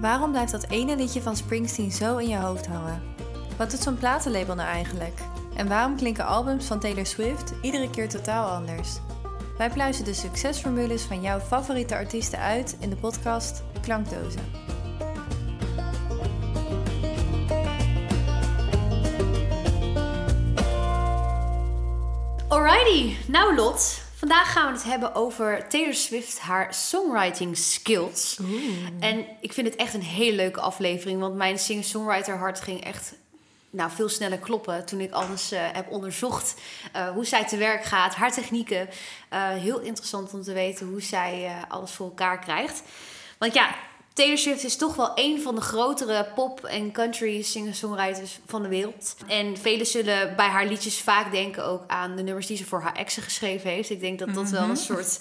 Waarom 0.00 0.30
blijft 0.30 0.52
dat 0.52 0.66
ene 0.68 0.96
liedje 0.96 1.22
van 1.22 1.36
Springsteen 1.36 1.92
zo 1.92 2.16
in 2.16 2.28
je 2.28 2.36
hoofd 2.36 2.66
hangen? 2.66 3.02
Wat 3.56 3.70
doet 3.70 3.80
zo'n 3.80 3.98
platenlabel 3.98 4.54
nou 4.54 4.68
eigenlijk? 4.68 5.20
En 5.54 5.68
waarom 5.68 5.96
klinken 5.96 6.26
albums 6.26 6.66
van 6.66 6.80
Taylor 6.80 7.06
Swift 7.06 7.52
iedere 7.62 7.90
keer 7.90 8.08
totaal 8.08 8.50
anders? 8.50 8.98
Wij 9.58 9.70
pluizen 9.70 10.04
de 10.04 10.14
succesformules 10.14 11.02
van 11.02 11.20
jouw 11.20 11.40
favoriete 11.40 11.94
artiesten 11.94 12.38
uit 12.38 12.76
in 12.80 12.90
de 12.90 12.96
podcast 12.96 13.62
Klankdozen. 13.82 14.40
Alrighty, 22.48 23.16
nou 23.26 23.54
Lot. 23.54 24.05
Vandaag 24.26 24.52
gaan 24.52 24.66
we 24.66 24.72
het 24.72 24.88
hebben 24.88 25.14
over 25.14 25.68
Taylor 25.68 25.94
Swift, 25.94 26.38
haar 26.38 26.74
songwriting 26.74 27.56
skills. 27.56 28.38
En 29.00 29.26
ik 29.40 29.52
vind 29.52 29.66
het 29.66 29.76
echt 29.76 29.94
een 29.94 30.02
hele 30.02 30.36
leuke 30.36 30.60
aflevering, 30.60 31.20
want 31.20 31.34
mijn 31.34 31.58
singer-songwriter 31.58 32.36
hart 32.36 32.60
ging 32.60 32.84
echt 32.84 33.14
nou, 33.70 33.90
veel 33.90 34.08
sneller 34.08 34.38
kloppen 34.38 34.86
toen 34.86 35.00
ik 35.00 35.12
alles 35.12 35.52
uh, 35.52 35.58
heb 35.72 35.90
onderzocht. 35.90 36.54
Uh, 36.96 37.08
hoe 37.08 37.24
zij 37.24 37.46
te 37.46 37.56
werk 37.56 37.84
gaat, 37.84 38.14
haar 38.14 38.32
technieken. 38.32 38.88
Uh, 39.32 39.48
heel 39.48 39.80
interessant 39.80 40.34
om 40.34 40.42
te 40.42 40.52
weten 40.52 40.86
hoe 40.86 41.02
zij 41.02 41.50
alles 41.68 41.90
voor 41.90 42.06
elkaar 42.06 42.38
krijgt. 42.38 42.82
Want 43.38 43.54
ja, 43.54 43.74
Taylor 44.16 44.38
Swift 44.38 44.64
is 44.64 44.76
toch 44.76 44.96
wel 44.96 45.12
een 45.14 45.42
van 45.42 45.54
de 45.54 45.60
grotere 45.60 46.26
pop- 46.34 46.64
en 46.64 46.92
country 46.92 47.42
singer-songwriters 47.42 48.38
van 48.46 48.62
de 48.62 48.68
wereld. 48.68 49.16
En 49.26 49.56
velen 49.56 49.86
zullen 49.86 50.36
bij 50.36 50.48
haar 50.48 50.66
liedjes 50.66 51.00
vaak 51.00 51.30
denken 51.30 51.64
ook 51.64 51.82
aan 51.86 52.16
de 52.16 52.22
nummers 52.22 52.46
die 52.46 52.56
ze 52.56 52.64
voor 52.64 52.80
haar 52.80 52.94
exen 52.94 53.22
geschreven 53.22 53.70
heeft. 53.70 53.90
Ik 53.90 54.00
denk 54.00 54.18
dat 54.18 54.34
dat 54.34 54.50
wel 54.50 54.68
een 54.68 54.76
soort 54.76 55.20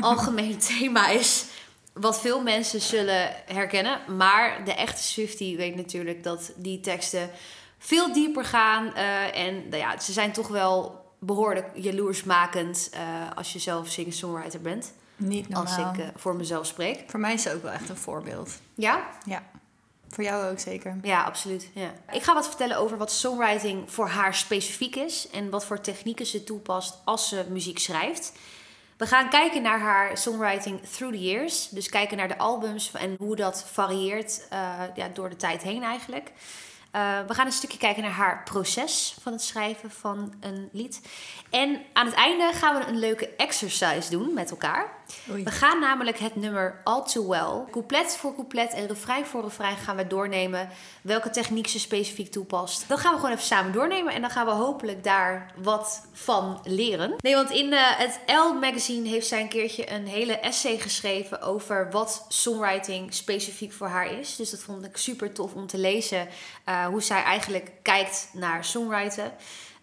algemeen 0.00 0.58
thema 0.78 1.08
is. 1.08 1.44
Wat 1.92 2.20
veel 2.20 2.42
mensen 2.42 2.80
zullen 2.80 3.30
herkennen. 3.46 4.16
Maar 4.16 4.64
de 4.64 4.74
echte 4.74 5.02
Swiftie 5.02 5.56
weet 5.56 5.76
natuurlijk 5.76 6.22
dat 6.22 6.52
die 6.56 6.80
teksten 6.80 7.30
veel 7.78 8.12
dieper 8.12 8.44
gaan. 8.44 8.86
Uh, 8.86 9.36
en 9.36 9.68
nou 9.68 9.82
ja, 9.82 10.00
ze 10.00 10.12
zijn 10.12 10.32
toch 10.32 10.48
wel 10.48 11.04
behoorlijk 11.18 11.70
jaloersmakend 11.74 12.90
uh, 12.94 13.00
als 13.34 13.52
je 13.52 13.58
zelf 13.58 13.88
singer-songwriter 13.88 14.60
bent. 14.60 14.92
Niet 15.16 15.48
normaal. 15.48 15.76
Als 15.76 15.98
ik 15.98 16.04
uh, 16.04 16.08
voor 16.16 16.36
mezelf 16.36 16.66
spreek. 16.66 17.04
Voor 17.06 17.20
mij 17.20 17.32
is 17.32 17.42
ze 17.42 17.54
ook 17.54 17.62
wel 17.62 17.72
echt 17.72 17.88
een 17.88 17.96
voorbeeld. 17.96 18.50
Ja? 18.74 19.08
Ja. 19.24 19.42
Voor 20.08 20.24
jou 20.24 20.50
ook 20.50 20.58
zeker. 20.58 20.96
Ja, 21.02 21.22
absoluut. 21.24 21.70
Ja. 21.74 21.92
Ik 22.10 22.22
ga 22.22 22.34
wat 22.34 22.48
vertellen 22.48 22.76
over 22.76 22.96
wat 22.96 23.12
songwriting 23.12 23.90
voor 23.90 24.08
haar 24.08 24.34
specifiek 24.34 24.96
is. 24.96 25.28
En 25.30 25.50
wat 25.50 25.64
voor 25.64 25.80
technieken 25.80 26.26
ze 26.26 26.44
toepast 26.44 26.98
als 27.04 27.28
ze 27.28 27.46
muziek 27.48 27.78
schrijft. 27.78 28.32
We 28.96 29.06
gaan 29.06 29.28
kijken 29.28 29.62
naar 29.62 29.80
haar 29.80 30.18
songwriting 30.18 30.80
through 30.82 31.14
the 31.14 31.22
years. 31.22 31.68
Dus 31.68 31.88
kijken 31.88 32.16
naar 32.16 32.28
de 32.28 32.38
albums 32.38 32.92
en 32.92 33.14
hoe 33.18 33.36
dat 33.36 33.64
varieert 33.72 34.46
uh, 34.52 34.82
ja, 34.94 35.08
door 35.08 35.28
de 35.28 35.36
tijd 35.36 35.62
heen 35.62 35.82
eigenlijk. 35.82 36.32
Uh, 36.92 37.18
we 37.26 37.34
gaan 37.34 37.46
een 37.46 37.52
stukje 37.52 37.78
kijken 37.78 38.02
naar 38.02 38.12
haar 38.12 38.42
proces 38.44 39.16
van 39.20 39.32
het 39.32 39.42
schrijven 39.42 39.90
van 39.90 40.34
een 40.40 40.68
lied. 40.72 41.00
En 41.50 41.82
aan 41.92 42.06
het 42.06 42.14
einde 42.14 42.50
gaan 42.52 42.78
we 42.78 42.86
een 42.86 42.98
leuke 42.98 43.28
exercise 43.36 44.10
doen 44.10 44.34
met 44.34 44.50
elkaar. 44.50 44.90
We 45.24 45.50
gaan 45.50 45.80
namelijk 45.80 46.18
het 46.18 46.36
nummer 46.36 46.80
All 46.84 47.02
Too 47.02 47.28
Well, 47.28 47.64
couplet 47.70 48.16
voor 48.16 48.34
couplet 48.34 48.72
en 48.72 48.86
refrein 48.86 49.26
voor 49.26 49.42
refrein 49.42 49.76
gaan 49.76 49.96
we 49.96 50.06
doornemen 50.06 50.68
welke 51.02 51.30
techniek 51.30 51.66
ze 51.66 51.78
specifiek 51.78 52.30
toepast. 52.32 52.88
Dat 52.88 53.00
gaan 53.00 53.12
we 53.12 53.18
gewoon 53.18 53.34
even 53.34 53.44
samen 53.44 53.72
doornemen 53.72 54.14
en 54.14 54.20
dan 54.20 54.30
gaan 54.30 54.46
we 54.46 54.52
hopelijk 54.52 55.04
daar 55.04 55.52
wat 55.56 56.06
van 56.12 56.60
leren. 56.64 57.14
Nee, 57.20 57.34
want 57.34 57.50
in 57.50 57.72
uh, 57.72 57.80
het 57.80 58.20
Elle 58.26 58.52
magazine 58.52 59.08
heeft 59.08 59.26
zij 59.26 59.40
een 59.40 59.48
keertje 59.48 59.92
een 59.92 60.06
hele 60.06 60.38
essay 60.38 60.78
geschreven 60.78 61.42
over 61.42 61.90
wat 61.90 62.26
songwriting 62.28 63.14
specifiek 63.14 63.72
voor 63.72 63.88
haar 63.88 64.18
is. 64.18 64.36
Dus 64.36 64.50
dat 64.50 64.60
vond 64.60 64.84
ik 64.84 64.96
super 64.96 65.32
tof 65.32 65.54
om 65.54 65.66
te 65.66 65.78
lezen. 65.78 66.28
Uh, 66.68 66.86
hoe 66.86 67.02
zij 67.02 67.22
eigenlijk 67.22 67.70
kijkt 67.82 68.28
naar 68.32 68.64
songwriten. 68.64 69.32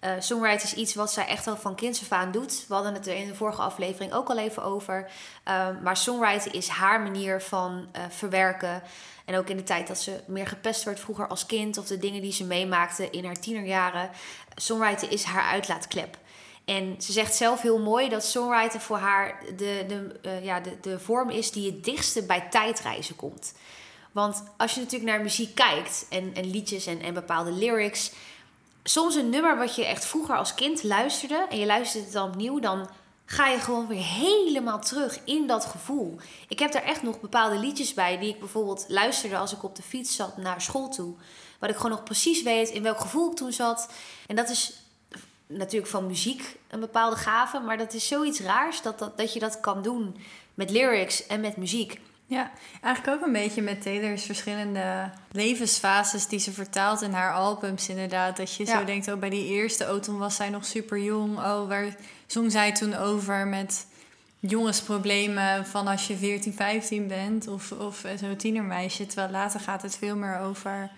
Uh, 0.03 0.11
songwriting 0.19 0.63
is 0.63 0.73
iets 0.73 0.95
wat 0.95 1.11
zij 1.11 1.27
echt 1.27 1.47
al 1.47 1.57
van 1.57 1.75
kinds 1.75 2.01
af 2.01 2.11
aan 2.11 2.31
doet. 2.31 2.65
We 2.67 2.73
hadden 2.73 2.93
het 2.93 3.07
er 3.07 3.15
in 3.15 3.27
de 3.27 3.35
vorige 3.35 3.61
aflevering 3.61 4.13
ook 4.13 4.29
al 4.29 4.37
even 4.37 4.63
over. 4.63 5.09
Uh, 5.47 5.67
maar 5.83 5.97
songwriting 5.97 6.53
is 6.53 6.67
haar 6.67 7.01
manier 7.01 7.41
van 7.41 7.87
uh, 7.95 8.03
verwerken. 8.09 8.83
En 9.25 9.35
ook 9.35 9.49
in 9.49 9.57
de 9.57 9.63
tijd 9.63 9.87
dat 9.87 9.99
ze 9.99 10.19
meer 10.25 10.47
gepest 10.47 10.83
werd 10.83 10.99
vroeger 10.99 11.27
als 11.27 11.45
kind. 11.45 11.77
Of 11.77 11.87
de 11.87 11.97
dingen 11.97 12.21
die 12.21 12.31
ze 12.31 12.45
meemaakte 12.45 13.09
in 13.09 13.25
haar 13.25 13.39
tienerjaren. 13.39 14.09
Songwriting 14.55 15.11
is 15.11 15.23
haar 15.23 15.51
uitlaatklep. 15.51 16.17
En 16.65 16.95
ze 17.01 17.11
zegt 17.11 17.35
zelf 17.35 17.61
heel 17.61 17.79
mooi 17.79 18.09
dat 18.09 18.25
songwriting 18.25 18.83
voor 18.83 18.97
haar 18.97 19.39
de, 19.57 19.85
de, 19.87 20.39
ja, 20.41 20.59
de, 20.59 20.77
de 20.81 20.99
vorm 20.99 21.29
is 21.29 21.51
die 21.51 21.71
het 21.71 21.83
dichtste 21.83 22.23
bij 22.23 22.47
tijdreizen 22.49 23.15
komt. 23.15 23.53
Want 24.11 24.43
als 24.57 24.73
je 24.73 24.79
natuurlijk 24.79 25.11
naar 25.11 25.21
muziek 25.21 25.55
kijkt 25.55 26.05
en, 26.09 26.31
en 26.33 26.49
liedjes 26.49 26.85
en, 26.85 27.01
en 27.01 27.13
bepaalde 27.13 27.51
lyrics. 27.51 28.11
Soms 28.83 29.15
een 29.15 29.29
nummer 29.29 29.57
wat 29.57 29.75
je 29.75 29.85
echt 29.85 30.05
vroeger 30.05 30.37
als 30.37 30.53
kind 30.53 30.83
luisterde 30.83 31.45
en 31.49 31.59
je 31.59 31.65
luistert 31.65 32.03
het 32.03 32.13
dan 32.13 32.27
opnieuw, 32.27 32.59
dan 32.59 32.89
ga 33.25 33.47
je 33.47 33.59
gewoon 33.59 33.87
weer 33.87 34.03
helemaal 34.03 34.79
terug 34.79 35.19
in 35.25 35.47
dat 35.47 35.65
gevoel. 35.65 36.17
Ik 36.47 36.59
heb 36.59 36.71
daar 36.71 36.83
echt 36.83 37.03
nog 37.03 37.19
bepaalde 37.19 37.57
liedjes 37.57 37.93
bij 37.93 38.17
die 38.17 38.29
ik 38.29 38.39
bijvoorbeeld 38.39 38.85
luisterde 38.87 39.37
als 39.37 39.53
ik 39.53 39.63
op 39.63 39.75
de 39.75 39.81
fiets 39.81 40.15
zat 40.15 40.37
naar 40.37 40.61
school 40.61 40.89
toe. 40.89 41.13
Wat 41.59 41.69
ik 41.69 41.75
gewoon 41.75 41.91
nog 41.91 42.03
precies 42.03 42.43
weet 42.43 42.69
in 42.69 42.83
welk 42.83 42.99
gevoel 42.99 43.29
ik 43.31 43.35
toen 43.35 43.51
zat. 43.51 43.89
En 44.27 44.35
dat 44.35 44.49
is 44.49 44.73
natuurlijk 45.47 45.91
van 45.91 46.07
muziek 46.07 46.57
een 46.67 46.79
bepaalde 46.79 47.15
gave, 47.15 47.59
maar 47.59 47.77
dat 47.77 47.93
is 47.93 48.07
zoiets 48.07 48.39
raars 48.39 48.81
dat, 48.81 48.99
dat, 48.99 49.17
dat 49.17 49.33
je 49.33 49.39
dat 49.39 49.59
kan 49.59 49.81
doen 49.81 50.17
met 50.53 50.69
lyrics 50.69 51.27
en 51.27 51.41
met 51.41 51.57
muziek. 51.57 52.01
Ja, 52.33 52.51
eigenlijk 52.81 53.17
ook 53.17 53.27
een 53.27 53.33
beetje 53.33 53.61
met 53.61 53.81
Taylor's 53.81 54.25
verschillende 54.25 55.09
levensfases 55.31 56.27
die 56.27 56.39
ze 56.39 56.51
vertaalt 56.51 57.01
in 57.01 57.11
haar 57.11 57.33
albums 57.33 57.89
inderdaad. 57.89 58.37
Dat 58.37 58.55
je 58.55 58.65
ja. 58.65 58.79
zo 58.79 58.85
denkt, 58.85 59.07
oh 59.07 59.19
bij 59.19 59.29
die 59.29 59.47
eerste, 59.47 59.99
toen 60.01 60.17
was 60.17 60.35
zij 60.35 60.49
nog 60.49 60.65
super 60.65 60.99
jong. 60.99 61.37
Oh, 61.37 61.67
waar 61.67 61.95
zong 62.27 62.51
zij 62.51 62.71
toen 62.71 62.95
over 62.95 63.47
met 63.47 63.85
jongensproblemen 64.39 65.65
van 65.65 65.87
als 65.87 66.07
je 66.07 66.17
14, 66.17 66.53
15 66.53 67.07
bent 67.07 67.47
of, 67.47 67.71
of 67.71 68.05
zo'n 68.19 68.35
tienermeisje. 68.35 69.05
Terwijl 69.05 69.31
later 69.31 69.59
gaat 69.59 69.81
het 69.81 69.97
veel 69.97 70.15
meer 70.15 70.39
over 70.39 70.89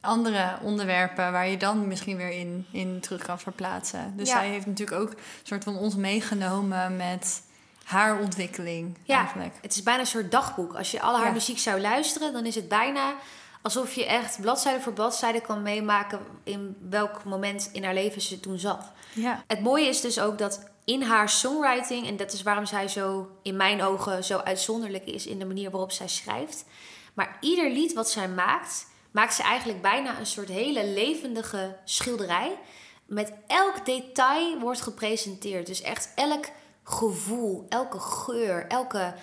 andere 0.00 0.58
onderwerpen 0.62 1.32
waar 1.32 1.48
je 1.48 1.56
dan 1.56 1.88
misschien 1.88 2.16
weer 2.16 2.30
in, 2.30 2.66
in 2.70 3.00
terug 3.00 3.22
kan 3.22 3.38
verplaatsen. 3.38 4.12
Dus 4.16 4.28
ja. 4.28 4.38
zij 4.38 4.48
heeft 4.48 4.66
natuurlijk 4.66 5.00
ook 5.00 5.10
een 5.10 5.18
soort 5.42 5.64
van 5.64 5.76
ons 5.76 5.94
meegenomen 5.94 6.96
met 6.96 7.42
haar 7.84 8.20
ontwikkeling 8.20 8.98
ja, 9.04 9.18
eigenlijk. 9.18 9.54
Het 9.62 9.74
is 9.74 9.82
bijna 9.82 10.00
een 10.00 10.06
soort 10.06 10.30
dagboek. 10.30 10.74
Als 10.74 10.90
je 10.90 11.00
al 11.00 11.16
haar 11.16 11.26
ja. 11.26 11.32
muziek 11.32 11.58
zou 11.58 11.80
luisteren, 11.80 12.32
dan 12.32 12.46
is 12.46 12.54
het 12.54 12.68
bijna 12.68 13.14
alsof 13.62 13.94
je 13.94 14.06
echt 14.06 14.40
bladzijde 14.40 14.80
voor 14.80 14.92
bladzijde 14.92 15.40
kan 15.40 15.62
meemaken 15.62 16.20
in 16.44 16.76
welk 16.88 17.24
moment 17.24 17.68
in 17.72 17.84
haar 17.84 17.94
leven 17.94 18.22
ze 18.22 18.40
toen 18.40 18.58
zat. 18.58 18.92
Ja. 19.12 19.44
Het 19.46 19.60
mooie 19.60 19.88
is 19.88 20.00
dus 20.00 20.20
ook 20.20 20.38
dat 20.38 20.70
in 20.84 21.02
haar 21.02 21.28
songwriting, 21.28 22.06
en 22.06 22.16
dat 22.16 22.32
is 22.32 22.42
waarom 22.42 22.66
zij 22.66 22.88
zo 22.88 23.30
in 23.42 23.56
mijn 23.56 23.82
ogen 23.82 24.24
zo 24.24 24.38
uitzonderlijk 24.38 25.04
is 25.04 25.26
in 25.26 25.38
de 25.38 25.44
manier 25.44 25.70
waarop 25.70 25.92
zij 25.92 26.08
schrijft. 26.08 26.64
Maar 27.14 27.36
ieder 27.40 27.70
lied 27.70 27.92
wat 27.92 28.10
zij 28.10 28.28
maakt, 28.28 28.86
maakt 29.10 29.34
ze 29.34 29.42
eigenlijk 29.42 29.82
bijna 29.82 30.18
een 30.18 30.26
soort 30.26 30.48
hele 30.48 30.86
levendige 30.86 31.76
schilderij. 31.84 32.58
Met 33.06 33.32
elk 33.46 33.86
detail 33.86 34.58
wordt 34.58 34.80
gepresenteerd. 34.80 35.66
Dus 35.66 35.82
echt 35.82 36.12
elk 36.14 36.44
gevoel, 36.84 37.66
elke 37.68 38.00
geur, 38.00 38.66
elke 38.66 39.14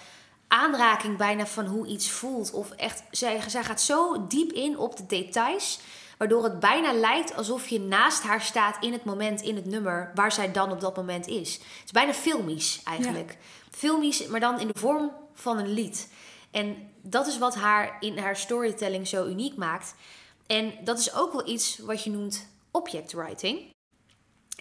aanraking 0.48 1.18
bijna 1.18 1.46
van 1.46 1.66
hoe 1.66 1.88
iets 1.88 2.10
voelt. 2.10 2.52
Of 2.52 2.72
echt, 2.72 3.04
zij, 3.12 3.42
zij 3.50 3.64
gaat 3.64 3.82
zo 3.82 4.28
diep 4.28 4.52
in 4.52 4.78
op 4.78 4.98
de 4.98 5.06
details. 5.06 5.80
Waardoor 6.18 6.44
het 6.44 6.60
bijna 6.60 6.94
lijkt 6.94 7.36
alsof 7.36 7.68
je 7.68 7.80
naast 7.80 8.24
haar 8.24 8.42
staat 8.42 8.84
in 8.84 8.94
het 8.94 9.04
moment, 9.04 9.42
in 9.42 9.56
het 9.56 9.66
nummer, 9.66 10.12
waar 10.16 10.32
zij 10.32 10.52
dan 10.52 10.72
op 10.72 10.80
dat 10.80 10.96
moment 10.96 11.28
is. 11.28 11.54
Het 11.54 11.86
is 11.86 11.92
bijna 11.92 12.14
filmisch 12.14 12.82
eigenlijk. 12.84 13.30
Ja. 13.30 13.38
Filmisch, 13.78 14.28
maar 14.28 14.40
dan 14.40 14.60
in 14.60 14.68
de 14.68 14.80
vorm 14.80 15.12
van 15.34 15.58
een 15.58 15.74
lied. 15.74 16.10
En 16.52 16.90
dat 17.02 17.28
is 17.28 17.38
wat 17.38 17.56
haar 17.56 17.98
in 18.00 18.18
haar 18.18 18.36
storytelling 18.36 19.08
zo 19.08 19.26
uniek 19.26 19.56
maakt. 19.56 19.96
En 20.48 20.74
dat 20.84 21.00
is 21.00 21.14
ook 21.14 21.32
wel 21.32 21.48
iets 21.48 21.78
wat 21.78 22.04
je 22.04 22.10
noemt 22.10 22.48
object 22.72 23.14
writing. 23.14 23.71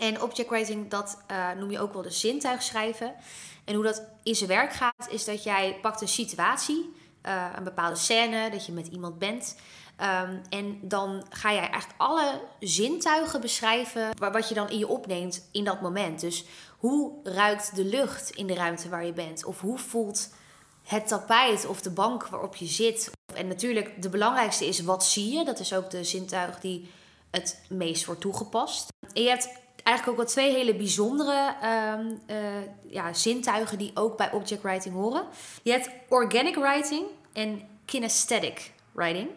En 0.00 0.23
object 0.23 0.50
writing, 0.50 0.91
dat 0.91 1.19
uh, 1.31 1.52
noem 1.52 1.70
je 1.70 1.81
ook 1.81 1.93
wel 1.93 2.02
de 2.02 2.11
zintuig 2.11 2.62
schrijven. 2.62 3.14
En 3.64 3.75
hoe 3.75 3.85
dat 3.85 4.02
in 4.23 4.35
zijn 4.35 4.49
werk 4.49 4.73
gaat, 4.73 5.08
is 5.08 5.25
dat 5.25 5.43
jij 5.43 5.79
pakt 5.82 6.00
een 6.00 6.08
situatie, 6.08 6.94
uh, 7.26 7.47
een 7.56 7.64
bepaalde 7.64 7.97
scène, 7.97 8.50
dat 8.50 8.67
je 8.67 8.73
met 8.73 8.87
iemand 8.87 9.19
bent. 9.19 9.56
Um, 10.25 10.41
en 10.49 10.79
dan 10.82 11.26
ga 11.31 11.52
jij 11.52 11.69
eigenlijk 11.69 12.00
alle 12.00 12.41
zintuigen 12.61 13.41
beschrijven 13.41 14.11
wat 14.19 14.49
je 14.49 14.55
dan 14.55 14.70
in 14.70 14.79
je 14.79 14.88
opneemt 14.88 15.49
in 15.52 15.64
dat 15.64 15.81
moment. 15.81 16.20
Dus 16.20 16.44
hoe 16.79 17.12
ruikt 17.23 17.76
de 17.76 17.85
lucht 17.85 18.31
in 18.31 18.47
de 18.47 18.55
ruimte 18.55 18.88
waar 18.88 19.05
je 19.05 19.12
bent? 19.12 19.44
Of 19.44 19.61
hoe 19.61 19.79
voelt 19.79 20.29
het 20.82 21.08
tapijt 21.08 21.67
of 21.67 21.81
de 21.81 21.91
bank 21.91 22.26
waarop 22.26 22.56
je 22.56 22.67
zit? 22.67 23.11
En 23.35 23.49
natuurlijk, 23.49 24.02
de 24.02 24.08
belangrijkste 24.08 24.67
is 24.67 24.81
wat 24.81 25.05
zie 25.05 25.38
je? 25.38 25.44
Dat 25.44 25.58
is 25.58 25.75
ook 25.75 25.91
de 25.91 26.05
zintuig 26.05 26.61
die 26.61 26.91
het 27.31 27.61
meest 27.69 28.05
wordt 28.05 28.20
toegepast. 28.20 28.88
En 29.12 29.23
je 29.23 29.29
hebt 29.29 29.49
eigenlijk 29.90 30.08
ook 30.08 30.25
wel 30.25 30.34
twee 30.34 30.52
hele 30.52 30.75
bijzondere 30.75 31.54
um, 31.98 32.20
uh, 32.26 32.37
ja, 32.88 33.12
zintuigen 33.12 33.78
die 33.78 33.90
ook 33.94 34.16
bij 34.16 34.32
object 34.32 34.62
writing 34.62 34.94
horen. 34.94 35.25
Je 35.62 35.70
hebt 35.70 35.90
organic 36.08 36.54
writing 36.54 37.06
en 37.32 37.62
kinesthetic 37.84 38.72
writing. 38.92 39.28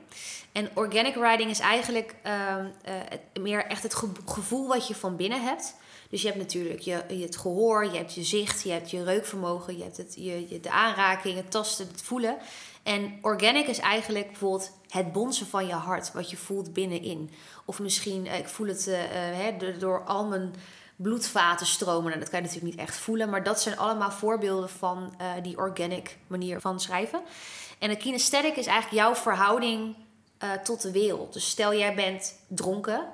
En 0.51 0.69
organic 0.73 1.15
writing 1.15 1.49
is 1.49 1.59
eigenlijk 1.59 2.15
ehm, 2.21 2.65
eh, 2.83 3.41
meer 3.41 3.65
echt 3.65 3.83
het 3.83 3.95
gevoel 4.25 4.67
wat 4.67 4.87
je 4.87 4.95
van 4.95 5.15
binnen 5.15 5.41
hebt. 5.41 5.75
Dus 6.13 6.21
je 6.21 6.27
hebt 6.27 6.39
natuurlijk 6.39 6.79
je, 6.79 7.03
je, 7.07 7.23
het 7.23 7.37
gehoor, 7.37 7.85
je 7.85 7.97
hebt 7.97 8.13
je 8.13 8.23
zicht, 8.23 8.61
je 8.61 8.71
hebt 8.71 8.91
je 8.91 9.03
reukvermogen, 9.03 9.77
je 9.77 9.83
hebt 9.83 9.97
het, 9.97 10.15
je, 10.17 10.59
de 10.61 10.71
aanraking, 10.71 11.35
het 11.35 11.51
tasten, 11.51 11.87
het 11.87 12.01
voelen. 12.01 12.37
En 12.83 13.17
organic 13.21 13.67
is 13.67 13.79
eigenlijk 13.79 14.27
bijvoorbeeld 14.27 14.71
het 14.89 15.11
bonzen 15.11 15.47
van 15.47 15.67
je 15.67 15.73
hart, 15.73 16.11
wat 16.11 16.29
je 16.29 16.37
voelt 16.37 16.73
binnenin. 16.73 17.31
Of 17.65 17.79
misschien, 17.79 18.27
eh, 18.27 18.37
ik 18.37 18.47
voel 18.47 18.67
het 18.67 18.87
uh, 18.87 19.79
door 19.79 20.03
al 20.03 20.25
mijn 20.25 20.53
bloedvaten 20.95 21.65
stromen. 21.65 22.07
Nou, 22.07 22.19
dat 22.19 22.29
kan 22.29 22.39
je 22.39 22.45
natuurlijk 22.45 22.75
niet 22.75 22.87
echt 22.87 22.97
voelen, 22.97 23.29
maar 23.29 23.43
dat 23.43 23.61
zijn 23.61 23.77
allemaal 23.77 24.11
voorbeelden 24.11 24.69
van 24.69 25.13
die 25.41 25.57
organic 25.57 26.17
manier 26.27 26.61
van 26.61 26.79
schrijven. 26.79 27.21
En 27.79 27.89
een 27.89 27.97
kinesthetic 27.97 28.55
is 28.55 28.65
eigenlijk 28.65 29.03
jouw 29.03 29.15
verhouding 29.15 29.95
uh, 30.43 30.51
tot 30.51 30.81
de 30.81 30.91
wereld. 30.91 31.33
Dus 31.33 31.49
stel 31.49 31.73
jij 31.73 31.95
bent 31.95 32.35
dronken, 32.47 33.05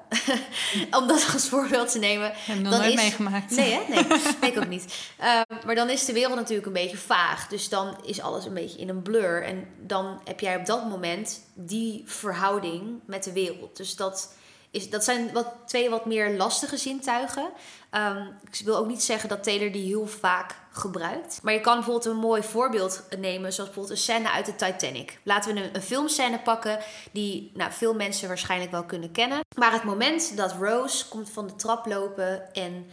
om 1.00 1.08
dat 1.08 1.30
als 1.34 1.50
voorbeeld 1.50 1.92
te 1.92 2.00
nemen. 2.00 2.31
Heb 2.36 2.58
je 2.58 2.62
nog 2.62 2.72
nooit 2.72 2.90
is... 2.90 2.96
meegemaakt? 2.96 3.56
Nee, 3.56 3.72
hè? 3.72 3.80
Nee, 4.42 4.52
ik 4.52 4.58
ook 4.58 4.68
niet. 4.68 5.12
Uh, 5.20 5.42
maar 5.66 5.76
dan 5.76 5.90
is 5.90 6.06
de 6.06 6.14
wereld 6.14 6.36
natuurlijk 6.36 6.68
een 6.68 6.74
beetje 6.74 6.98
vaag. 6.98 7.48
Dus 7.48 7.70
dan 7.70 7.98
is 8.06 8.22
alles 8.22 8.46
een 8.46 8.54
beetje 8.54 8.80
in 8.80 8.90
een 8.90 9.02
blur. 9.02 9.44
En 9.44 9.68
dan 9.80 10.22
heb 10.26 10.40
jij 10.40 10.56
op 10.56 10.66
dat 10.66 10.90
moment 10.90 11.42
die 11.54 12.04
verhouding 12.06 13.00
met 13.06 13.24
de 13.24 13.34
wereld. 13.34 13.78
Dus 13.78 13.96
dat 13.96 14.34
is, 14.72 14.90
dat 14.90 15.04
zijn 15.04 15.32
wat, 15.34 15.54
twee 15.66 15.90
wat 15.90 16.06
meer 16.06 16.38
lastige 16.38 16.78
zintuigen. 16.78 17.50
Um, 17.91 18.36
ik 18.51 18.65
wil 18.65 18.77
ook 18.77 18.88
niet 18.88 19.03
zeggen 19.03 19.30
dat 19.30 19.44
Taylor 19.44 19.71
die 19.71 19.86
heel 19.86 20.07
vaak 20.07 20.56
gebruikt. 20.71 21.39
Maar 21.44 21.53
je 21.53 21.62
kan 21.62 21.75
bijvoorbeeld 21.75 22.06
een 22.06 22.15
mooi 22.15 22.44
voorbeeld 22.44 23.03
nemen, 23.18 23.53
zoals 23.53 23.69
bijvoorbeeld 23.69 23.89
een 23.89 24.03
scène 24.03 24.31
uit 24.31 24.45
de 24.45 24.56
Titanic. 24.56 25.19
Laten 25.24 25.53
we 25.53 25.69
een, 25.74 25.81
filmscène 25.81 26.39
pakken 26.39 26.80
die 27.12 27.51
nou, 27.53 27.71
veel 27.71 27.94
mensen 27.94 28.27
waarschijnlijk 28.27 28.71
wel 28.71 28.83
kunnen 28.83 29.12
kennen. 29.12 29.39
Maar 29.56 29.71
het 29.71 29.83
moment 29.83 30.38
dat 30.38 30.56
Rose 30.59 31.07
komt 31.07 31.30
van 31.30 31.47
de 31.47 31.56
trap 31.56 31.86
lopen 31.86 32.53
en 32.53 32.86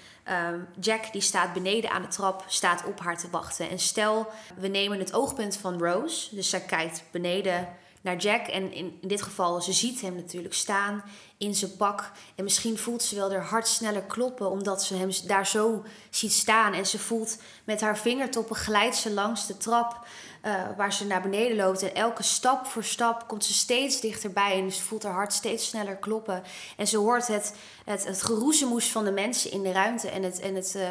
um, 0.52 0.68
Jack 0.80 1.12
die 1.12 1.22
staat 1.22 1.52
beneden 1.52 1.90
aan 1.90 2.02
de 2.02 2.08
trap, 2.08 2.44
staat 2.46 2.84
op 2.84 3.00
haar 3.00 3.18
te 3.18 3.30
wachten. 3.30 3.70
En 3.70 3.78
stel, 3.78 4.26
we 4.56 4.68
nemen 4.68 4.98
het 4.98 5.12
oogpunt 5.12 5.56
van 5.56 5.78
Rose, 5.78 6.34
dus 6.34 6.50
zij 6.50 6.60
kijkt 6.60 7.02
beneden 7.10 7.68
naar 8.06 8.16
Jack. 8.16 8.46
En 8.46 8.72
in, 8.72 8.98
in 9.00 9.08
dit 9.08 9.22
geval, 9.22 9.60
ze 9.60 9.72
ziet 9.72 10.00
hem 10.00 10.14
natuurlijk 10.14 10.54
staan 10.54 11.02
in 11.38 11.54
zijn 11.54 11.76
pak. 11.76 12.10
En 12.34 12.44
misschien 12.44 12.78
voelt 12.78 13.02
ze 13.02 13.14
wel 13.14 13.30
haar 13.32 13.44
hart 13.44 13.68
sneller 13.68 14.02
kloppen, 14.02 14.50
omdat 14.50 14.82
ze 14.82 14.96
hem 14.96 15.10
daar 15.26 15.46
zo 15.46 15.84
ziet 16.10 16.32
staan. 16.32 16.72
En 16.72 16.86
ze 16.86 16.98
voelt 16.98 17.38
met 17.64 17.80
haar 17.80 17.98
vingertoppen 17.98 18.56
glijdt 18.56 18.96
ze 18.96 19.12
langs 19.12 19.46
de 19.46 19.56
trap 19.56 20.06
uh, 20.42 20.54
waar 20.76 20.92
ze 20.92 21.06
naar 21.06 21.22
beneden 21.22 21.56
loopt. 21.56 21.82
En 21.82 21.94
elke 21.94 22.22
stap 22.22 22.66
voor 22.66 22.84
stap 22.84 23.28
komt 23.28 23.44
ze 23.44 23.52
steeds 23.52 24.00
dichterbij. 24.00 24.52
En 24.52 24.72
ze 24.72 24.82
voelt 24.82 25.02
haar 25.02 25.12
hart 25.12 25.32
steeds 25.32 25.68
sneller 25.68 25.96
kloppen. 25.96 26.42
En 26.76 26.86
ze 26.86 26.98
hoort 26.98 27.26
het, 27.26 27.54
het, 27.84 28.06
het 28.06 28.22
geroezemoes 28.22 28.90
van 28.90 29.04
de 29.04 29.12
mensen 29.12 29.50
in 29.50 29.62
de 29.62 29.72
ruimte 29.72 30.08
en 30.08 30.22
het. 30.22 30.40
En 30.40 30.54
het 30.54 30.74
uh, 30.76 30.88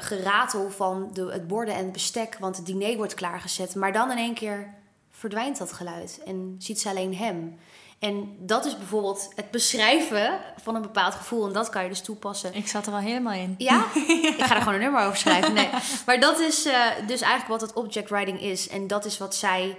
geratel 0.00 0.70
van 0.70 1.10
de, 1.12 1.32
het 1.32 1.46
borden 1.46 1.74
en 1.74 1.84
het 1.84 1.92
bestek, 1.92 2.36
want 2.38 2.56
het 2.56 2.66
diner 2.66 2.96
wordt 2.96 3.14
klaargezet. 3.14 3.74
Maar 3.74 3.92
dan 3.92 4.10
in 4.10 4.16
één 4.16 4.34
keer 4.34 4.74
verdwijnt 5.18 5.58
dat 5.58 5.72
geluid 5.72 6.20
en 6.24 6.54
ziet 6.58 6.80
ze 6.80 6.88
alleen 6.88 7.16
hem. 7.16 7.58
En 7.98 8.36
dat 8.38 8.64
is 8.64 8.76
bijvoorbeeld 8.78 9.28
het 9.34 9.50
beschrijven 9.50 10.40
van 10.62 10.74
een 10.74 10.82
bepaald 10.82 11.14
gevoel. 11.14 11.46
En 11.46 11.52
dat 11.52 11.68
kan 11.68 11.82
je 11.82 11.88
dus 11.88 12.00
toepassen. 12.00 12.54
Ik 12.54 12.68
zat 12.68 12.86
er 12.86 12.92
al 12.92 12.98
helemaal 12.98 13.32
in. 13.32 13.54
Ja? 13.58 13.84
Ik 14.36 14.44
ga 14.44 14.54
er 14.54 14.60
gewoon 14.60 14.74
een 14.74 14.80
nummer 14.80 15.04
over 15.04 15.16
schrijven. 15.16 15.54
Nee. 15.54 15.68
Maar 16.06 16.20
dat 16.20 16.40
is 16.40 16.66
uh, 16.66 16.86
dus 17.06 17.20
eigenlijk 17.20 17.60
wat 17.60 17.60
het 17.60 17.72
object 17.72 18.10
writing 18.10 18.40
is. 18.40 18.68
En 18.68 18.86
dat 18.86 19.04
is 19.04 19.18
wat 19.18 19.34
zij 19.34 19.78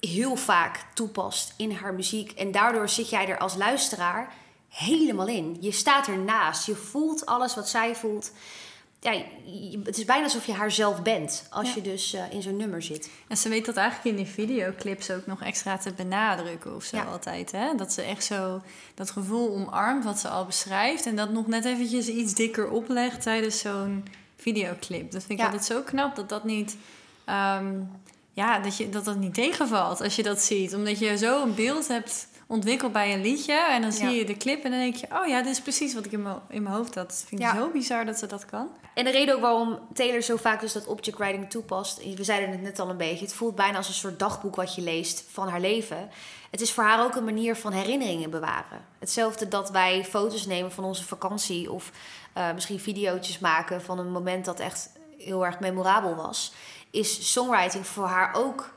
heel 0.00 0.36
vaak 0.36 0.84
toepast 0.94 1.54
in 1.56 1.72
haar 1.72 1.94
muziek. 1.94 2.30
En 2.30 2.52
daardoor 2.52 2.88
zit 2.88 3.10
jij 3.10 3.28
er 3.28 3.38
als 3.38 3.56
luisteraar 3.56 4.32
helemaal 4.68 5.26
in. 5.26 5.56
Je 5.60 5.72
staat 5.72 6.06
ernaast. 6.06 6.66
Je 6.66 6.74
voelt 6.74 7.26
alles 7.26 7.54
wat 7.54 7.68
zij 7.68 7.94
voelt 7.94 8.32
ja, 9.00 9.22
het 9.84 9.98
is 9.98 10.04
bijna 10.04 10.24
alsof 10.24 10.46
je 10.46 10.52
haar 10.52 10.70
zelf 10.70 11.02
bent 11.02 11.46
als 11.50 11.74
je 11.74 11.80
dus 11.80 12.14
uh, 12.14 12.20
in 12.30 12.42
zo'n 12.42 12.56
nummer 12.56 12.82
zit. 12.82 13.10
En 13.28 13.36
ze 13.36 13.48
weet 13.48 13.66
dat 13.66 13.76
eigenlijk 13.76 14.16
in 14.16 14.24
die 14.24 14.32
videoclips 14.32 15.10
ook 15.10 15.26
nog 15.26 15.42
extra 15.42 15.78
te 15.78 15.92
benadrukken 15.92 16.74
of 16.74 16.84
zo 16.84 16.96
altijd. 16.96 17.52
Hè? 17.52 17.74
Dat 17.74 17.92
ze 17.92 18.02
echt 18.02 18.24
zo 18.24 18.62
dat 18.94 19.10
gevoel 19.10 19.54
omarmt 19.54 20.04
wat 20.04 20.18
ze 20.18 20.28
al 20.28 20.44
beschrijft. 20.44 21.06
En 21.06 21.16
dat 21.16 21.30
nog 21.30 21.46
net 21.46 21.64
eventjes 21.64 22.08
iets 22.08 22.34
dikker 22.34 22.70
oplegt 22.70 23.22
tijdens 23.22 23.58
zo'n 23.58 24.04
videoclip. 24.36 25.10
Dat 25.10 25.24
vind 25.24 25.38
ik 25.38 25.44
altijd 25.44 25.64
zo 25.64 25.82
knap 25.82 26.16
dat 26.16 26.28
dat 26.28 26.44
niet... 26.44 26.76
Um, 27.26 27.90
ja, 28.32 28.58
dat, 28.58 28.76
je, 28.76 28.88
dat 28.88 29.04
dat 29.04 29.16
niet 29.16 29.34
tegenvalt 29.34 30.00
als 30.00 30.16
je 30.16 30.22
dat 30.22 30.42
ziet. 30.42 30.74
Omdat 30.74 30.98
je 30.98 31.16
zo 31.16 31.42
een 31.42 31.54
beeld 31.54 31.88
hebt 31.88 32.28
ontwikkeld 32.48 32.92
bij 32.92 33.14
een 33.14 33.20
liedje. 33.20 33.52
En 33.52 33.82
dan 33.82 33.92
zie 33.92 34.10
je 34.10 34.24
de 34.24 34.36
clip 34.36 34.64
en 34.64 34.70
dan 34.70 34.80
denk 34.80 34.94
je... 34.94 35.06
oh 35.10 35.26
ja, 35.26 35.42
dit 35.42 35.52
is 35.52 35.60
precies 35.60 35.94
wat 35.94 36.04
ik 36.04 36.12
in 36.12 36.22
mijn, 36.22 36.40
in 36.48 36.62
mijn 36.62 36.74
hoofd 36.74 36.94
had. 36.94 37.08
Dat 37.08 37.24
vind 37.26 37.40
ik 37.40 37.48
zo 37.48 37.70
bizar 37.70 38.04
dat 38.04 38.18
ze 38.18 38.26
dat 38.26 38.46
kan. 38.46 38.68
En 38.94 39.04
de 39.04 39.10
reden 39.10 39.34
ook 39.34 39.40
waarom 39.40 39.78
Taylor 39.92 40.22
zo 40.22 40.36
vaak 40.36 40.60
dus 40.60 40.72
dat 40.72 40.86
object 40.86 41.18
writing 41.18 41.50
toepast... 41.50 42.14
we 42.16 42.24
zeiden 42.24 42.50
het 42.50 42.62
net 42.62 42.78
al 42.78 42.88
een 42.88 42.96
beetje... 42.96 43.24
het 43.24 43.34
voelt 43.34 43.54
bijna 43.54 43.76
als 43.76 43.88
een 43.88 43.94
soort 43.94 44.18
dagboek 44.18 44.56
wat 44.56 44.74
je 44.74 44.82
leest 44.82 45.24
van 45.30 45.48
haar 45.48 45.60
leven. 45.60 46.10
Het 46.50 46.60
is 46.60 46.72
voor 46.72 46.84
haar 46.84 47.04
ook 47.04 47.14
een 47.14 47.24
manier 47.24 47.56
van 47.56 47.72
herinneringen 47.72 48.30
bewaren. 48.30 48.84
Hetzelfde 48.98 49.48
dat 49.48 49.70
wij 49.70 50.04
foto's 50.04 50.46
nemen 50.46 50.72
van 50.72 50.84
onze 50.84 51.04
vakantie... 51.04 51.72
of 51.72 51.92
uh, 52.36 52.52
misschien 52.54 52.80
video's 52.80 53.38
maken 53.38 53.82
van 53.82 53.98
een 53.98 54.10
moment 54.10 54.44
dat 54.44 54.60
echt 54.60 54.90
heel 55.18 55.46
erg 55.46 55.60
memorabel 55.60 56.14
was... 56.14 56.52
is 56.90 57.32
songwriting 57.32 57.86
voor 57.86 58.06
haar 58.06 58.34
ook 58.34 58.76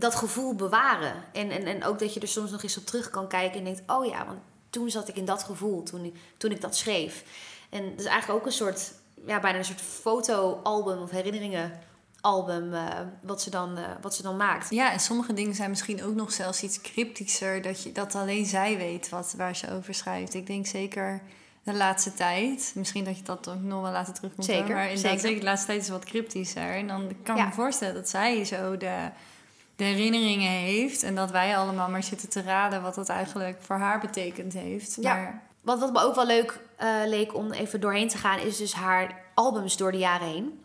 dat 0.00 0.14
gevoel 0.14 0.54
bewaren. 0.54 1.14
En, 1.32 1.50
en, 1.50 1.66
en 1.66 1.84
ook 1.84 1.98
dat 1.98 2.14
je 2.14 2.20
er 2.20 2.28
soms 2.28 2.50
nog 2.50 2.62
eens 2.62 2.78
op 2.78 2.86
terug 2.86 3.10
kan 3.10 3.28
kijken 3.28 3.58
en 3.58 3.64
denkt: 3.64 3.82
oh 3.86 4.06
ja, 4.06 4.26
want 4.26 4.38
toen 4.70 4.90
zat 4.90 5.08
ik 5.08 5.16
in 5.16 5.24
dat 5.24 5.42
gevoel 5.42 5.82
toen 5.82 6.04
ik, 6.04 6.14
toen 6.36 6.50
ik 6.50 6.60
dat 6.60 6.76
schreef. 6.76 7.24
En 7.70 7.90
dat 7.90 7.98
is 7.98 8.04
eigenlijk 8.04 8.40
ook 8.40 8.46
een 8.46 8.52
soort, 8.52 8.92
ja, 9.26 9.40
bijna 9.40 9.58
een 9.58 9.64
soort 9.64 9.80
fotoalbum 9.80 11.02
of 11.02 11.10
herinneringen 11.10 11.80
album 12.20 12.72
uh, 12.72 12.86
wat, 13.22 13.42
ze 13.42 13.50
dan, 13.50 13.78
uh, 13.78 13.84
wat 14.00 14.14
ze 14.14 14.22
dan 14.22 14.36
maakt. 14.36 14.70
Ja, 14.70 14.92
en 14.92 15.00
sommige 15.00 15.32
dingen 15.32 15.54
zijn 15.54 15.70
misschien 15.70 16.04
ook 16.04 16.14
nog 16.14 16.32
zelfs 16.32 16.62
iets 16.62 16.80
cryptischer, 16.80 17.62
dat, 17.62 17.82
je, 17.82 17.92
dat 17.92 18.14
alleen 18.14 18.46
zij 18.46 18.76
weet 18.76 19.08
wat, 19.08 19.34
waar 19.36 19.56
ze 19.56 19.72
over 19.72 19.94
schrijft. 19.94 20.34
Ik 20.34 20.46
denk 20.46 20.66
zeker 20.66 21.22
de 21.62 21.74
laatste 21.74 22.14
tijd, 22.14 22.72
misschien 22.74 23.04
dat 23.04 23.16
je 23.16 23.22
dat 23.22 23.48
ook 23.48 23.60
nog 23.60 23.82
wel 23.82 23.92
laten 23.92 24.14
terugkomen. 24.14 24.44
Zeker, 24.44 24.74
maar 24.74 24.90
in 24.90 24.98
zeker. 24.98 25.20
zeker 25.20 25.38
de 25.38 25.44
laatste 25.44 25.66
tijd 25.66 25.82
is 25.82 25.88
wat 25.88 26.04
cryptischer. 26.04 26.74
En 26.74 26.86
dan 26.86 27.12
kan 27.22 27.38
ik 27.38 27.44
me 27.44 27.52
voorstellen 27.52 27.94
dat 27.94 28.08
zij 28.08 28.44
zo 28.44 28.76
de 28.76 29.10
de 29.76 29.84
herinneringen 29.84 30.50
heeft. 30.50 31.02
En 31.02 31.14
dat 31.14 31.30
wij 31.30 31.56
allemaal 31.56 31.88
maar 31.88 32.02
zitten 32.02 32.28
te 32.28 32.42
raden 32.42 32.82
wat 32.82 32.94
dat 32.94 33.08
eigenlijk 33.08 33.62
voor 33.62 33.76
haar 33.76 34.00
betekend 34.00 34.52
heeft. 34.52 34.96
Ja. 35.00 35.14
Maar... 35.14 35.42
Wat, 35.60 35.78
wat 35.78 35.92
me 35.92 36.00
ook 36.00 36.14
wel 36.14 36.26
leuk 36.26 36.60
uh, 36.82 36.88
leek 37.06 37.34
om 37.34 37.52
even 37.52 37.80
doorheen 37.80 38.08
te 38.08 38.18
gaan, 38.18 38.38
is 38.38 38.56
dus 38.56 38.72
haar 38.72 39.24
albums 39.34 39.76
door 39.76 39.92
de 39.92 39.98
jaren 39.98 40.28
heen. 40.28 40.60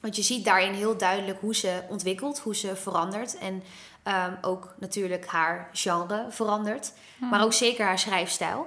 Want 0.00 0.16
je 0.16 0.22
ziet 0.22 0.44
daarin 0.44 0.72
heel 0.72 0.96
duidelijk 0.96 1.40
hoe 1.40 1.54
ze 1.54 1.82
ontwikkelt, 1.88 2.38
hoe 2.38 2.56
ze 2.56 2.76
verandert. 2.76 3.38
En 3.38 3.62
um, 4.04 4.38
ook 4.40 4.74
natuurlijk 4.78 5.26
haar 5.26 5.68
genre 5.72 6.26
verandert. 6.30 6.92
Hmm. 7.18 7.28
Maar 7.28 7.44
ook 7.44 7.52
zeker 7.52 7.84
haar 7.84 7.98
schrijfstijl. 7.98 8.66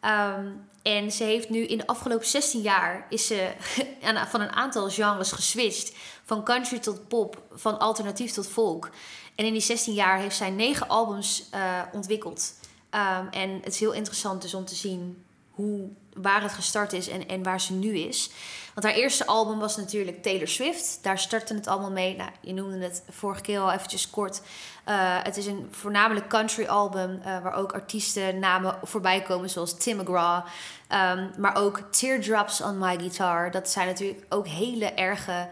Um, 0.00 0.66
en 0.82 1.12
ze 1.12 1.24
heeft 1.24 1.48
nu 1.48 1.66
in 1.66 1.78
de 1.78 1.86
afgelopen 1.86 2.26
16 2.26 2.60
jaar 2.60 3.06
is 3.08 3.26
ze 3.26 3.52
van 4.30 4.40
een 4.40 4.52
aantal 4.52 4.90
genres 4.90 5.32
geswitcht. 5.32 5.96
Van 6.24 6.44
country 6.44 6.78
tot 6.78 7.08
pop, 7.08 7.42
van 7.52 7.78
alternatief 7.78 8.32
tot 8.32 8.48
folk. 8.48 8.90
En 9.34 9.44
in 9.44 9.52
die 9.52 9.62
16 9.62 9.94
jaar 9.94 10.18
heeft 10.18 10.36
zij 10.36 10.50
negen 10.50 10.88
albums 10.88 11.48
uh, 11.54 11.80
ontwikkeld. 11.92 12.54
Um, 12.90 13.28
en 13.30 13.50
het 13.50 13.72
is 13.72 13.80
heel 13.80 13.92
interessant 13.92 14.42
dus 14.42 14.54
om 14.54 14.64
te 14.64 14.74
zien 14.74 15.24
hoe, 15.50 15.88
waar 16.14 16.42
het 16.42 16.52
gestart 16.52 16.92
is 16.92 17.08
en, 17.08 17.28
en 17.28 17.42
waar 17.42 17.60
ze 17.60 17.72
nu 17.72 17.98
is. 17.98 18.30
Want 18.74 18.86
haar 18.86 18.94
eerste 18.94 19.26
album 19.26 19.58
was 19.58 19.76
natuurlijk 19.76 20.22
Taylor 20.22 20.48
Swift. 20.48 20.98
Daar 21.02 21.18
startte 21.18 21.54
het 21.54 21.66
allemaal 21.66 21.90
mee. 21.90 22.16
Nou, 22.16 22.30
je 22.40 22.52
noemde 22.52 22.78
het 22.78 23.02
vorige 23.10 23.40
keer 23.40 23.60
al 23.60 23.72
eventjes 23.72 24.10
kort. 24.10 24.40
Uh, 24.88 25.22
het 25.22 25.36
is 25.36 25.46
een 25.46 25.68
voornamelijk 25.70 26.28
country 26.28 26.66
album 26.66 27.10
uh, 27.10 27.24
waar 27.24 27.54
ook 27.54 27.72
artiesten 27.72 28.38
namen 28.38 28.78
voorbij 28.82 29.22
komen 29.22 29.50
zoals 29.50 29.76
Tim 29.76 29.96
McGraw. 29.96 30.36
Um, 30.36 31.30
maar 31.38 31.56
ook 31.56 31.82
Teardrops 31.90 32.60
on 32.60 32.78
My 32.78 32.98
Guitar. 32.98 33.50
Dat 33.50 33.70
zijn 33.70 33.86
natuurlijk 33.86 34.24
ook 34.28 34.46
hele 34.46 34.86
erge 34.86 35.48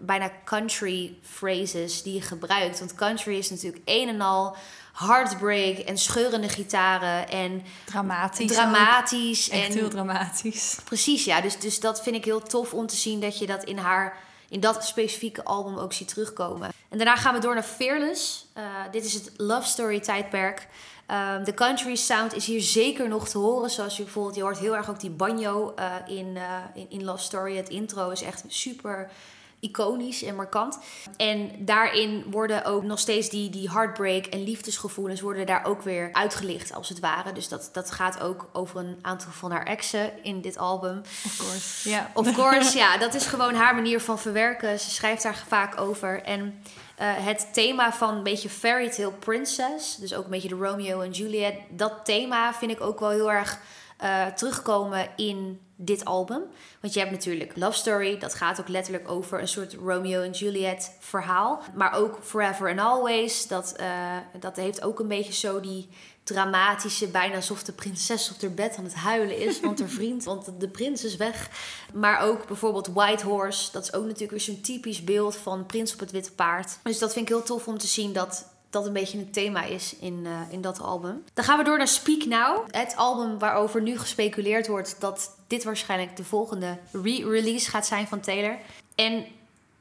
bijna 0.00 0.30
country 0.44 1.18
phrases 1.22 2.02
die 2.02 2.14
je 2.14 2.20
gebruikt. 2.20 2.78
Want 2.78 2.94
country 2.94 3.36
is 3.36 3.50
natuurlijk 3.50 3.82
een 3.84 4.08
en 4.08 4.20
al 4.20 4.56
heartbreak 4.92 5.78
en 5.78 5.98
scheurende 5.98 6.48
gitaren 6.48 7.28
en 7.28 7.62
dramatisch. 7.84 8.52
Dramatisch. 8.52 9.48
Echt 9.48 9.68
en, 9.68 9.78
heel 9.78 9.88
dramatisch. 9.88 10.76
Precies, 10.84 11.24
ja. 11.24 11.40
Dus, 11.40 11.58
dus 11.58 11.80
dat 11.80 12.02
vind 12.02 12.16
ik 12.16 12.24
heel 12.24 12.42
tof 12.42 12.74
om 12.74 12.86
te 12.86 12.96
zien 12.96 13.20
dat 13.20 13.38
je 13.38 13.46
dat 13.46 13.64
in 13.64 13.78
haar 13.78 14.24
in 14.48 14.60
dat 14.60 14.84
specifieke 14.84 15.44
album 15.44 15.78
ook 15.78 15.92
ziet 15.92 16.08
terugkomen. 16.08 16.72
En 16.88 16.98
daarna 16.98 17.16
gaan 17.16 17.34
we 17.34 17.40
door 17.40 17.54
naar 17.54 17.62
Fearless. 17.62 18.46
Uh, 18.58 18.64
dit 18.90 19.04
is 19.04 19.14
het 19.14 19.30
love 19.36 19.68
story 19.68 20.00
tijdperk. 20.00 20.68
Um, 21.10 21.44
de 21.44 21.54
country 21.54 21.94
sound 21.94 22.34
is 22.34 22.46
hier 22.46 22.60
zeker 22.60 23.08
nog 23.08 23.28
te 23.28 23.38
horen. 23.38 23.70
Zoals 23.70 23.96
je 23.96 24.02
bijvoorbeeld, 24.02 24.36
je 24.36 24.42
hoort 24.42 24.58
heel 24.58 24.76
erg 24.76 24.90
ook 24.90 25.00
die 25.00 25.10
banjo 25.10 25.74
uh, 25.78 26.18
in, 26.18 26.26
uh, 26.26 26.42
in, 26.74 26.86
in 26.88 27.04
Love 27.04 27.22
Story. 27.22 27.56
Het 27.56 27.68
intro 27.68 28.10
is 28.10 28.22
echt 28.22 28.44
super 28.46 29.10
iconisch 29.60 30.22
en 30.22 30.34
markant. 30.34 30.78
En 31.16 31.50
daarin 31.58 32.24
worden 32.30 32.64
ook 32.64 32.82
nog 32.82 32.98
steeds 32.98 33.28
die, 33.28 33.50
die 33.50 33.70
heartbreak 33.70 34.26
en 34.26 34.44
liefdesgevoelens 34.44 35.20
worden 35.20 35.46
daar 35.46 35.64
ook 35.64 35.82
weer 35.82 36.12
uitgelicht, 36.12 36.74
als 36.74 36.88
het 36.88 37.00
ware. 37.00 37.32
Dus 37.32 37.48
dat, 37.48 37.68
dat 37.72 37.90
gaat 37.90 38.20
ook 38.20 38.48
over 38.52 38.80
een 38.80 38.98
aantal 39.02 39.30
van 39.30 39.50
haar 39.50 39.66
exen 39.66 40.10
in 40.22 40.40
dit 40.40 40.58
album. 40.58 40.98
Of 40.98 41.36
course, 41.36 41.88
ja. 41.88 42.10
Of 42.14 42.32
course, 42.32 42.76
ja. 42.84 42.98
Dat 42.98 43.14
is 43.14 43.26
gewoon 43.26 43.54
haar 43.54 43.74
manier 43.74 44.00
van 44.00 44.18
verwerken. 44.18 44.80
Ze 44.80 44.90
schrijft 44.90 45.22
daar 45.22 45.44
vaak 45.48 45.80
over. 45.80 46.22
En 46.22 46.62
eh, 46.96 47.06
het 47.16 47.48
thema 47.52 47.92
van 47.92 48.16
een 48.16 48.22
beetje 48.22 48.48
fairy 48.48 48.90
tale 48.90 49.12
princess, 49.12 49.96
dus 49.96 50.14
ook 50.14 50.24
een 50.24 50.30
beetje 50.30 50.48
de 50.48 50.54
Romeo 50.54 51.00
en 51.00 51.10
Juliet, 51.10 51.54
dat 51.68 52.04
thema 52.04 52.54
vind 52.54 52.70
ik 52.70 52.80
ook 52.80 53.00
wel 53.00 53.10
heel 53.10 53.32
erg 53.32 53.58
uh, 54.02 54.26
terugkomen 54.26 55.08
in 55.16 55.60
dit 55.76 56.04
album. 56.04 56.42
Want 56.80 56.94
je 56.94 57.00
hebt 57.00 57.12
natuurlijk 57.12 57.56
Love 57.56 57.76
Story, 57.78 58.18
dat 58.18 58.34
gaat 58.34 58.60
ook 58.60 58.68
letterlijk 58.68 59.10
over 59.10 59.40
een 59.40 59.48
soort 59.48 59.74
Romeo 59.74 60.22
en 60.22 60.30
Juliet 60.30 60.96
verhaal. 60.98 61.62
Maar 61.74 61.92
ook 61.92 62.18
Forever 62.22 62.70
and 62.70 62.80
Always, 62.80 63.46
dat, 63.46 63.74
uh, 63.80 64.16
dat 64.40 64.56
heeft 64.56 64.82
ook 64.82 65.00
een 65.00 65.08
beetje 65.08 65.32
zo 65.32 65.60
die 65.60 65.88
dramatische, 66.22 67.08
bijna 67.08 67.34
alsof 67.34 67.62
de 67.62 67.72
prinses 67.72 68.30
op 68.30 68.40
haar 68.40 68.50
bed 68.50 68.76
aan 68.76 68.84
het 68.84 68.94
huilen 68.94 69.38
is, 69.38 69.60
want 69.60 69.78
haar 69.78 69.88
vriend, 70.00 70.24
want 70.24 70.50
de 70.58 70.68
prins 70.68 71.04
is 71.04 71.16
weg. 71.16 71.50
Maar 71.94 72.20
ook 72.20 72.46
bijvoorbeeld 72.46 72.86
White 72.86 73.24
Horse, 73.24 73.72
dat 73.72 73.82
is 73.82 73.92
ook 73.92 74.04
natuurlijk 74.04 74.30
weer 74.30 74.40
zo'n 74.40 74.60
typisch 74.60 75.04
beeld 75.04 75.36
van 75.36 75.66
prins 75.66 75.92
op 75.92 76.00
het 76.00 76.10
witte 76.10 76.32
paard. 76.32 76.78
Dus 76.82 76.98
dat 76.98 77.12
vind 77.12 77.28
ik 77.28 77.34
heel 77.34 77.44
tof 77.44 77.68
om 77.68 77.78
te 77.78 77.86
zien 77.86 78.12
dat 78.12 78.46
dat 78.76 78.86
een 78.86 78.92
beetje 78.92 79.18
het 79.18 79.32
thema 79.32 79.62
is 79.62 79.96
in, 79.96 80.24
uh, 80.24 80.40
in 80.50 80.60
dat 80.60 80.80
album. 80.80 81.24
Dan 81.34 81.44
gaan 81.44 81.58
we 81.58 81.64
door 81.64 81.78
naar 81.78 81.88
Speak 81.88 82.24
Now. 82.24 82.66
Het 82.70 82.96
album 82.96 83.38
waarover 83.38 83.82
nu 83.82 83.98
gespeculeerd 83.98 84.66
wordt 84.66 84.96
dat 85.00 85.36
dit 85.46 85.64
waarschijnlijk 85.64 86.16
de 86.16 86.24
volgende 86.24 86.78
re-release 86.92 87.70
gaat 87.70 87.86
zijn 87.86 88.06
van 88.06 88.20
Taylor. 88.20 88.58
En 88.94 89.26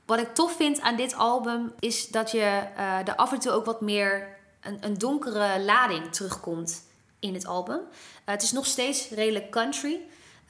wat 0.06 0.20
ik 0.20 0.34
tof 0.34 0.56
vind 0.56 0.82
aan 0.82 0.96
dit 0.96 1.16
album 1.16 1.74
is 1.80 2.08
dat 2.08 2.32
je 2.32 2.38
uh, 2.78 3.08
er 3.08 3.16
af 3.16 3.32
en 3.32 3.40
toe 3.40 3.52
ook 3.52 3.66
wat 3.66 3.82
meer 3.82 4.28
een, 4.62 4.78
een 4.82 4.98
donkere 4.98 5.64
lading 5.64 6.14
terugkomt 6.14 6.84
in 7.20 7.34
het 7.34 7.46
album. 7.46 7.80
Uh, 7.80 7.86
het 8.26 8.42
is 8.42 8.52
nog 8.52 8.66
steeds 8.66 9.10
redelijk 9.10 9.52
country. 9.52 10.00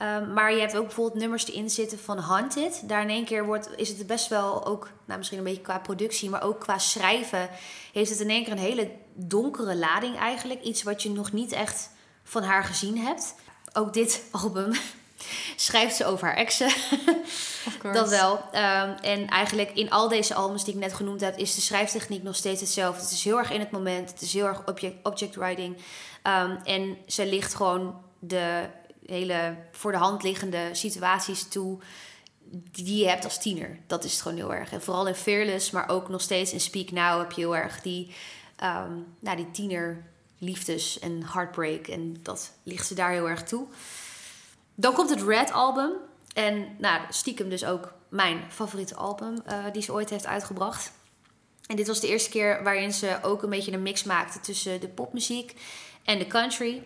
Um, 0.02 0.34
maar 0.34 0.54
je 0.54 0.60
hebt 0.60 0.78
ook 0.78 0.86
bijvoorbeeld 0.86 1.20
nummers 1.20 1.48
erin 1.48 1.70
zitten 1.70 2.00
van 2.00 2.18
Haunted. 2.18 2.82
Daar 2.86 3.02
in 3.02 3.10
één 3.10 3.25
keer 3.25 3.46
wordt, 3.46 3.70
is 3.75 3.90
het 3.90 4.08
best 4.08 4.28
wel 4.28 4.66
ook, 4.66 4.90
nou 5.06 5.18
misschien 5.18 5.40
een 5.40 5.44
beetje 5.44 5.62
qua 5.62 5.80
productie, 5.80 6.30
maar 6.30 6.44
ook 6.44 6.60
qua 6.60 6.78
schrijven, 6.78 7.50
heeft 7.94 8.10
het 8.10 8.20
in 8.20 8.30
één 8.30 8.44
keer 8.44 8.52
een 8.52 8.58
hele 8.58 8.92
donkere 9.14 9.75
lading 9.75 10.18
eigenlijk. 10.18 10.62
Iets 10.62 10.84
wat 10.84 11.04
je 11.04 11.10
nog 11.10 11.32
niet 11.32 11.52
echt 11.52 11.90
van 12.24 12.44
haar 12.44 12.64
gezien 12.64 12.98
hebt. 12.98 13.36
Ook 13.74 13.94
dit 13.94 14.24
album 14.44 14.72
schrijft 15.56 15.96
ze 15.96 16.06
over 16.06 16.28
haar 16.28 16.38
exen. 16.38 16.72
dat 17.94 18.10
wel. 18.10 18.34
Um, 18.34 18.96
en 19.02 19.28
eigenlijk 19.28 19.72
in 19.72 19.92
al 19.92 20.08
deze 20.08 20.34
albums 20.34 20.64
die 20.64 20.74
ik 20.74 20.80
net 20.80 20.94
genoemd 20.94 21.22
heb, 21.22 21.38
is 21.38 21.56
de 21.56 21.62
schrijftechniek 21.62 22.24
nog 22.24 22.36
steeds 22.36 22.62
hetzelfde. 22.62 23.02
Het 23.02 23.12
is 23.12 23.24
heel 23.24 23.38
erg 23.38 23.52
in 23.52 23.60
het 23.60 23.72
moment. 23.72 24.10
Het 24.10 24.22
is 24.22 24.34
heel 24.34 24.46
erg 24.46 24.62
object, 24.66 25.08
object 25.08 25.36
writing. 25.36 25.78
Um, 26.24 26.60
en 26.64 26.98
ze 27.08 27.25
ligt 27.25 27.54
gewoon 27.54 28.02
de 28.20 28.68
hele 29.06 29.58
voor 29.72 29.92
de 29.92 29.98
hand 29.98 30.24
liggende 30.24 30.70
situaties 30.72 31.48
toe 31.48 31.80
die 32.72 32.98
je 32.98 33.08
hebt 33.08 33.24
als 33.24 33.40
tiener. 33.40 33.80
Dat 33.88 34.04
is 34.04 34.12
het 34.12 34.22
gewoon 34.22 34.38
heel 34.38 34.54
erg. 34.54 34.72
En 34.72 34.82
vooral 34.82 35.08
in 35.08 35.16
Fearless, 35.16 35.72
maar 35.72 35.90
ook 35.90 36.10
nog 36.10 36.22
steeds 36.22 36.54
in 36.54 36.60
Speak 36.60 36.92
Now 36.92 37.20
heb 37.20 37.32
je 37.32 37.42
heel 37.42 37.56
erg 37.56 37.82
die, 37.82 38.16
um, 38.64 39.16
nou, 39.20 39.38
die 39.38 39.52
tienerliefdes 39.52 41.00
en 41.00 41.24
heartbreak. 41.24 41.88
En 41.88 42.18
dat 42.22 42.52
ligt 42.64 42.88
ze 42.88 42.96
daar 42.96 43.12
heel 43.12 43.30
erg 43.30 43.44
toe. 43.44 43.66
Dan 44.76 44.94
komt 44.94 45.10
het 45.10 45.22
Red 45.22 45.52
album. 45.52 45.92
En 46.34 46.68
nou, 46.78 47.02
stiekem 47.10 47.50
dus 47.50 47.66
ook 47.66 47.94
mijn 48.10 48.44
favoriete 48.50 48.96
album 48.96 49.44
uh, 49.48 49.66
die 49.72 49.82
ze 49.82 49.94
ooit 49.94 50.10
heeft 50.10 50.26
uitgebracht. 50.26 50.92
En 51.68 51.76
dit 51.76 51.88
was 51.88 52.00
de 52.00 52.08
eerste 52.08 52.30
keer 52.30 52.64
waarin 52.64 52.94
ze 52.94 53.18
ook 53.22 53.44
een 53.44 53.50
beetje 53.50 53.72
een 53.72 53.82
mix 53.82 54.04
maakte 54.04 54.40
tussen 54.40 54.82
de 54.82 54.88
popmuziek 54.88 55.56
en 56.04 56.20
de 56.20 56.28
country. 56.28 56.84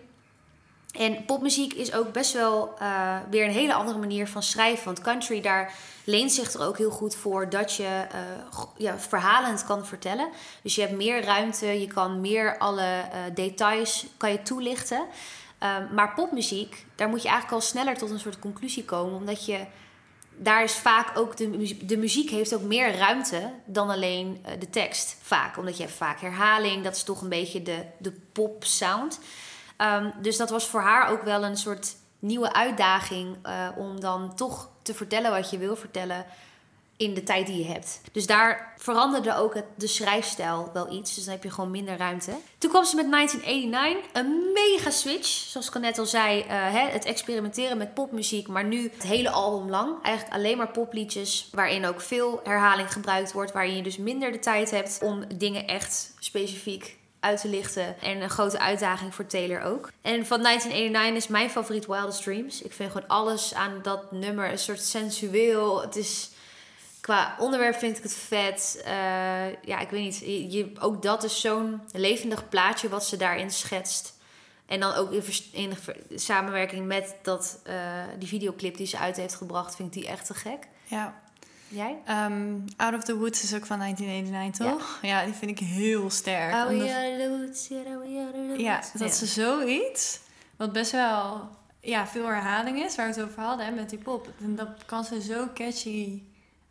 En 0.91 1.25
popmuziek 1.25 1.73
is 1.73 1.93
ook 1.93 2.11
best 2.11 2.33
wel 2.33 2.73
uh, 2.81 3.17
weer 3.29 3.45
een 3.45 3.51
hele 3.51 3.73
andere 3.73 3.97
manier 3.97 4.27
van 4.27 4.43
schrijven. 4.43 4.85
Want 4.85 5.01
country, 5.01 5.41
daar 5.41 5.73
leent 6.03 6.31
zich 6.31 6.53
er 6.53 6.65
ook 6.65 6.77
heel 6.77 6.91
goed 6.91 7.15
voor 7.15 7.49
dat 7.49 7.75
je 7.75 7.83
uh, 7.83 8.63
ja, 8.77 8.99
verhalend 8.99 9.65
kan 9.65 9.85
vertellen. 9.85 10.29
Dus 10.63 10.75
je 10.75 10.81
hebt 10.81 10.93
meer 10.93 11.23
ruimte, 11.23 11.65
je 11.65 11.87
kan 11.87 12.21
meer 12.21 12.57
alle 12.57 12.81
uh, 12.81 13.35
details 13.35 14.05
kan 14.17 14.31
je 14.31 14.41
toelichten. 14.41 14.99
Um, 14.99 15.93
maar 15.93 16.13
popmuziek, 16.13 16.85
daar 16.95 17.09
moet 17.09 17.21
je 17.21 17.27
eigenlijk 17.27 17.61
al 17.61 17.67
sneller 17.67 17.97
tot 17.97 18.09
een 18.09 18.19
soort 18.19 18.39
conclusie 18.39 18.85
komen. 18.85 19.15
Omdat 19.15 19.45
je, 19.45 19.59
daar 20.37 20.63
is 20.63 20.73
vaak 20.73 21.17
ook, 21.17 21.37
de, 21.37 21.47
muziek, 21.47 21.89
de 21.89 21.97
muziek 21.97 22.29
heeft 22.29 22.55
ook 22.55 22.61
meer 22.61 22.97
ruimte 22.97 23.51
dan 23.65 23.89
alleen 23.89 24.45
de 24.59 24.69
tekst. 24.69 25.17
Vaak, 25.21 25.57
omdat 25.57 25.77
je 25.77 25.83
hebt 25.83 25.95
vaak 25.95 26.21
herhaling, 26.21 26.83
dat 26.83 26.95
is 26.95 27.03
toch 27.03 27.21
een 27.21 27.29
beetje 27.29 27.63
de, 27.63 27.85
de 27.97 28.11
pop 28.31 28.63
sound. 28.63 29.19
Um, 29.81 30.13
dus 30.21 30.37
dat 30.37 30.49
was 30.49 30.67
voor 30.67 30.81
haar 30.81 31.09
ook 31.09 31.21
wel 31.21 31.43
een 31.43 31.57
soort 31.57 31.95
nieuwe 32.19 32.53
uitdaging 32.53 33.37
uh, 33.45 33.67
om 33.77 33.99
dan 33.99 34.35
toch 34.35 34.69
te 34.81 34.93
vertellen 34.93 35.31
wat 35.31 35.49
je 35.49 35.57
wil 35.57 35.75
vertellen 35.75 36.25
in 36.99 37.13
de 37.13 37.23
tijd 37.23 37.47
die 37.47 37.57
je 37.57 37.71
hebt. 37.71 38.01
Dus 38.11 38.27
daar 38.27 38.73
veranderde 38.77 39.35
ook 39.35 39.55
de 39.75 39.87
schrijfstijl 39.87 40.69
wel 40.73 40.93
iets. 40.93 41.15
Dus 41.15 41.23
dan 41.23 41.33
heb 41.33 41.43
je 41.43 41.51
gewoon 41.51 41.71
minder 41.71 41.97
ruimte. 41.97 42.31
Toen 42.57 42.69
kwam 42.69 42.85
ze 42.85 42.95
met 42.95 43.11
1989. 43.11 44.21
Een 44.21 44.51
mega 44.53 44.89
switch. 44.89 45.27
Zoals 45.27 45.67
ik 45.67 45.75
al 45.75 45.81
net 45.81 45.97
al 45.97 46.05
zei. 46.05 46.39
Uh, 46.39 46.47
hè, 46.49 46.87
het 46.89 47.05
experimenteren 47.05 47.77
met 47.77 47.93
popmuziek. 47.93 48.47
Maar 48.47 48.63
nu 48.63 48.91
het 48.93 49.03
hele 49.03 49.29
album 49.29 49.69
lang. 49.69 50.03
Eigenlijk 50.03 50.35
alleen 50.35 50.57
maar 50.57 50.71
popliedjes. 50.71 51.49
Waarin 51.51 51.85
ook 51.85 52.01
veel 52.01 52.39
herhaling 52.43 52.93
gebruikt 52.93 53.31
wordt. 53.31 53.51
Waarin 53.51 53.75
je 53.75 53.83
dus 53.83 53.97
minder 53.97 54.31
de 54.31 54.39
tijd 54.39 54.71
hebt 54.71 54.99
om 55.03 55.23
dingen 55.37 55.67
echt 55.67 56.13
specifiek 56.19 56.97
uit 57.19 57.41
te 57.41 57.47
lichten. 57.47 58.01
En 58.01 58.21
een 58.21 58.29
grote 58.29 58.59
uitdaging 58.59 59.15
voor 59.15 59.25
Taylor 59.25 59.61
ook. 59.61 59.91
En 60.01 60.25
van 60.25 60.43
1989 60.43 61.15
is 61.15 61.27
mijn 61.27 61.49
favoriet 61.49 61.85
Wildest 61.85 62.23
Dreams. 62.23 62.61
Ik 62.61 62.73
vind 62.73 62.91
gewoon 62.91 63.07
alles 63.07 63.53
aan 63.53 63.79
dat 63.81 64.11
nummer 64.11 64.51
een 64.51 64.59
soort 64.59 64.81
sensueel. 64.81 65.81
Het 65.81 65.95
is... 65.95 66.29
Qua 67.01 67.35
onderwerp 67.39 67.75
vind 67.75 67.97
ik 67.97 68.03
het 68.03 68.13
vet. 68.13 68.81
Uh, 68.85 68.91
ja, 69.63 69.79
ik 69.79 69.89
weet 69.89 70.03
niet. 70.03 70.19
Je, 70.53 70.71
ook 70.79 71.01
dat 71.01 71.23
is 71.23 71.41
zo'n 71.41 71.81
levendig 71.91 72.49
plaatje 72.49 72.89
wat 72.89 73.05
ze 73.05 73.17
daarin 73.17 73.51
schetst. 73.51 74.17
En 74.65 74.79
dan 74.79 74.93
ook 74.93 75.11
in, 75.11 75.23
in 75.51 75.73
samenwerking 76.15 76.85
met 76.85 77.15
dat, 77.21 77.59
uh, 77.67 77.73
die 78.19 78.27
videoclip 78.27 78.77
die 78.77 78.87
ze 78.87 78.97
uit 78.97 79.15
heeft 79.15 79.35
gebracht, 79.35 79.75
vind 79.75 79.95
ik 79.95 80.01
die 80.01 80.11
echt 80.11 80.25
te 80.25 80.33
gek. 80.33 80.67
Ja. 80.83 81.21
Jij? 81.69 81.97
Um, 82.09 82.65
Out 82.77 82.93
of 82.93 83.03
the 83.03 83.17
Woods 83.17 83.43
is 83.43 83.53
ook 83.53 83.65
van 83.65 83.79
1989, 83.79 84.65
toch? 84.65 84.99
Ja, 85.01 85.07
ja 85.07 85.25
die 85.25 85.33
vind 85.33 85.51
ik 85.51 85.67
heel 85.67 86.09
sterk. 86.09 86.53
Oh, 86.53 86.67
the 86.67 87.37
woods. 87.37 87.67
Ja, 88.61 88.81
dat 88.93 89.13
ze 89.13 89.25
zoiets, 89.25 90.19
wat 90.55 90.71
best 90.71 90.91
wel 90.91 91.49
ja, 91.81 92.07
veel 92.07 92.25
herhaling 92.25 92.83
is, 92.83 92.95
waar 92.95 93.09
we 93.09 93.19
het 93.19 93.29
over 93.29 93.41
hadden 93.41 93.65
hè, 93.65 93.71
met 93.71 93.89
die 93.89 93.99
pop. 93.99 94.29
En 94.41 94.55
dat 94.55 94.85
kan 94.85 95.03
ze 95.03 95.21
zo 95.21 95.47
catchy 95.53 96.21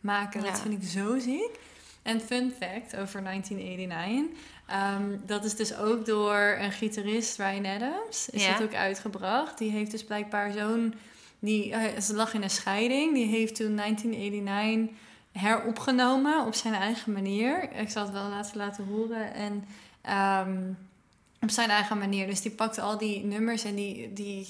maken. 0.01 0.43
Dat 0.43 0.61
vind 0.61 0.83
ik 0.83 0.89
zo 0.89 1.19
ziek. 1.19 1.59
En 2.03 2.21
fun 2.21 2.53
fact 2.61 2.97
over 2.97 3.23
1989. 3.23 4.39
Um, 4.71 5.23
dat 5.27 5.45
is 5.45 5.57
dus 5.57 5.77
ook 5.77 6.07
door 6.07 6.57
een 6.61 6.73
gitarist, 6.73 7.37
Ryan 7.39 7.67
Adams, 7.67 8.29
is 8.31 8.45
ja. 8.45 8.53
dat 8.53 8.63
ook 8.63 8.75
uitgebracht. 8.75 9.59
Die 9.59 9.71
heeft 9.71 9.91
dus 9.91 10.05
blijkbaar 10.05 10.53
zo'n 10.53 10.95
die, 11.39 11.71
uh, 11.71 11.99
ze 12.01 12.15
lag 12.15 12.35
in 12.35 12.43
een 12.43 12.51
scheiding. 12.51 13.15
Die 13.15 13.27
heeft 13.27 13.55
toen 13.55 13.77
1989 13.77 14.97
heropgenomen 15.33 16.47
op 16.47 16.55
zijn 16.55 16.75
eigen 16.75 17.13
manier. 17.13 17.73
Ik 17.73 17.91
zal 17.91 18.03
het 18.03 18.13
wel 18.13 18.29
laten 18.29 18.57
laten 18.57 18.85
horen. 18.85 19.35
En 19.35 19.65
um, 20.49 20.79
op 21.41 21.51
zijn 21.51 21.71
eigen 21.71 21.99
manier. 21.99 22.27
Dus 22.27 22.41
die 22.41 22.51
pakte 22.51 22.81
al 22.81 22.99
die 22.99 23.25
nummers 23.25 23.65
en 23.65 23.75
die... 23.75 24.13
die 24.13 24.47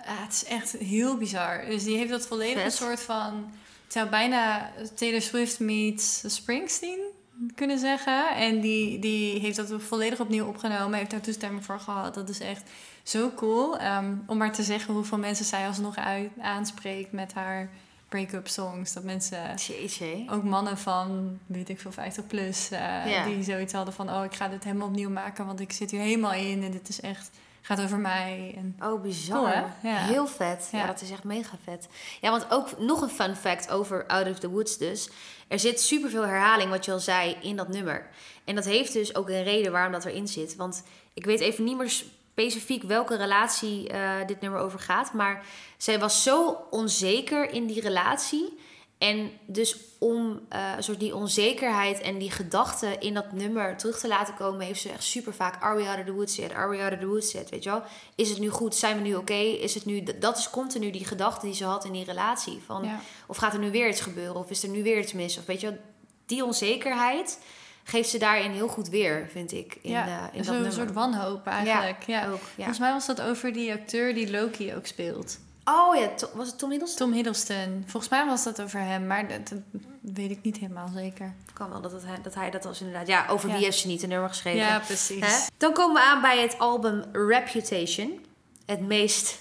uh, 0.00 0.22
het 0.22 0.32
is 0.32 0.44
echt 0.44 0.72
heel 0.72 1.16
bizar. 1.16 1.64
Dus 1.66 1.84
die 1.84 1.96
heeft 1.96 2.10
dat 2.10 2.26
volledig 2.26 2.64
een 2.64 2.70
soort 2.70 3.00
van... 3.00 3.52
Het 3.84 3.92
zou 3.92 4.08
bijna 4.08 4.72
Taylor 4.94 5.22
Swift 5.22 5.60
meets 5.60 6.22
Springsteen 6.26 7.13
kunnen 7.54 7.78
zeggen. 7.78 8.36
En 8.36 8.60
die, 8.60 8.98
die 8.98 9.40
heeft 9.40 9.56
dat 9.56 9.72
volledig 9.82 10.20
opnieuw 10.20 10.46
opgenomen. 10.46 10.98
Heeft 10.98 11.10
daar 11.10 11.20
toestemming 11.20 11.64
voor 11.64 11.80
gehad. 11.80 12.14
Dat 12.14 12.28
is 12.28 12.40
echt 12.40 12.70
zo 13.02 13.30
cool. 13.36 13.80
Um, 13.80 14.22
om 14.26 14.36
maar 14.36 14.52
te 14.52 14.62
zeggen 14.62 14.94
hoeveel 14.94 15.18
mensen 15.18 15.44
zij 15.44 15.66
alsnog 15.66 15.96
uit, 15.96 16.30
aanspreekt 16.40 17.12
met 17.12 17.32
haar 17.32 17.70
break-up 18.08 18.48
songs. 18.48 18.92
Dat 18.92 19.02
mensen, 19.02 19.54
Jeetje. 19.54 20.24
ook 20.30 20.42
mannen 20.42 20.78
van, 20.78 21.38
weet 21.46 21.68
ik 21.68 21.80
veel, 21.80 21.92
50 21.92 22.26
plus, 22.26 22.72
uh, 22.72 22.78
ja. 23.10 23.24
die 23.24 23.42
zoiets 23.42 23.72
hadden 23.72 23.94
van, 23.94 24.10
oh, 24.10 24.24
ik 24.24 24.34
ga 24.34 24.48
dit 24.48 24.64
helemaal 24.64 24.88
opnieuw 24.88 25.10
maken, 25.10 25.46
want 25.46 25.60
ik 25.60 25.72
zit 25.72 25.90
hier 25.90 26.00
helemaal 26.00 26.32
in 26.32 26.62
en 26.62 26.70
dit 26.70 26.88
is 26.88 27.00
echt, 27.00 27.30
gaat 27.66 27.80
over 27.80 27.98
mij. 27.98 28.54
En... 28.56 28.76
Oh, 28.82 29.02
bizar. 29.02 29.38
Cool, 29.38 29.92
ja. 29.92 29.96
Heel 29.96 30.26
vet. 30.26 30.68
Ja. 30.72 30.78
ja. 30.78 30.86
dat 30.86 31.00
is 31.00 31.10
echt 31.10 31.24
mega 31.24 31.56
vet. 31.64 31.88
Ja, 32.20 32.30
want 32.30 32.46
ook 32.50 32.78
nog 32.78 33.00
een 33.00 33.08
fun 33.08 33.36
fact 33.36 33.70
over 33.70 34.06
Out 34.06 34.28
of 34.28 34.38
the 34.38 34.50
Woods 34.50 34.78
dus. 34.78 35.10
Er 35.48 35.58
zit 35.58 35.80
superveel 35.80 36.26
herhaling, 36.26 36.70
wat 36.70 36.84
je 36.84 36.92
al 36.92 36.98
zei, 36.98 37.36
in 37.40 37.56
dat 37.56 37.68
nummer. 37.68 38.06
En 38.44 38.54
dat 38.54 38.64
heeft 38.64 38.92
dus 38.92 39.14
ook 39.14 39.28
een 39.28 39.42
reden 39.42 39.72
waarom 39.72 39.92
dat 39.92 40.04
erin 40.04 40.28
zit. 40.28 40.56
Want 40.56 40.84
ik 41.14 41.24
weet 41.24 41.40
even 41.40 41.64
niet 41.64 41.76
meer 41.76 41.90
specifiek 41.90 42.82
welke 42.82 43.16
relatie 43.16 43.92
uh, 43.92 44.10
dit 44.26 44.40
nummer 44.40 44.60
over 44.60 44.78
gaat. 44.78 45.12
Maar 45.12 45.44
zij 45.76 45.98
was 45.98 46.22
zo 46.22 46.66
onzeker 46.70 47.50
in 47.50 47.66
die 47.66 47.80
relatie. 47.80 48.58
En 49.04 49.30
dus 49.46 49.76
om 49.98 50.40
uh, 50.52 50.72
soort 50.78 51.00
die 51.00 51.14
onzekerheid 51.14 52.00
en 52.00 52.18
die 52.18 52.30
gedachten 52.30 53.00
in 53.00 53.14
dat 53.14 53.32
nummer 53.32 53.76
terug 53.76 53.98
te 53.98 54.08
laten 54.08 54.34
komen, 54.34 54.66
heeft 54.66 54.80
ze 54.80 54.88
echt 54.88 55.04
super 55.04 55.34
vaak 55.34 55.62
Are 55.62 55.76
we 55.76 55.88
out 55.88 55.98
of 55.98 56.04
the 56.04 56.12
woods 56.12 56.36
yet? 56.36 56.52
Are 56.52 56.68
we 56.68 56.82
out 56.82 56.92
of 56.92 56.98
the 56.98 57.06
woods 57.06 57.32
yet? 57.32 57.50
Weet 57.50 57.62
je 57.62 57.70
wel? 57.70 57.82
Is 58.14 58.28
het 58.28 58.38
nu 58.38 58.48
goed? 58.48 58.74
Zijn 58.74 58.96
we 58.96 59.02
nu 59.02 59.14
oké? 59.14 59.34
Is 59.34 59.74
het 59.74 59.84
nu 59.84 60.02
dat 60.18 60.38
is 60.38 60.50
continu 60.50 60.90
die 60.90 61.04
gedachte 61.04 61.46
die 61.46 61.54
ze 61.54 61.64
had 61.64 61.84
in 61.84 61.92
die 61.92 62.04
relatie 62.04 62.62
van 62.66 62.88
of 63.26 63.36
gaat 63.36 63.52
er 63.52 63.58
nu 63.58 63.70
weer 63.70 63.88
iets 63.88 64.00
gebeuren 64.00 64.36
of 64.36 64.50
is 64.50 64.62
er 64.62 64.68
nu 64.68 64.82
weer 64.82 64.98
iets 64.98 65.12
mis 65.12 65.38
of 65.38 65.44
weet 65.44 65.60
je 65.60 65.66
wel? 65.66 65.78
Die 66.26 66.44
onzekerheid 66.44 67.38
geeft 67.84 68.08
ze 68.08 68.18
daarin 68.18 68.50
heel 68.50 68.68
goed 68.68 68.88
weer, 68.88 69.28
vind 69.30 69.52
ik. 69.52 69.78
In, 69.82 69.90
ja, 69.90 70.06
uh, 70.06 70.38
in 70.38 70.42
dat 70.42 70.54
een 70.54 70.72
soort 70.72 70.92
wanhoop 70.92 71.46
eigenlijk. 71.46 72.02
Ja, 72.06 72.28
Ook, 72.28 72.40
ja. 72.40 72.54
Volgens 72.54 72.78
mij 72.78 72.92
was 72.92 73.06
dat 73.06 73.20
over 73.20 73.52
die 73.52 73.72
acteur 73.72 74.14
die 74.14 74.30
Loki 74.30 74.74
ook 74.74 74.86
speelt. 74.86 75.38
Oh 75.64 75.96
ja, 75.96 76.10
was 76.34 76.46
het 76.46 76.58
Tom 76.58 76.70
Hiddleston? 76.70 77.06
Tom 77.06 77.12
Hiddleston. 77.12 77.84
Volgens 77.86 78.12
mij 78.12 78.26
was 78.26 78.44
dat 78.44 78.62
over 78.62 78.80
hem, 78.80 79.06
maar 79.06 79.28
dat, 79.28 79.52
weet 80.00 80.30
ik 80.30 80.42
niet 80.42 80.56
helemaal 80.56 80.88
zeker. 80.94 81.34
Kan 81.52 81.70
wel 81.70 81.80
dat, 81.80 81.92
het, 81.92 82.02
dat 82.22 82.34
hij 82.34 82.50
dat 82.50 82.64
was 82.64 82.80
inderdaad. 82.80 83.06
Ja, 83.06 83.26
over 83.28 83.48
wie 83.48 83.64
heeft 83.64 83.78
ze 83.78 83.86
niet 83.86 84.02
een 84.02 84.08
nummer 84.08 84.28
geschreven? 84.28 84.60
Ja, 84.60 84.78
precies. 84.78 85.48
Dan 85.56 85.72
komen 85.72 85.94
we 85.94 86.08
aan 86.08 86.20
bij 86.20 86.40
het 86.40 86.58
album 86.58 87.04
Reputation. 87.12 88.26
Het 88.66 88.80
meest 88.80 89.38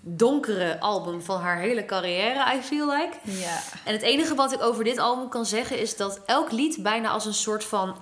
donkere 0.00 0.80
album 0.80 1.22
van 1.22 1.40
haar 1.40 1.58
hele 1.58 1.84
carrière, 1.84 2.56
I 2.56 2.62
feel 2.62 2.86
like. 2.86 3.16
Ja. 3.22 3.60
En 3.84 3.92
het 3.92 4.02
enige 4.02 4.34
wat 4.34 4.52
ik 4.52 4.62
over 4.62 4.84
dit 4.84 4.98
album 4.98 5.28
kan 5.28 5.46
zeggen 5.46 5.78
is 5.78 5.96
dat 5.96 6.20
elk 6.26 6.52
lied 6.52 6.82
bijna 6.82 7.08
als 7.08 7.26
een 7.26 7.34
soort 7.34 7.64
van 7.64 7.96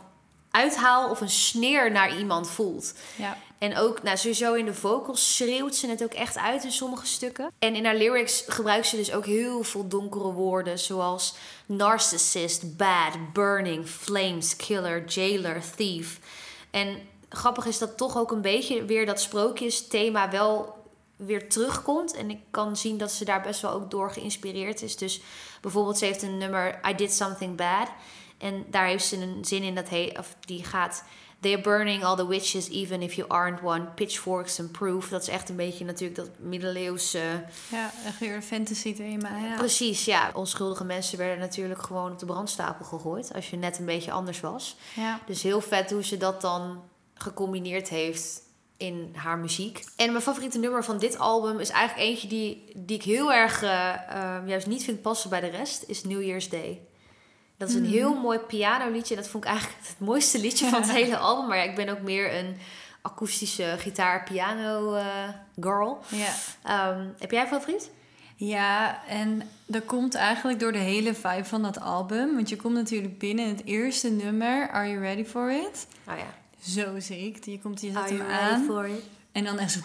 uithaal 0.51 1.11
of 1.11 1.21
een 1.21 1.31
sneer 1.31 1.91
naar 1.91 2.17
iemand 2.19 2.51
voelt. 2.51 2.95
Ja. 3.17 3.37
En 3.61 3.77
ook, 3.77 4.03
nou, 4.03 4.17
sowieso 4.17 4.55
in 4.55 4.65
de 4.65 4.75
vocals 4.75 5.37
schreeuwt 5.37 5.75
ze 5.75 5.89
het 5.89 6.03
ook 6.03 6.13
echt 6.13 6.39
uit 6.39 6.65
in 6.65 6.73
sommige 6.73 7.07
stukken. 7.07 7.51
En 7.59 7.75
in 7.75 7.85
haar 7.85 7.97
lyrics 7.97 8.45
gebruikt 8.47 8.87
ze 8.87 8.97
dus 8.97 9.13
ook 9.13 9.27
heel 9.27 9.63
veel 9.63 9.89
donkere 9.89 10.33
woorden, 10.33 10.79
zoals 10.79 11.35
narcissist, 11.67 12.77
bad, 12.77 13.33
burning, 13.33 13.87
flames, 13.87 14.57
killer, 14.57 15.05
jailer, 15.05 15.63
thief. 15.77 16.21
En 16.71 16.99
grappig 17.29 17.67
is 17.67 17.79
dat 17.79 17.97
toch 17.97 18.17
ook 18.17 18.31
een 18.31 18.41
beetje 18.41 18.85
weer 18.85 19.07
dat 19.07 19.21
sprookjes-thema 19.21 20.31
wel 20.31 20.79
weer 21.17 21.49
terugkomt. 21.49 22.15
En 22.15 22.31
ik 22.31 22.41
kan 22.51 22.77
zien 22.77 22.99
dat 22.99 23.13
ze 23.13 23.25
daar 23.25 23.43
best 23.43 23.61
wel 23.61 23.73
ook 23.73 23.91
door 23.91 24.11
geïnspireerd 24.11 24.83
is. 24.83 24.97
Dus 24.97 25.21
bijvoorbeeld, 25.61 25.99
ze 25.99 26.05
heeft 26.05 26.23
een 26.23 26.39
nummer 26.39 26.81
I 26.91 26.95
Did 26.95 27.13
Something 27.13 27.57
Bad. 27.57 27.89
En 28.39 28.65
daar 28.71 28.87
heeft 28.87 29.07
ze 29.07 29.17
een 29.17 29.45
zin 29.45 29.63
in 29.63 29.75
dat 29.75 29.89
he, 29.89 30.13
of 30.19 30.37
die 30.41 30.65
gaat. 30.65 31.05
They 31.41 31.53
are 31.53 31.63
burning 31.63 32.05
all 32.05 32.17
the 32.17 32.27
witches, 32.27 32.69
even 32.69 33.03
if 33.03 33.15
you 33.15 33.29
aren't 33.29 33.63
one. 33.63 33.85
Pitchforks 33.95 34.61
and 34.61 34.73
proof. 34.73 35.09
Dat 35.09 35.23
is 35.23 35.29
echt 35.29 35.49
een 35.49 35.57
beetje 35.57 35.85
natuurlijk 35.85 36.21
dat 36.21 36.29
middeleeuwse... 36.39 37.45
Ja, 37.71 37.91
echt 38.05 38.19
weer 38.19 38.35
een 38.35 38.43
fantasy 38.43 38.95
thema. 38.95 39.37
Ja. 39.37 39.57
Precies, 39.57 40.05
ja. 40.05 40.31
Onschuldige 40.35 40.85
mensen 40.85 41.19
werden 41.19 41.39
natuurlijk 41.39 41.83
gewoon 41.83 42.13
op 42.13 42.19
de 42.19 42.27
brandstapel 42.27 42.85
gegooid. 42.85 43.35
Als 43.35 43.51
je 43.51 43.57
net 43.57 43.79
een 43.79 43.85
beetje 43.85 44.13
anders 44.13 44.41
was. 44.41 44.77
Ja. 44.97 45.21
Dus 45.27 45.43
heel 45.43 45.61
vet 45.61 45.91
hoe 45.91 46.05
ze 46.05 46.17
dat 46.17 46.41
dan 46.41 46.83
gecombineerd 47.15 47.89
heeft 47.89 48.43
in 48.77 49.11
haar 49.17 49.39
muziek. 49.39 49.85
En 49.97 50.11
mijn 50.11 50.23
favoriete 50.23 50.59
nummer 50.59 50.85
van 50.85 50.99
dit 50.99 51.19
album 51.19 51.59
is 51.59 51.71
eigenlijk 51.71 52.09
eentje 52.09 52.29
die, 52.29 52.73
die 52.77 52.97
ik 52.97 53.03
heel 53.03 53.33
erg 53.33 53.63
uh, 53.63 53.95
juist 54.47 54.67
niet 54.67 54.85
vind 54.85 55.03
passen 55.03 55.31
bij 55.31 55.41
de 55.41 55.47
rest. 55.47 55.85
Is 55.87 56.05
New 56.05 56.23
Year's 56.23 56.49
Day. 56.49 56.81
Dat 57.61 57.69
is 57.69 57.75
een 57.75 57.83
Mhm. 57.83 57.91
heel 57.93 58.15
mooi 58.15 58.39
pianoliedje. 58.39 59.17
Dat 59.17 59.29
vond 59.29 59.45
ik 59.45 59.51
eigenlijk 59.51 59.81
het 59.87 59.95
mooiste 59.99 60.39
liedje 60.41 60.69
van 60.69 60.81
het 60.81 60.91
hele 60.93 61.17
album. 61.17 61.49
Maar 61.49 61.57
ja, 61.57 61.63
ik 61.63 61.75
ben 61.75 61.89
ook 61.89 62.01
meer 62.01 62.35
een 62.39 62.57
akoestische 63.03 63.75
gitaar-piano 63.79 64.95
eh, 64.95 65.05
girl. 65.61 65.99
Ja. 66.09 66.33
Ehm, 66.65 67.05
heb 67.19 67.31
jij 67.31 67.41
een 67.43 67.47
favoriet? 67.49 67.91
Ja, 68.37 69.01
en 69.09 69.43
dat 69.67 69.85
komt 69.85 70.15
eigenlijk 70.15 70.61
door 70.61 70.73
de 70.73 70.79
hele 70.79 71.15
vibe 71.15 71.45
van 71.45 71.63
dat 71.63 71.81
album. 71.81 72.35
Want 72.35 72.49
je 72.49 72.57
komt 72.57 72.75
natuurlijk 72.75 73.19
binnen 73.19 73.45
in 73.45 73.51
het 73.57 73.65
eerste 73.65 74.11
nummer, 74.11 74.71
Are 74.71 74.89
You 74.89 75.01
Ready 75.01 75.25
For 75.25 75.53
It? 75.53 75.87
Oh 76.09 76.15
ja. 76.17 76.35
Zo 76.83 76.99
ziek. 77.01 77.45
Je 77.45 77.61
komt, 77.61 77.81
je 77.81 77.87
zet 77.87 77.97
Are 77.97 78.09
hem 78.09 78.17
you 78.17 78.31
aan. 78.33 78.49
ready 78.49 78.65
for 78.65 78.87
it? 78.89 79.03
En 79.33 79.45
dan 79.45 79.59
echt 79.59 79.73
zo 79.73 79.81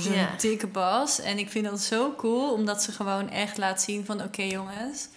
zo'n 0.00 0.12
Ja. 0.12 0.28
dikke 0.40 0.66
bas. 0.66 1.20
En 1.20 1.38
ik 1.38 1.50
vind 1.50 1.64
dat 1.64 1.80
zo 1.80 2.14
cool, 2.16 2.52
omdat 2.52 2.82
ze 2.82 2.92
gewoon 2.92 3.30
echt 3.30 3.56
laat 3.58 3.82
zien 3.82 4.04
van... 4.04 4.22
Oké 4.22 4.42
jongens, 4.42 5.08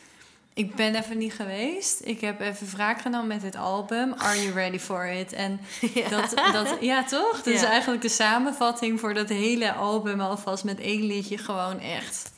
ik 0.60 0.76
ben 0.76 0.95
even 0.95 1.17
niet 1.17 1.34
geweest. 1.34 2.02
Ik 2.04 2.22
heb 2.22 2.39
even 2.39 2.67
wraak 2.72 3.02
genomen 3.02 3.28
met 3.28 3.41
dit 3.41 3.56
album. 3.56 4.13
Are 4.13 4.41
you 4.43 4.54
ready 4.54 4.80
for 4.80 5.08
it? 5.08 5.34
En 5.34 5.60
Ja. 5.93 6.10
dat, 6.10 6.34
dat, 6.54 6.78
ja 6.82 7.04
toch? 7.04 7.36
Dat 7.36 7.54
is 7.54 7.63
eigenlijk 7.63 8.02
de 8.02 8.10
samenvatting 8.10 9.00
voor 9.00 9.13
dat 9.13 9.30
hele 9.30 9.74
album 9.74 10.19
alvast 10.19 10.63
met 10.63 10.80
één 10.80 11.06
liedje 11.06 11.38
gewoon 11.38 11.80
echt... 11.80 12.32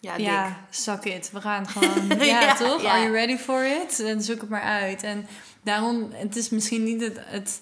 Ja, 0.00 0.56
suck 0.70 1.04
it. 1.04 1.30
We 1.32 1.40
gaan 1.40 1.68
gewoon. 1.72 2.06
Ja, 2.18 2.40
Ja, 2.40 2.54
toch? 2.54 2.84
Are 2.84 3.00
you 3.00 3.12
ready 3.12 3.36
for 3.36 3.64
it? 3.64 4.00
En 4.00 4.22
zoek 4.22 4.40
het 4.40 4.48
maar 4.50 4.62
uit. 4.62 5.02
En 5.02 5.26
daarom, 5.62 6.10
het 6.12 6.36
is 6.36 6.48
misschien 6.50 6.84
niet 6.84 7.00
het, 7.00 7.18
het 7.24 7.60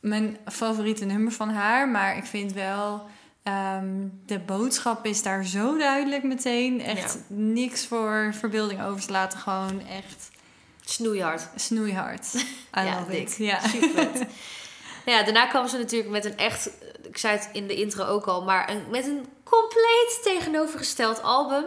mijn 0.00 0.36
favoriete 0.46 1.04
nummer 1.04 1.32
van 1.32 1.50
haar, 1.50 1.88
maar 1.88 2.16
ik 2.16 2.24
vind 2.24 2.52
wel. 2.52 3.06
Ehm, 3.46 4.06
de 4.26 4.38
boodschap 4.38 5.04
is 5.06 5.22
daar 5.22 5.44
zo 5.44 5.76
duidelijk 5.78 6.22
meteen. 6.22 6.80
Echt 6.80 7.12
Ja. 7.14 7.20
niks 7.34 7.86
voor 7.86 8.30
verbeelding 8.38 8.82
over 8.82 9.06
te 9.06 9.12
laten. 9.12 9.38
Gewoon 9.38 9.86
echt 9.88 10.30
Snoeihard. 10.84 11.48
snoeihard. 11.56 12.34
I 12.78 12.80
Ja, 12.84 12.98
love 12.98 13.20
it. 13.20 13.36
Ja. 13.36 13.60
Super. 13.60 14.08
Nou 15.06 15.18
ja, 15.18 15.24
daarna 15.24 15.46
kwam 15.46 15.68
ze 15.68 15.76
natuurlijk 15.78 16.10
met 16.10 16.24
een 16.24 16.36
echt, 16.36 16.70
ik 17.02 17.16
zei 17.18 17.36
het 17.36 17.48
in 17.52 17.66
de 17.66 17.74
intro 17.74 18.04
ook 18.04 18.26
al, 18.26 18.44
maar 18.44 18.70
een, 18.70 18.82
met 18.90 19.06
een 19.06 19.26
compleet 19.44 20.20
tegenovergesteld 20.22 21.22
album. 21.22 21.64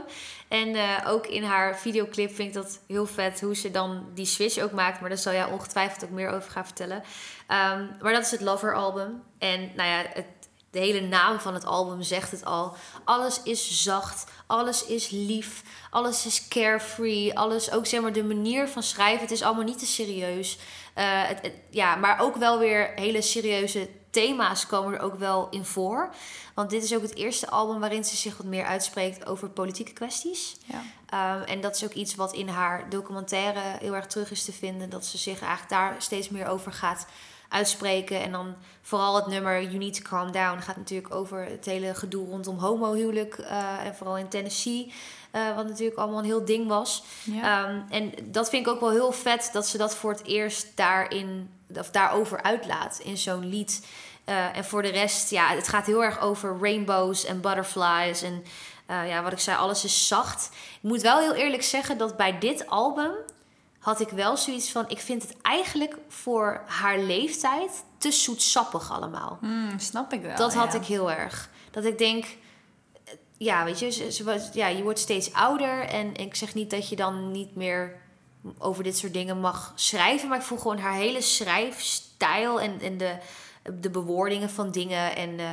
En 0.48 0.76
eh, 0.76 0.98
ook 1.08 1.28
in 1.28 1.44
haar 1.44 1.78
videoclip 1.78 2.36
vind 2.36 2.48
ik 2.48 2.54
dat 2.54 2.80
heel 2.88 3.06
vet 3.06 3.42
hoe 3.42 3.56
ze 3.56 3.72
dan 3.72 4.06
die 4.14 4.26
switch 4.26 4.58
ook 4.58 4.72
maakt. 4.72 5.00
Maar 5.00 5.10
daar 5.10 5.18
zal 5.18 5.34
jij 5.34 5.46
ongetwijfeld 5.46 6.04
ook 6.04 6.10
meer 6.10 6.30
over 6.30 6.52
gaan 6.52 6.66
vertellen. 6.66 7.04
Ehm, 7.48 7.86
maar 8.02 8.14
dat 8.14 8.24
is 8.26 8.32
het 8.32 8.42
Lover 8.42 8.76
album. 8.76 9.22
En 9.38 9.72
nou 9.76 9.90
ja, 9.90 10.04
het, 10.14 10.26
de 10.72 10.80
hele 10.80 11.02
naam 11.02 11.40
van 11.40 11.54
het 11.54 11.66
album 11.66 12.02
zegt 12.02 12.32
het 12.32 12.46
al. 12.46 12.76
Alles 13.04 13.44
is 13.44 13.84
zacht, 13.84 14.32
alles 14.48 14.86
is 14.86 15.10
lief, 15.10 15.64
alles 15.90 16.26
is 16.26 16.48
carefree. 16.48 17.38
Alles, 17.40 17.72
ook 17.72 17.86
zeg 17.86 18.02
maar 18.02 18.14
de 18.14 18.24
manier 18.24 18.68
van 18.68 18.84
schrijven, 18.84 19.22
het 19.22 19.32
is 19.32 19.42
allemaal 19.42 19.64
niet 19.64 19.80
te 19.80 19.86
serieus. 19.86 20.58
Eh, 20.94 21.06
het, 21.28 21.42
het- 21.42 21.54
ja, 21.70 21.96
maar 21.96 22.20
ook 22.20 22.36
wel 22.36 22.60
weer 22.60 22.92
hele 22.96 23.22
serieuze 23.22 23.90
thema's 24.10 24.66
komen 24.68 24.94
er 24.94 25.00
ook 25.02 25.16
wel 25.16 25.48
in 25.50 25.66
voor. 25.66 26.10
Want 26.56 26.70
dit 26.70 26.84
is 26.84 26.96
ook 26.96 27.02
het 27.02 27.16
eerste 27.16 27.50
album 27.50 27.80
waarin 27.80 28.04
ze 28.06 28.16
zich 28.16 28.38
wat 28.38 28.46
meer 28.46 28.66
uitspreekt 28.66 29.26
over 29.26 29.50
politieke 29.50 29.94
kwesties. 29.94 30.56
Ja. 30.66 30.82
Ehm, 31.10 31.42
en 31.44 31.62
dat 31.62 31.76
is 31.76 31.84
ook 31.84 31.94
iets 31.94 32.16
wat 32.16 32.34
in 32.34 32.48
haar 32.48 32.90
documentaire 32.90 33.60
heel 33.80 33.96
erg 33.96 34.06
terug 34.08 34.32
is 34.32 34.46
te 34.46 34.52
vinden. 34.54 34.90
Dat 34.90 35.06
ze 35.06 35.18
zich 35.18 35.40
eigenlijk 35.40 35.70
daar 35.70 35.96
steeds 35.98 36.30
meer 36.30 36.48
over 36.48 36.74
gaat 36.74 37.06
uitspreken. 37.50 38.22
En 38.22 38.32
dan 38.32 38.56
vooral 38.82 39.16
het 39.16 39.28
nummer 39.28 39.64
You 39.64 39.78
Need 39.78 39.94
to 39.96 40.02
Calm 40.10 40.32
Down 40.32 40.60
gaat 40.60 40.78
natuurlijk 40.78 41.16
over 41.16 41.46
het 41.46 41.66
hele 41.66 41.94
gedoe 41.94 42.28
rondom 42.28 42.58
homohuwelijk. 42.58 43.38
eh 43.38 43.86
en 43.86 43.96
vooral 43.96 44.18
in 44.18 44.28
Tennessee. 44.28 44.94
eh, 45.32 45.56
wat 45.56 45.68
natuurlijk 45.68 45.98
allemaal 45.98 46.20
een 46.20 46.26
heel 46.26 46.46
ding 46.46 46.68
was. 46.68 47.04
Ja. 47.24 47.66
Ehm, 47.68 47.80
en 47.90 48.14
dat 48.24 48.50
vind 48.50 48.66
ik 48.68 48.74
ook 48.74 48.80
wel 48.80 48.92
heel 48.92 49.12
vet 49.12 49.50
dat 49.54 49.68
ze 49.68 49.78
dat 49.78 49.96
voor 49.96 50.12
het 50.12 50.24
eerst 50.26 50.68
daarin, 50.78 51.50
of 51.76 51.90
daarover 51.90 52.42
uitlaat 52.44 53.00
in 53.04 53.18
zo'n 53.18 53.46
lied. 53.50 53.86
Eh, 54.24 54.58
en 54.58 54.66
voor 54.66 54.82
de 54.82 54.90
rest, 54.90 55.30
ja, 55.30 55.48
het 55.48 55.68
gaat 55.68 55.86
heel 55.86 56.04
erg 56.04 56.20
over 56.22 56.58
rainbows 56.62 57.26
en 57.26 57.42
butterflies. 57.42 58.22
En 58.22 58.44
ja, 59.08 59.24
wat 59.24 59.32
ik 59.32 59.40
zei, 59.40 59.58
alles 59.58 59.84
is 59.84 60.08
zacht. 60.08 60.50
Ik 60.82 60.90
moet 60.90 61.02
wel 61.02 61.20
heel 61.20 61.34
eerlijk 61.34 61.64
zeggen 61.64 61.98
dat 61.98 62.18
bij 62.18 62.40
dit 62.40 62.68
album 62.68 63.12
had 63.90 64.00
ik 64.02 64.10
wel 64.10 64.38
zoiets 64.38 64.72
van: 64.72 64.86
ik 64.90 65.00
vind 65.00 65.22
het 65.22 65.36
eigenlijk 65.42 65.98
voor 66.08 66.64
haar 66.66 67.00
leeftijd 67.00 67.84
te 67.98 68.12
zoetsappig 68.12 68.92
allemaal. 68.92 69.38
Mm, 69.42 69.80
snap 69.80 70.14
ik 70.14 70.22
wel. 70.22 70.36
Dat 70.36 70.54
had 70.54 70.74
ja. 70.74 70.80
ik 70.80 70.86
heel 70.86 71.12
erg. 71.12 71.50
Dat 71.72 71.86
ik 71.86 71.98
denk, 71.98 72.26
ja, 73.38 73.64
weet 73.64 73.80
je, 73.80 73.90
ze, 73.92 74.12
ze 74.12 74.24
was- 74.24 74.50
ja, 74.54 74.68
je 74.68 74.84
wordt 74.84 75.00
steeds 75.00 75.34
ouder. 75.34 75.80
En 75.86 76.16
ik 76.16 76.36
zeg 76.36 76.54
niet 76.54 76.70
dat 76.70 76.90
je 76.90 76.96
dan 76.96 77.32
niet 77.32 77.56
meer 77.56 78.02
over 78.58 78.84
dit 78.84 78.98
soort 78.98 79.14
dingen 79.14 79.40
mag 79.40 79.72
schrijven. 79.76 80.30
Maar 80.30 80.38
ik 80.38 80.44
voel 80.44 80.58
gewoon 80.58 80.80
haar 80.80 80.94
hele 80.94 81.22
schrijfstijl 81.22 82.62
en, 82.62 82.82
en 82.82 82.98
de, 82.98 83.18
de 83.80 83.90
bewoordingen 83.90 84.50
van 84.50 84.72
dingen. 84.72 85.16
En 85.16 85.40
eh, 85.40 85.46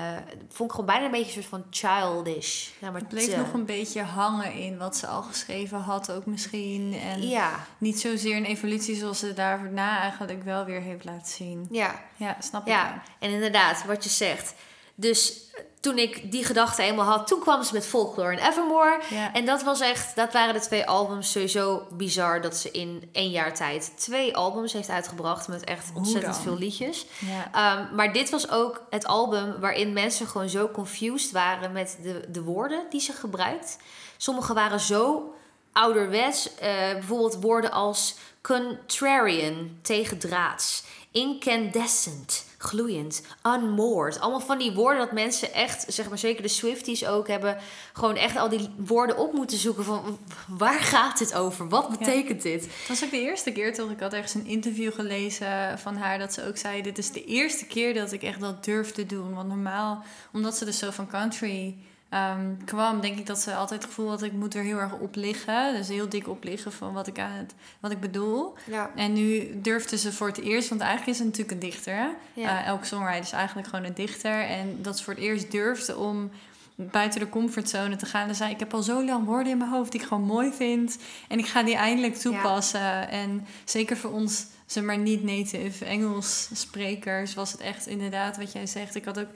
vond 0.49 0.69
ik 0.69 0.71
gewoon 0.71 0.87
bijna 0.87 1.05
een 1.05 1.11
beetje 1.11 1.27
een 1.27 1.33
soort 1.43 1.47
van 1.47 1.65
childish. 1.71 2.69
Ja, 2.81 2.91
maar 2.91 3.01
Het 3.01 3.09
bleef 3.09 3.31
te- 3.31 3.37
nog 3.37 3.53
een 3.53 3.65
beetje 3.65 4.03
hangen 4.03 4.53
in 4.53 4.79
wat 4.79 4.97
ze 4.97 5.07
al 5.07 5.23
geschreven 5.23 5.79
had, 5.79 6.11
ook 6.13 6.27
misschien. 6.27 6.95
En 7.03 7.29
Ja, 7.29 7.67
niet 7.79 8.01
zozeer 8.01 8.37
een 8.37 8.45
evolutie 8.45 8.97
zoals 8.97 9.19
ze 9.19 9.33
daarna 9.35 10.01
eigenlijk 10.01 10.45
wel 10.45 10.65
weer 10.65 10.81
heeft 10.81 11.05
laten 11.05 11.33
zien. 11.33 11.67
ja. 11.71 12.05
Ja, 12.17 12.37
snap 12.41 12.63
ik 12.63 12.69
Ja, 12.69 12.85
wel. 12.91 13.29
en 13.29 13.35
inderdaad, 13.35 13.85
wat 13.85 14.05
je 14.05 14.11
zegt. 14.11 14.55
Dus 14.95 15.41
toen 15.87 15.99
ik 15.99 16.33
die 16.33 16.45
gedachte 16.45 16.83
eenmaal 16.83 17.07
had, 17.07 17.27
toen 17.27 17.41
kwam 17.41 17.63
ze 17.63 17.75
met 17.75 17.87
Folklore 17.87 18.37
en 18.37 18.49
Evermore. 18.49 19.01
Ja. 19.11 19.33
En 19.33 19.45
dat 19.45 19.63
was 19.63 19.81
echt, 19.81 20.17
dat 20.17 20.33
waren 20.33 20.55
de 20.55 20.61
twee 20.61 20.87
albums 20.87 21.31
sowieso 21.31 21.87
bizar 21.91 22.41
dat 22.41 22.57
ze 22.57 22.71
in 22.71 23.09
één 23.13 23.31
jaar 23.31 23.55
tijd 23.55 23.93
twee 23.97 24.37
albums 24.37 24.73
heeft 24.73 24.89
uitgebracht 24.89 25.49
met 25.49 25.65
echt 25.65 25.91
ontzettend 25.95 26.39
veel 26.39 26.59
liedjes. 26.59 27.07
Ja. 27.19 27.51
Ehm, 27.53 27.95
maar 27.95 28.13
dit 28.13 28.31
was 28.31 28.51
ook 28.51 28.87
het 28.91 29.07
album 29.07 29.61
waarin 29.61 29.93
mensen 29.93 30.27
gewoon 30.27 30.49
zo 30.49 30.69
confused 30.69 31.31
waren 31.31 31.73
met 31.73 31.99
de, 32.03 32.25
de 32.29 32.43
woorden 32.43 32.83
die 32.91 33.01
ze 33.01 33.13
gebruikt. 33.13 33.79
Sommige 34.17 34.55
waren 34.55 34.81
zo 34.81 35.35
ouderwets. 35.73 36.49
Uh, 36.49 36.59
bijvoorbeeld 36.93 37.41
woorden 37.41 37.71
als 37.71 38.15
contrarian, 38.41 39.79
tegendraads, 39.83 40.85
incandescent, 41.11 42.45
gloeiend, 42.69 43.23
unmoored. 43.47 44.21
Allemaal 44.21 44.41
van 44.41 44.59
die 44.59 44.73
woorden 44.73 44.99
dat 44.99 45.13
mensen 45.13 45.53
echt, 45.53 45.85
zeg 45.89 46.09
maar 46.09 46.19
zeker 46.19 46.43
de 46.43 46.49
Swifties 46.49 47.07
ook 47.07 47.29
hebben, 47.29 47.57
gewoon 47.93 48.17
echt 48.17 48.37
al 48.37 48.49
die 48.49 48.69
woorden 48.77 49.17
op 49.17 49.33
moeten 49.33 49.59
zoeken 49.59 49.85
van 49.85 50.19
waar 50.49 50.81
gaat 50.81 51.19
dit 51.19 51.35
over? 51.35 51.69
Wat 51.69 51.99
betekent 51.99 52.43
dit? 52.43 52.63
Het 52.63 52.89
was 52.89 53.05
ook 53.05 53.11
de 53.11 53.21
eerste 53.21 53.53
keer 53.53 53.75
toch, 53.75 53.91
ik 53.91 54.01
had 54.01 54.13
ergens 54.13 54.35
een 54.35 54.47
interview 54.47 54.93
gelezen 54.93 55.79
van 55.79 55.97
haar 55.97 56.19
dat 56.19 56.33
ze 56.33 56.47
ook 56.47 56.57
zei, 56.57 56.83
dit 56.83 56.99
is 56.99 57.11
de 57.11 57.25
eerste 57.25 57.67
keer 57.67 57.95
dat 57.95 58.13
ik 58.13 58.23
echt 58.23 58.41
dat 58.41 58.65
durf 58.65 58.93
te 58.93 59.07
doen. 59.07 59.35
Want 59.35 59.49
normaal, 59.49 60.05
omdat 60.33 60.57
ze 60.57 60.65
dus 60.65 60.79
zo 60.79 60.91
van 60.91 61.09
country 61.09 61.77
um, 62.11 62.65
kwam, 62.65 63.01
denk 63.01 63.19
ik 63.19 63.27
dat 63.27 63.41
ze 63.41 63.55
altijd 63.55 63.83
het 63.83 63.91
gevoel 63.91 64.09
had... 64.09 64.23
ik 64.23 64.33
moet 64.33 64.55
er 64.55 64.63
heel 64.63 64.79
erg 64.79 64.93
op 64.93 65.15
liggen. 65.15 65.75
Dus 65.75 65.89
heel 65.89 66.09
dik 66.09 66.29
op 66.29 66.45
liggen 66.45 66.73
van 66.73 66.93
wat 66.93 67.07
ik, 67.07 67.19
aan 67.19 67.31
het, 67.31 67.55
wat 67.81 67.91
ik 67.91 68.01
bedoel. 68.01 68.55
Ja. 68.71 68.91
En 68.97 69.13
nu 69.13 69.61
durfde 69.61 69.99
ze 69.99 70.13
voor 70.13 70.27
het 70.27 70.41
eerst... 70.41 70.69
want 70.69 70.81
eigenlijk 70.81 71.11
is 71.11 71.17
ze 71.17 71.25
natuurlijk 71.25 71.51
een 71.51 71.69
dichter. 71.69 72.09
Ja. 72.33 72.61
Uh, 72.61 72.67
elke 72.67 72.87
songwriter 72.87 73.23
is 73.23 73.33
eigenlijk 73.33 73.69
gewoon 73.69 73.85
een 73.85 73.95
dichter. 73.95 74.41
En 74.41 74.79
dat 74.83 74.99
ze 74.99 75.05
voor 75.05 75.15
het 75.15 75.23
eerst 75.23 75.51
durfde 75.51 75.97
om 75.97 76.31
buiten 76.75 77.21
de 77.21 77.29
comfortzone 77.29 77.97
te 77.97 78.07
gaan. 78.07 78.29
En 78.29 78.35
zei, 78.35 78.51
ik 78.53 78.59
heb 78.59 78.75
al 78.75 78.83
zo 78.83 79.05
lang 79.05 79.25
woorden 79.25 79.53
in 79.53 79.59
mijn 79.59 79.71
hoofd 79.71 79.93
die 79.93 80.01
ik 80.01 80.07
gewoon 80.07 80.25
mooi 80.25 80.53
vind. 80.53 80.99
En 81.29 81.39
ik 81.39 81.47
ga 81.47 81.63
die 81.63 81.77
eindelijk 81.77 82.15
toepassen. 82.15 83.09
En 83.09 83.47
zeker 83.65 83.97
voor 83.97 84.11
ons, 84.11 84.47
zeg 84.67 84.85
maar, 84.85 84.99
niet 84.99 85.23
native 85.23 85.85
Engels 85.85 86.49
sprekers... 86.53 87.35
was 87.35 87.53
het 87.53 87.61
echt 87.61 87.87
inderdaad 87.87 88.37
wat 88.37 88.53
jij 88.53 88.67
zegt. 88.67 88.95
Ik 88.95 89.05
had 89.05 89.19
ook 89.19 89.29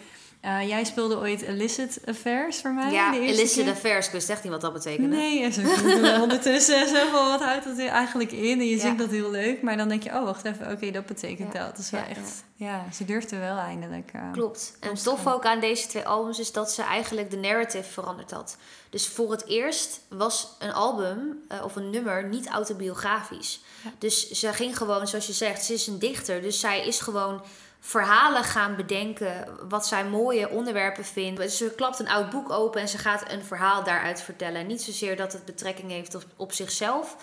uh, 0.45 0.69
jij 0.69 0.85
speelde 0.85 1.17
ooit 1.17 1.43
Illicit 1.43 2.01
Affairs 2.07 2.61
voor 2.61 2.73
mij. 2.73 2.93
Ja, 2.93 3.15
Illicit 3.15 3.65
keer. 3.65 3.73
Affairs. 3.73 4.07
Ik 4.07 4.13
wist 4.13 4.29
echt 4.29 4.43
niet 4.43 4.53
wat 4.53 4.61
dat 4.61 4.73
betekende. 4.73 5.17
Nee, 5.17 5.43
en 5.43 5.53
zo 5.53 5.63
ondertussen 6.23 6.89
zoveel 6.89 7.29
wat 7.29 7.43
houdt 7.43 7.65
dat 7.65 7.79
eigenlijk 7.79 8.33
in. 8.33 8.61
En 8.61 8.67
je 8.67 8.79
zingt 8.79 8.99
dat 8.99 9.11
heel 9.11 9.31
leuk. 9.31 9.63
Maar 9.63 9.77
dan 9.77 9.89
denk 9.89 10.03
je, 10.03 10.11
oh, 10.11 10.25
wacht 10.25 10.45
even. 10.45 10.71
Oké, 10.71 10.91
dat 10.91 11.07
betekent 11.07 11.53
dat. 11.53 11.67
Dat 11.67 11.79
is 11.79 11.91
wel 11.91 12.03
echt... 12.09 12.45
Ja, 12.55 12.85
ze 12.93 13.05
durfde 13.05 13.39
wel 13.39 13.57
eindelijk. 13.57 14.11
Uh, 14.17 14.33
Klopt. 14.33 14.77
En 14.81 14.95
tof 14.95 15.27
ook 15.27 15.45
aan 15.45 15.61
deze 15.61 15.87
twee 15.87 16.07
albums 16.07 16.39
is 16.39 16.53
dat 16.53 16.73
ze 16.73 16.83
eigenlijk 16.83 17.31
de 17.31 17.37
narrative 17.37 17.91
veranderd 17.91 18.31
had. 18.31 18.57
Dus 18.91 19.09
voor 19.09 19.31
het 19.31 19.47
eerst 19.47 20.01
was 20.09 20.57
een 20.59 20.73
album 20.73 21.43
uh, 21.53 21.65
of 21.65 21.77
een 21.77 21.91
nummer 21.91 22.29
niet 22.29 22.49
autobiografisch. 22.49 23.61
Dus 23.99 24.31
ze 24.31 24.53
ging 24.53 24.77
gewoon, 24.77 25.09
zoals 25.09 25.27
je 25.27 25.33
zegt, 25.33 25.65
ze 25.65 25.73
is 25.73 25.87
een 25.87 25.99
dichter. 25.99 26.43
Dus 26.43 26.61
zij 26.61 26.87
is 26.87 27.01
gewoon 27.01 27.43
verhalen 27.81 28.45
gaan 28.45 28.77
bedenken. 28.77 29.49
Wat 29.69 29.87
zij 29.87 30.05
mooie 30.05 30.49
onderwerpen 30.49 31.05
vindt. 31.05 31.53
Ze 31.53 31.75
klapt 31.77 31.99
een 31.99 32.09
oud 32.09 32.31
boek 32.31 32.51
open 32.51 32.81
en 32.81 32.89
ze 32.89 32.99
gaat 32.99 33.31
een 33.33 33.45
verhaal 33.45 33.85
daaruit 33.85 34.23
vertellen. 34.23 34.67
Niet 34.67 34.83
zozeer 34.83 35.17
dat 35.17 35.33
het 35.33 35.45
betrekking 35.45 35.91
heeft 35.91 36.15
op, 36.15 36.25
op 36.37 36.53
zichzelf. 36.53 37.17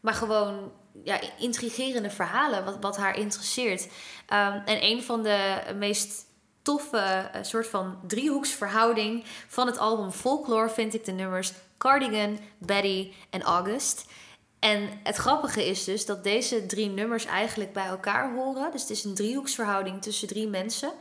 Maar 0.00 0.14
gewoon 0.14 0.72
ja, 1.04 1.20
intrigerende 1.38 2.10
verhalen, 2.10 2.64
wat, 2.64 2.76
wat 2.80 2.96
haar 2.96 3.16
interesseert. 3.16 3.82
Um, 3.82 4.62
en 4.64 4.84
een 4.84 5.02
van 5.02 5.22
de 5.22 5.60
meest 5.76 6.26
toffe 6.62 7.30
uh, 7.34 7.42
soort 7.42 7.66
van 7.66 8.00
driehoeksverhouding 8.06 9.24
van 9.48 9.66
het 9.66 9.78
album 9.78 10.10
Folklore 10.10 10.70
vind 10.70 10.94
ik 10.94 11.04
de 11.04 11.12
nummers 11.12 11.52
Cardigan, 11.78 12.38
Betty 12.58 13.12
en 13.30 13.42
August. 13.42 14.06
En 14.58 14.88
het 15.02 15.16
grappige 15.16 15.66
is 15.66 15.84
dus 15.84 16.06
dat 16.06 16.24
deze 16.24 16.66
drie 16.66 16.88
nummers 16.88 17.24
eigenlijk 17.24 17.72
bij 17.72 17.86
elkaar 17.86 18.34
horen. 18.34 18.72
Dus 18.72 18.80
het 18.80 18.90
is 18.90 19.04
een 19.04 19.14
driehoeksverhouding 19.14 20.02
tussen 20.02 20.28
drie 20.28 20.48
mensen. 20.48 20.92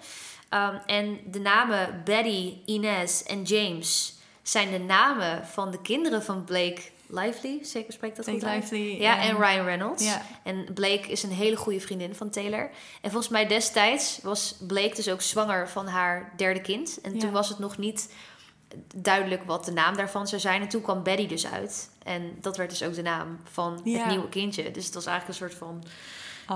Um, 0.54 0.82
en 0.86 1.20
de 1.26 1.39
namen 1.39 2.02
Betty, 2.06 2.54
Inez 2.65 3.22
en 3.22 3.43
James 3.43 4.15
zijn 4.41 4.72
de 4.72 4.80
namen 4.80 5.48
van 5.48 5.72
de 5.72 5.82
kinderen 5.82 6.24
van 6.24 6.43
Blake 6.43 6.82
Lively. 7.10 7.60
Zeker 7.62 7.93
spreekt 7.93 8.15
dat 8.15 8.26
Blake 8.26 8.46
goed 8.46 8.54
Lively. 8.54 9.02
Ja, 9.02 9.22
en 9.22 9.38
Ryan 9.38 9.65
Reynolds. 9.65 10.06
Ja. 10.06 10.22
En 10.43 10.74
Blake 10.74 11.10
is 11.10 11.24
een 11.24 11.32
hele 11.32 11.56
goede 11.56 11.80
vriendin 11.80 12.15
van 12.15 12.30
Taylor. 12.30 12.70
En 13.02 13.12
volgens 13.12 13.32
mij 13.32 13.48
destijds 13.48 14.20
was 14.24 14.56
Blake 14.67 14.96
dus 14.96 15.10
ook 15.10 15.22
zwanger 15.22 15.70
van 15.70 15.88
haar 15.88 16.34
derde 16.38 16.62
kind. 16.62 17.02
En 17.02 17.17
toen 17.17 17.32
was 17.32 17.50
het 17.50 17.60
nog 17.60 17.78
niet 17.78 18.10
duidelijk 18.96 19.44
wat 19.44 19.66
de 19.66 19.72
naam 19.72 19.96
daarvan 19.96 20.28
zou 20.28 20.42
zijn. 20.42 20.62
En 20.62 20.68
toen 20.68 20.82
kwam 20.82 21.04
Betty 21.04 21.28
dus 21.28 21.48
uit. 21.48 21.90
En 22.04 22.38
dat 22.42 22.58
werd 22.58 22.70
dus 22.70 22.84
ook 22.84 22.94
de 22.94 23.02
naam 23.02 23.40
van 23.44 23.74
het 23.74 24.08
nieuwe 24.08 24.30
kindje. 24.30 24.72
Dus 24.72 24.86
het 24.86 24.94
was 24.94 25.06
eigenlijk 25.06 25.40
een 25.40 25.48
soort 25.48 25.60
van... 25.60 25.84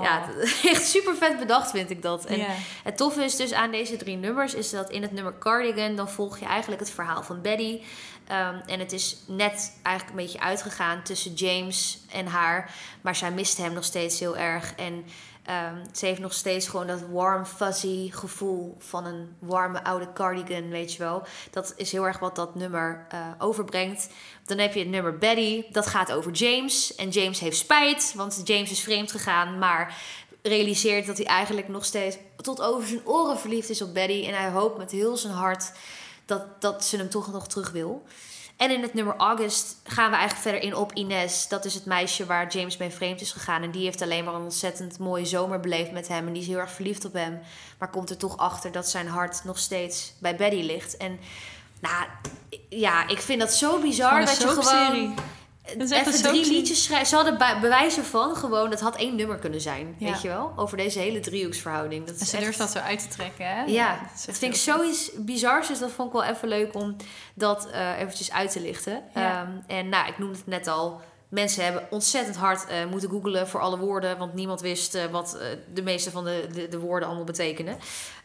Ja, 0.01 0.19
oh. 0.19 0.65
echt 0.71 0.87
super 0.87 1.15
vet 1.15 1.39
bedacht 1.39 1.71
vind 1.71 1.89
ik 1.89 2.01
dat. 2.01 2.25
En 2.25 2.45
het 2.83 2.97
toffe 2.97 3.23
is 3.23 3.35
dus 3.35 3.53
aan 3.53 3.71
deze 3.71 3.97
drie 3.97 4.17
nummers... 4.17 4.53
is 4.53 4.69
dat 4.69 4.89
in 4.89 5.01
het 5.01 5.11
nummer 5.11 5.37
Cardigan... 5.39 5.95
dan 5.95 6.09
volg 6.09 6.39
je 6.39 6.45
eigenlijk 6.45 6.81
het 6.81 6.91
verhaal 6.91 7.23
van 7.23 7.41
Betty. 7.41 7.81
Ehm, 8.27 8.55
en 8.65 8.79
het 8.79 8.91
is 8.91 9.17
net 9.27 9.79
eigenlijk 9.83 10.17
een 10.17 10.25
beetje 10.25 10.39
uitgegaan 10.39 11.03
tussen 11.03 11.33
James 11.33 11.99
en 12.11 12.25
haar. 12.27 12.71
Maar 13.01 13.15
zij 13.15 13.31
miste 13.31 13.61
hem 13.61 13.73
nog 13.73 13.83
steeds 13.83 14.19
heel 14.19 14.37
erg. 14.37 14.75
En 14.75 15.05
Um, 15.49 15.81
ze 15.95 16.05
heeft 16.05 16.19
nog 16.19 16.33
steeds 16.33 16.67
gewoon 16.67 16.87
dat 16.87 17.01
warm, 17.11 17.45
fuzzy 17.45 18.11
gevoel 18.11 18.75
van 18.79 19.05
een 19.05 19.35
warme 19.39 19.83
oude 19.83 20.13
cardigan, 20.13 20.69
weet 20.69 20.93
je 20.93 20.99
wel. 20.99 21.23
Dat 21.51 21.73
is 21.75 21.91
heel 21.91 22.05
erg 22.05 22.19
wat 22.19 22.35
dat 22.35 22.55
nummer 22.55 23.07
uh, 23.13 23.27
overbrengt. 23.37 24.09
Dan 24.45 24.57
heb 24.57 24.73
je 24.73 24.79
het 24.79 24.89
nummer 24.89 25.17
Betty, 25.17 25.63
dat 25.71 25.87
gaat 25.87 26.11
over 26.11 26.31
James. 26.31 26.95
En 26.95 27.09
James 27.09 27.39
heeft 27.39 27.57
spijt, 27.57 28.13
want 28.15 28.41
James 28.43 28.71
is 28.71 28.79
vreemd 28.79 29.11
gegaan, 29.11 29.59
maar 29.59 29.97
realiseert 30.41 31.05
dat 31.05 31.17
hij 31.17 31.25
eigenlijk 31.25 31.67
nog 31.67 31.85
steeds 31.85 32.17
tot 32.35 32.61
over 32.61 32.87
zijn 32.87 33.07
oren 33.07 33.39
verliefd 33.39 33.69
is 33.69 33.81
op 33.81 33.93
Betty. 33.93 34.25
En 34.27 34.33
hij 34.37 34.49
hoopt 34.49 34.77
met 34.77 34.91
heel 34.91 35.17
zijn 35.17 35.33
hart 35.33 35.71
dat, 36.25 36.61
dat 36.61 36.85
ze 36.85 36.97
hem 36.97 37.09
toch 37.09 37.31
nog 37.31 37.47
terug 37.47 37.71
wil. 37.71 38.03
En 38.61 38.71
in 38.71 38.81
het 38.81 38.93
nummer 38.93 39.15
August 39.17 39.77
gaan 39.83 40.09
we 40.09 40.15
eigenlijk 40.15 40.47
verder 40.47 40.61
in 40.61 40.75
op 40.75 40.93
Ines. 40.93 41.47
Dat 41.47 41.65
is 41.65 41.73
het 41.73 41.85
meisje 41.85 42.25
waar 42.25 42.51
James 42.51 42.77
mee 42.77 42.89
vreemd 42.89 43.21
is 43.21 43.31
gegaan. 43.31 43.61
En 43.63 43.71
die 43.71 43.83
heeft 43.83 44.01
alleen 44.01 44.23
maar 44.23 44.33
een 44.33 44.41
ontzettend 44.41 44.99
mooie 44.99 45.25
zomer 45.25 45.59
beleefd 45.59 45.91
met 45.91 46.07
hem. 46.07 46.27
En 46.27 46.33
die 46.33 46.41
is 46.41 46.47
heel 46.47 46.57
erg 46.57 46.71
verliefd 46.71 47.05
op 47.05 47.13
hem. 47.13 47.39
Maar 47.79 47.89
komt 47.89 48.09
er 48.09 48.17
toch 48.17 48.37
achter 48.37 48.71
dat 48.71 48.89
zijn 48.89 49.07
hart 49.07 49.43
nog 49.43 49.57
steeds 49.57 50.13
bij 50.19 50.35
Betty 50.35 50.61
ligt. 50.61 50.97
En 50.97 51.19
nou, 51.79 52.05
ja, 52.69 53.07
ik 53.07 53.19
vind 53.19 53.39
dat 53.39 53.53
zo 53.53 53.79
bizar 53.79 54.25
dat 54.25 54.37
je 54.37 54.47
gewoon 54.47 55.15
even 55.77 56.21
drie 56.21 56.47
liedjes 56.47 56.83
schrijven. 56.83 57.07
Ze 57.07 57.15
hadden 57.15 57.37
bewijzen 57.61 58.05
van 58.05 58.35
gewoon, 58.35 58.69
dat 58.69 58.79
had 58.79 58.95
één 58.95 59.15
nummer 59.15 59.37
kunnen 59.37 59.61
zijn. 59.61 59.95
Weet 59.99 60.21
je 60.21 60.27
wel? 60.27 60.53
Over 60.55 60.77
deze 60.77 60.99
hele 60.99 61.19
driehoeksverhouding. 61.19 62.05
Dat 62.05 62.19
en 62.19 62.25
ze 62.25 62.37
durft 62.37 62.57
dat 62.57 62.71
zo 62.71 62.79
uit 62.79 62.99
te 62.99 63.07
trekken, 63.07 63.45
hè? 63.45 63.63
Ja, 63.63 63.99
dat, 64.25 64.37
vind 64.37 64.53
ik 64.53 64.61
zoiets 64.61 65.11
bizars. 65.15 65.67
Dus 65.67 65.79
dat 65.79 65.91
vond 65.91 66.07
ik 66.07 66.13
wel 66.13 66.23
even 66.23 66.47
leuk 66.47 66.75
om 66.75 66.95
dat 67.33 67.67
uh, 67.67 67.99
eventjes 67.99 68.31
uit 68.31 68.51
te 68.51 68.61
lichten. 68.61 69.03
Ehm, 69.13 69.49
en 69.67 69.89
nou, 69.89 70.07
ik 70.07 70.17
noemde 70.17 70.37
het 70.37 70.47
net 70.47 70.67
al. 70.67 71.01
Mensen 71.31 71.63
hebben 71.63 71.87
ontzettend 71.89 72.35
hard 72.35 72.69
uh, 72.69 72.85
moeten 72.85 73.09
googlen 73.09 73.47
voor 73.47 73.59
alle 73.59 73.77
woorden. 73.77 74.17
Want 74.17 74.33
niemand 74.33 74.61
wist 74.61 74.95
uh, 74.95 75.05
wat 75.05 75.37
de 75.73 75.81
meeste 75.81 76.11
van 76.11 76.23
de, 76.23 76.47
de, 76.53 76.67
de 76.67 76.79
woorden 76.79 77.07
allemaal 77.07 77.25
betekenen. 77.25 77.77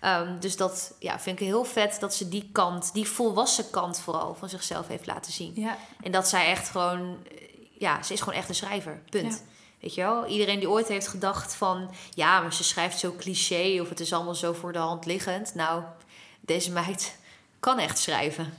Um, 0.05 0.41
dus 0.41 0.57
dat 0.57 0.95
ja, 0.99 1.21
vind 1.21 1.41
ik 1.41 1.47
heel 1.47 1.65
vet 1.65 1.97
dat 2.01 2.15
ze 2.15 2.29
die 2.29 2.49
kant, 2.53 2.93
die 2.93 3.09
volwassen 3.09 3.71
kant 3.71 4.01
vooral 4.01 4.35
van 4.35 4.49
zichzelf 4.49 4.89
heeft 4.89 5.07
laten 5.07 5.33
zien. 5.33 5.53
Ja. 5.55 5.77
En 6.03 6.11
dat 6.11 6.29
zij 6.29 6.47
echt 6.47 6.69
gewoon, 6.69 7.19
ja, 7.79 8.03
ze 8.03 8.13
is 8.13 8.21
gewoon 8.21 8.39
echt 8.39 8.49
een 8.49 8.55
schrijver. 8.55 9.03
Punt. 9.11 9.43
Weet 9.81 9.95
je 9.95 10.01
wel? 10.01 10.27
Iedereen 10.27 10.59
die 10.59 10.71
ooit 10.71 10.89
heeft 10.89 11.09
gedacht 11.09 11.55
van, 11.55 11.91
ja, 12.15 12.41
maar 12.41 12.53
ze 12.53 12.65
schrijft 12.65 12.99
zo 12.99 13.15
cliché 13.19 13.81
of 13.81 13.89
het 13.89 14.01
is 14.01 14.13
allemaal 14.13 14.35
zo 14.35 14.53
voor 14.53 14.73
de 14.73 14.79
hand 14.79 15.05
liggend. 15.05 15.55
Nou, 15.55 15.83
deze 16.41 16.73
meid 16.73 17.17
kan 17.61 17.79
echt 17.79 17.99
schrijven. 17.99 18.55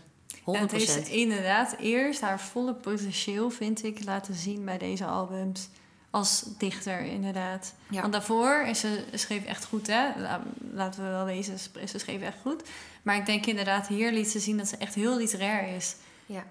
100%. 0.48 0.54
En 0.54 0.62
het 0.62 0.72
heeft 0.72 1.08
inderdaad 1.08 1.76
eerst 1.80 2.22
haar 2.22 2.40
volle 2.40 2.74
potentieel, 2.74 3.50
vind 3.50 3.84
ik, 3.84 4.04
laten 4.04 4.34
zien 4.34 4.66
bij 4.66 4.78
deze 4.78 5.06
albums 5.06 5.70
als 6.10 6.44
dichter, 6.58 7.00
inderdaad. 7.00 7.74
Ja. 7.90 8.02
Want 8.02 8.14
daarvoor, 8.14 8.64
is 8.68 8.80
ze 8.80 9.04
schreef 9.14 9.46
echt 9.46 9.66
goed, 9.66 9.88
hè? 9.88 10.08
Laten 10.74 11.04
we 11.04 11.10
wel 11.10 11.26
wezen, 11.26 11.60
ze 11.88 12.00
schreef 12.00 12.22
echt 12.22 12.38
goed. 12.42 12.64
Maar 13.02 13.16
ik 13.16 13.26
denk 13.26 13.46
inderdaad, 13.46 13.88
hier 13.88 14.12
liet 14.12 14.30
ze 14.30 14.40
zien 14.40 14.58
dat 14.58 14.68
ze 14.68 14.78
echt 14.78 14.96
heel 14.96 15.18
literair 15.18 15.76
is. 15.76 15.96
Ja. 16.26 16.44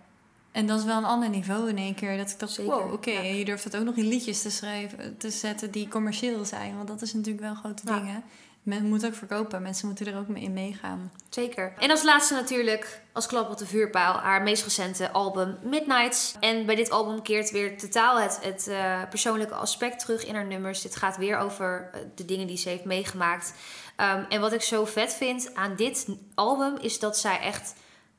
En 0.52 0.66
dat 0.66 0.78
is 0.78 0.84
wel 0.84 0.96
een 0.96 1.04
ander 1.04 1.28
niveau 1.28 1.68
in 1.68 1.78
één 1.78 1.94
keer. 1.94 2.16
Dat 2.16 2.30
ik 2.30 2.38
dacht, 2.38 2.52
Zeker, 2.52 2.72
wow, 2.72 2.92
oké, 2.92 3.10
je 3.10 3.44
durft 3.44 3.64
het 3.64 3.76
ook 3.76 3.84
nog 3.84 3.96
in 3.96 4.08
liedjes 4.08 4.42
te 4.42 4.50
schrijven, 4.50 5.16
te 5.16 5.30
zetten 5.30 5.70
die 5.70 5.88
commercieel 5.88 6.44
zijn. 6.44 6.76
Want 6.76 6.88
dat 6.88 7.02
is 7.02 7.12
natuurlijk 7.12 7.44
wel 7.44 7.54
grote 7.54 7.82
ja. 7.86 7.98
dingen. 7.98 8.22
Men 8.66 8.88
moet 8.88 9.06
ook 9.06 9.14
verkopen. 9.14 9.62
Mensen 9.62 9.86
moeten 9.86 10.06
er 10.06 10.18
ook 10.18 10.28
mee 10.28 10.42
in 10.42 10.52
meegaan. 10.52 11.12
Zeker. 11.30 11.74
En 11.78 11.90
als 11.90 12.02
laatste 12.02 12.34
natuurlijk, 12.34 13.02
als 13.12 13.26
klap 13.26 13.50
op 13.50 13.58
de 13.58 13.66
vuurpaal, 13.66 14.14
haar 14.14 14.42
meest 14.42 14.64
recente 14.64 15.10
album 15.10 15.58
Midnights. 15.62 16.34
En 16.40 16.66
bij 16.66 16.74
dit 16.74 16.90
album 16.90 17.22
keert 17.22 17.50
weer 17.50 17.78
totaal 17.78 18.20
het, 18.20 18.38
het 18.42 18.66
uh, 18.68 19.02
persoonlijke 19.08 19.54
aspect 19.54 19.98
terug 19.98 20.24
in 20.26 20.34
haar 20.34 20.46
nummers. 20.46 20.82
Dit 20.82 20.96
gaat 20.96 21.16
weer 21.16 21.38
over 21.38 21.90
uh, 21.94 22.00
de 22.14 22.24
dingen 22.24 22.46
die 22.46 22.56
ze 22.56 22.68
heeft 22.68 22.84
meegemaakt. 22.84 23.52
Um, 23.96 24.26
en 24.28 24.40
wat 24.40 24.52
ik 24.52 24.62
zo 24.62 24.84
vet 24.84 25.14
vind 25.14 25.54
aan 25.54 25.76
dit 25.76 26.08
album 26.34 26.76
is 26.76 26.98
dat 26.98 27.18
zij 27.18 27.40
echt 27.40 27.74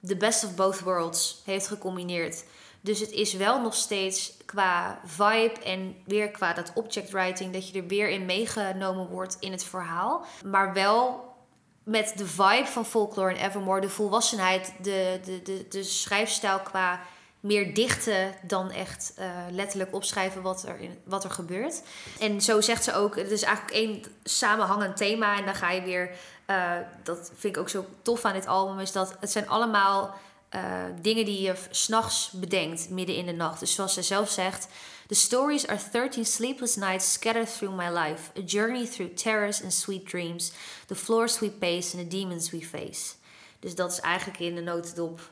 the 0.05 0.17
best 0.17 0.43
of 0.43 0.55
both 0.55 0.79
worlds 0.79 1.41
heeft 1.45 1.67
gecombineerd. 1.67 2.43
Dus 2.87 2.99
het 2.99 3.11
is 3.11 3.33
wel 3.33 3.61
nog 3.61 3.75
steeds 3.75 4.33
qua 4.45 4.99
vibe 5.05 5.59
en 5.63 5.95
weer 6.05 6.31
qua 6.31 6.53
dat 6.53 6.71
object 6.73 7.11
writing, 7.11 7.53
dat 7.53 7.69
je 7.69 7.79
er 7.79 7.87
weer 7.87 8.09
in 8.09 8.25
meegenomen 8.25 9.07
wordt 9.07 9.37
in 9.39 9.51
het 9.51 9.63
verhaal. 9.63 10.25
Maar 10.45 10.73
wel 10.73 11.33
met 11.83 12.13
de 12.15 12.25
vibe 12.25 12.65
van 12.65 12.85
Folklore 12.85 13.33
en 13.33 13.45
Evermore, 13.45 13.81
de 13.81 13.89
volwassenheid, 13.89 14.73
de, 14.81 15.19
de, 15.25 15.41
de, 15.41 15.65
de 15.69 15.83
schrijfstijl 15.83 16.59
qua 16.59 16.99
meer 17.39 17.73
dichten 17.73 18.33
dan 18.41 18.71
echt 18.71 19.13
uh, 19.19 19.25
letterlijk 19.51 19.93
opschrijven 19.93 20.41
wat 20.41 20.63
er, 20.63 20.79
wat 21.03 21.23
er 21.23 21.31
gebeurt. 21.31 21.81
En 22.19 22.41
zo 22.41 22.61
zegt 22.61 22.83
ze 22.83 22.93
ook, 22.93 23.15
het 23.15 23.31
is 23.31 23.43
eigenlijk 23.43 23.75
één 23.75 24.03
samenhangend 24.23 24.97
thema. 24.97 25.37
En 25.37 25.45
dan 25.45 25.55
ga 25.55 25.71
je 25.71 25.81
weer, 25.81 26.11
uh, 26.49 26.71
dat 27.03 27.31
vind 27.35 27.55
ik 27.55 27.61
ook 27.61 27.69
zo 27.69 27.85
tof 28.01 28.25
aan 28.25 28.33
dit 28.33 28.47
album, 28.47 28.79
is 28.79 28.91
dat 28.91 29.15
het 29.19 29.31
zijn 29.31 29.49
allemaal 29.49 30.15
uh, 30.55 30.83
dingen 31.01 31.25
die 31.25 31.41
je 31.41 31.53
s'nachts 31.69 32.31
bedenkt, 32.31 32.89
midden 32.89 33.15
in 33.15 33.25
de 33.25 33.31
nacht. 33.31 33.59
Dus 33.59 33.75
zoals 33.75 33.93
ze 33.93 34.01
zelf 34.01 34.29
zegt, 34.29 34.67
The 35.07 35.15
stories 35.15 35.67
are 35.67 35.79
13 35.91 36.25
sleepless 36.25 36.75
nights 36.75 37.11
scattered 37.11 37.57
through 37.57 37.75
my 37.75 37.89
life. 37.89 38.31
A 38.37 38.41
journey 38.41 38.85
through 38.85 39.13
terrors 39.13 39.63
and 39.63 39.73
sweet 39.73 40.05
dreams. 40.05 40.51
The 40.87 40.95
floors 40.95 41.39
we 41.39 41.49
pace 41.49 41.97
and 41.97 42.09
the 42.09 42.17
demons 42.17 42.49
we 42.49 42.61
face. 42.61 43.15
Dus 43.59 43.75
dat 43.75 43.91
is 43.91 43.99
eigenlijk 43.99 44.39
in 44.39 44.55
de 44.55 44.61
notendop 44.61 45.31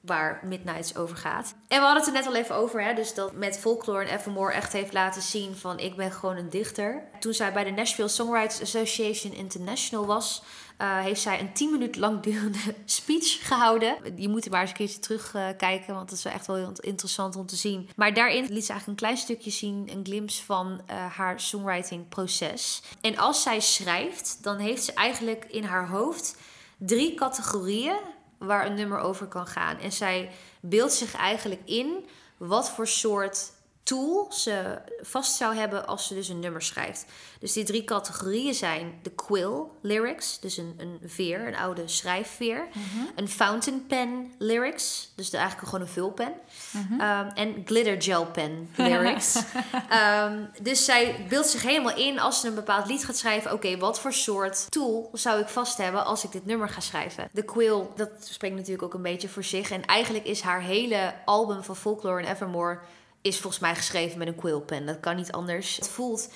waar 0.00 0.40
Midnights 0.44 0.96
over 0.96 1.16
gaat. 1.16 1.54
En 1.68 1.78
we 1.78 1.84
hadden 1.84 2.04
het 2.04 2.06
er 2.06 2.12
net 2.12 2.26
al 2.26 2.34
even 2.34 2.54
over, 2.54 2.82
hè, 2.82 2.94
dus 2.94 3.14
dat 3.14 3.32
met 3.32 3.58
Folklore 3.58 4.04
en 4.04 4.18
Evermore 4.18 4.52
echt 4.52 4.72
heeft 4.72 4.92
laten 4.92 5.22
zien 5.22 5.56
van 5.56 5.78
ik 5.78 5.96
ben 5.96 6.12
gewoon 6.12 6.36
een 6.36 6.50
dichter. 6.50 7.02
Toen 7.20 7.34
zij 7.34 7.52
bij 7.52 7.64
de 7.64 7.70
Nashville 7.70 8.08
Songwriters 8.08 8.62
Association 8.62 9.32
International 9.32 10.06
was, 10.06 10.42
uh, 10.78 10.98
heeft 10.98 11.20
zij 11.20 11.40
een 11.40 11.52
10 11.52 11.70
minuut 11.70 11.96
lang 11.96 12.20
durende 12.20 12.58
speech 12.84 13.46
gehouden. 13.46 13.96
Je 14.16 14.28
moet 14.28 14.44
er 14.44 14.50
maar 14.50 14.60
eens 14.60 14.70
een 14.70 14.76
keertje 14.76 14.98
terugkijken, 14.98 15.94
want 15.94 16.08
dat 16.08 16.18
is 16.18 16.24
echt 16.24 16.46
wel 16.46 16.56
heel 16.56 16.72
interessant 16.80 17.36
om 17.36 17.46
te 17.46 17.56
zien. 17.56 17.88
Maar 17.96 18.14
daarin 18.14 18.40
liet 18.40 18.64
ze 18.64 18.72
eigenlijk 18.72 18.86
een 18.86 19.06
klein 19.06 19.16
stukje 19.16 19.50
zien, 19.50 19.88
een 19.90 20.04
glimpse 20.04 20.44
van 20.44 20.80
uh, 20.90 21.06
haar 21.06 21.40
songwriting 21.40 22.08
proces. 22.08 22.82
En 23.00 23.16
als 23.16 23.42
zij 23.42 23.60
schrijft, 23.60 24.38
dan 24.42 24.56
heeft 24.56 24.84
ze 24.84 24.92
eigenlijk 24.92 25.44
in 25.44 25.64
haar 25.64 25.88
hoofd 25.88 26.36
drie 26.76 27.14
categorieën 27.14 27.98
waar 28.38 28.66
een 28.66 28.74
nummer 28.74 28.98
over 28.98 29.26
kan 29.26 29.46
gaan. 29.46 29.78
En 29.78 29.92
zij 29.92 30.30
beeldt 30.60 30.92
zich 30.92 31.14
eigenlijk 31.14 31.60
in 31.64 32.06
wat 32.36 32.70
voor 32.70 32.88
soort 32.88 33.52
tool 33.88 34.26
ze 34.32 34.78
vast 35.00 35.36
zou 35.36 35.54
hebben 35.54 35.86
als 35.86 36.06
ze 36.06 36.14
dus 36.14 36.28
een 36.28 36.40
nummer 36.40 36.62
schrijft. 36.62 37.04
Dus 37.40 37.52
die 37.52 37.64
drie 37.64 37.84
categorieën 37.84 38.54
zijn 38.54 38.98
de 39.02 39.10
quill 39.10 39.62
lyrics, 39.80 40.40
dus 40.40 40.56
een, 40.56 40.74
een 40.76 40.98
veer, 41.04 41.46
een 41.46 41.56
oude 41.56 41.88
schrijfveer. 41.88 42.68
Mhm. 42.68 43.04
Een 43.14 43.28
fountain 43.28 43.86
pen 43.86 44.32
lyrics, 44.38 45.12
dus 45.14 45.30
de, 45.30 45.36
eigenlijk 45.36 45.68
gewoon 45.68 45.86
een 45.86 45.92
vulpen. 45.92 46.32
Mhm. 46.70 47.00
Ehm, 47.00 47.28
en 47.34 47.62
glitter 47.64 48.02
gel 48.02 48.26
pen 48.26 48.70
lyrics. 48.76 49.36
Ehm, 49.88 50.44
dus 50.62 50.84
zij 50.84 51.26
beeldt 51.28 51.48
zich 51.48 51.62
helemaal 51.62 51.96
in 51.96 52.20
als 52.20 52.40
ze 52.40 52.48
een 52.48 52.54
bepaald 52.54 52.86
lied 52.86 53.04
gaat 53.04 53.16
schrijven. 53.16 53.52
Oké, 53.52 53.78
wat 53.78 54.00
voor 54.00 54.12
soort 54.12 54.70
tool 54.70 55.10
zou 55.12 55.40
ik 55.40 55.48
vast 55.48 55.78
hebben 55.78 56.04
als 56.04 56.24
ik 56.24 56.32
dit 56.32 56.46
nummer 56.46 56.68
ga 56.68 56.80
schrijven? 56.80 57.28
De 57.32 57.44
quill, 57.44 57.86
dat 57.96 58.10
spreekt 58.20 58.54
natuurlijk 58.54 58.82
ook 58.82 58.94
een 58.94 59.02
beetje 59.02 59.28
voor 59.28 59.44
zich. 59.44 59.70
En 59.70 59.84
eigenlijk 59.84 60.24
is 60.24 60.40
haar 60.40 60.60
hele 60.60 61.14
album 61.24 61.62
van 61.62 61.76
Folklore 61.76 62.22
en 62.22 62.32
Evermore 62.32 62.78
is 63.22 63.38
volgens 63.38 63.62
mij 63.62 63.74
geschreven 63.74 64.18
met 64.18 64.28
een 64.28 64.36
quillpen. 64.36 64.86
Dat 64.86 65.00
kan 65.00 65.16
niet 65.16 65.32
anders. 65.32 65.76
Het 65.76 65.88
voelt 65.88 66.28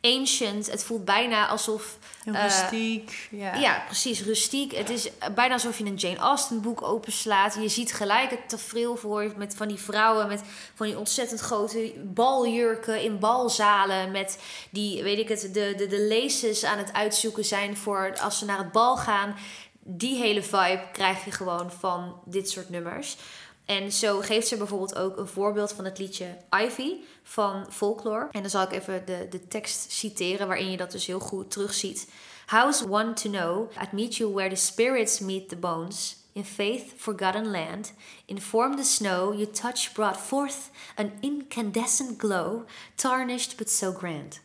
ancient. 0.00 0.70
Het 0.70 0.84
voelt 0.84 1.04
bijna 1.04 1.48
alsof... 1.48 1.98
Uh, 2.24 2.42
rustiek. 2.42 3.28
Ja. 3.30 3.54
ja, 3.54 3.82
precies. 3.86 4.22
Rustiek. 4.22 4.72
Het 4.72 4.90
is 4.90 5.08
bijna 5.34 5.52
alsof 5.52 5.78
je 5.78 5.84
een 5.84 5.94
Jane 5.94 6.16
Austen 6.16 6.60
boek 6.60 6.82
openslaat. 6.82 7.54
Je 7.60 7.68
ziet 7.68 7.92
gelijk 7.92 8.30
het 8.30 8.48
tafereel 8.48 8.96
voor 8.96 9.32
met 9.36 9.54
van 9.56 9.68
die 9.68 9.78
vrouwen... 9.78 10.28
met 10.28 10.42
van 10.74 10.86
die 10.86 10.98
ontzettend 10.98 11.40
grote 11.40 11.92
baljurken 12.04 13.02
in 13.02 13.18
balzalen... 13.18 14.10
met 14.10 14.38
die, 14.70 15.02
weet 15.02 15.18
ik 15.18 15.28
het, 15.28 15.40
de, 15.40 15.74
de, 15.76 15.86
de 15.86 16.06
laces 16.08 16.64
aan 16.64 16.78
het 16.78 16.92
uitzoeken 16.92 17.44
zijn... 17.44 17.76
voor 17.76 18.16
als 18.20 18.38
ze 18.38 18.44
naar 18.44 18.58
het 18.58 18.72
bal 18.72 18.96
gaan. 18.96 19.36
Die 19.82 20.16
hele 20.16 20.42
vibe 20.42 20.82
krijg 20.92 21.24
je 21.24 21.30
gewoon 21.30 21.72
van 21.72 22.20
dit 22.24 22.50
soort 22.50 22.68
nummers. 22.68 23.16
En 23.68 23.92
zo 23.92 24.20
geeft 24.20 24.48
ze 24.48 24.56
bijvoorbeeld 24.56 24.96
ook 24.96 25.16
een 25.16 25.26
voorbeeld 25.26 25.72
van 25.72 25.84
het 25.84 25.98
liedje 25.98 26.36
Ivy 26.50 26.94
van 27.22 27.66
Folklore. 27.70 28.28
En 28.30 28.40
dan 28.40 28.50
zal 28.50 28.62
ik 28.62 28.72
even 28.72 29.06
de, 29.06 29.26
de 29.30 29.48
tekst 29.48 29.92
citeren, 29.92 30.46
waarin 30.46 30.70
je 30.70 30.76
dat 30.76 30.90
dus 30.90 31.06
heel 31.06 31.18
goed 31.18 31.50
terugziet. 31.50 32.08
How's 32.46 32.82
one 32.82 33.12
to 33.12 33.30
know? 33.30 33.70
I'd 33.82 33.92
meet 33.92 34.16
you 34.16 34.32
where 34.32 34.48
the 34.48 34.60
spirits 34.60 35.18
meet 35.18 35.48
the 35.48 35.56
bones. 35.56 36.16
In 36.32 36.44
faith, 36.44 36.92
forgotten 36.96 37.50
land. 37.50 37.92
In 38.24 38.40
form 38.40 38.76
the 38.76 38.82
snow 38.82 39.34
you 39.34 39.50
touch 39.50 39.92
brought 39.92 40.16
forth 40.16 40.70
an 40.94 41.12
incandescent 41.20 42.18
glow, 42.18 42.64
tarnished 42.94 43.56
but 43.56 43.70
so 43.70 43.92
grand. 43.92 44.40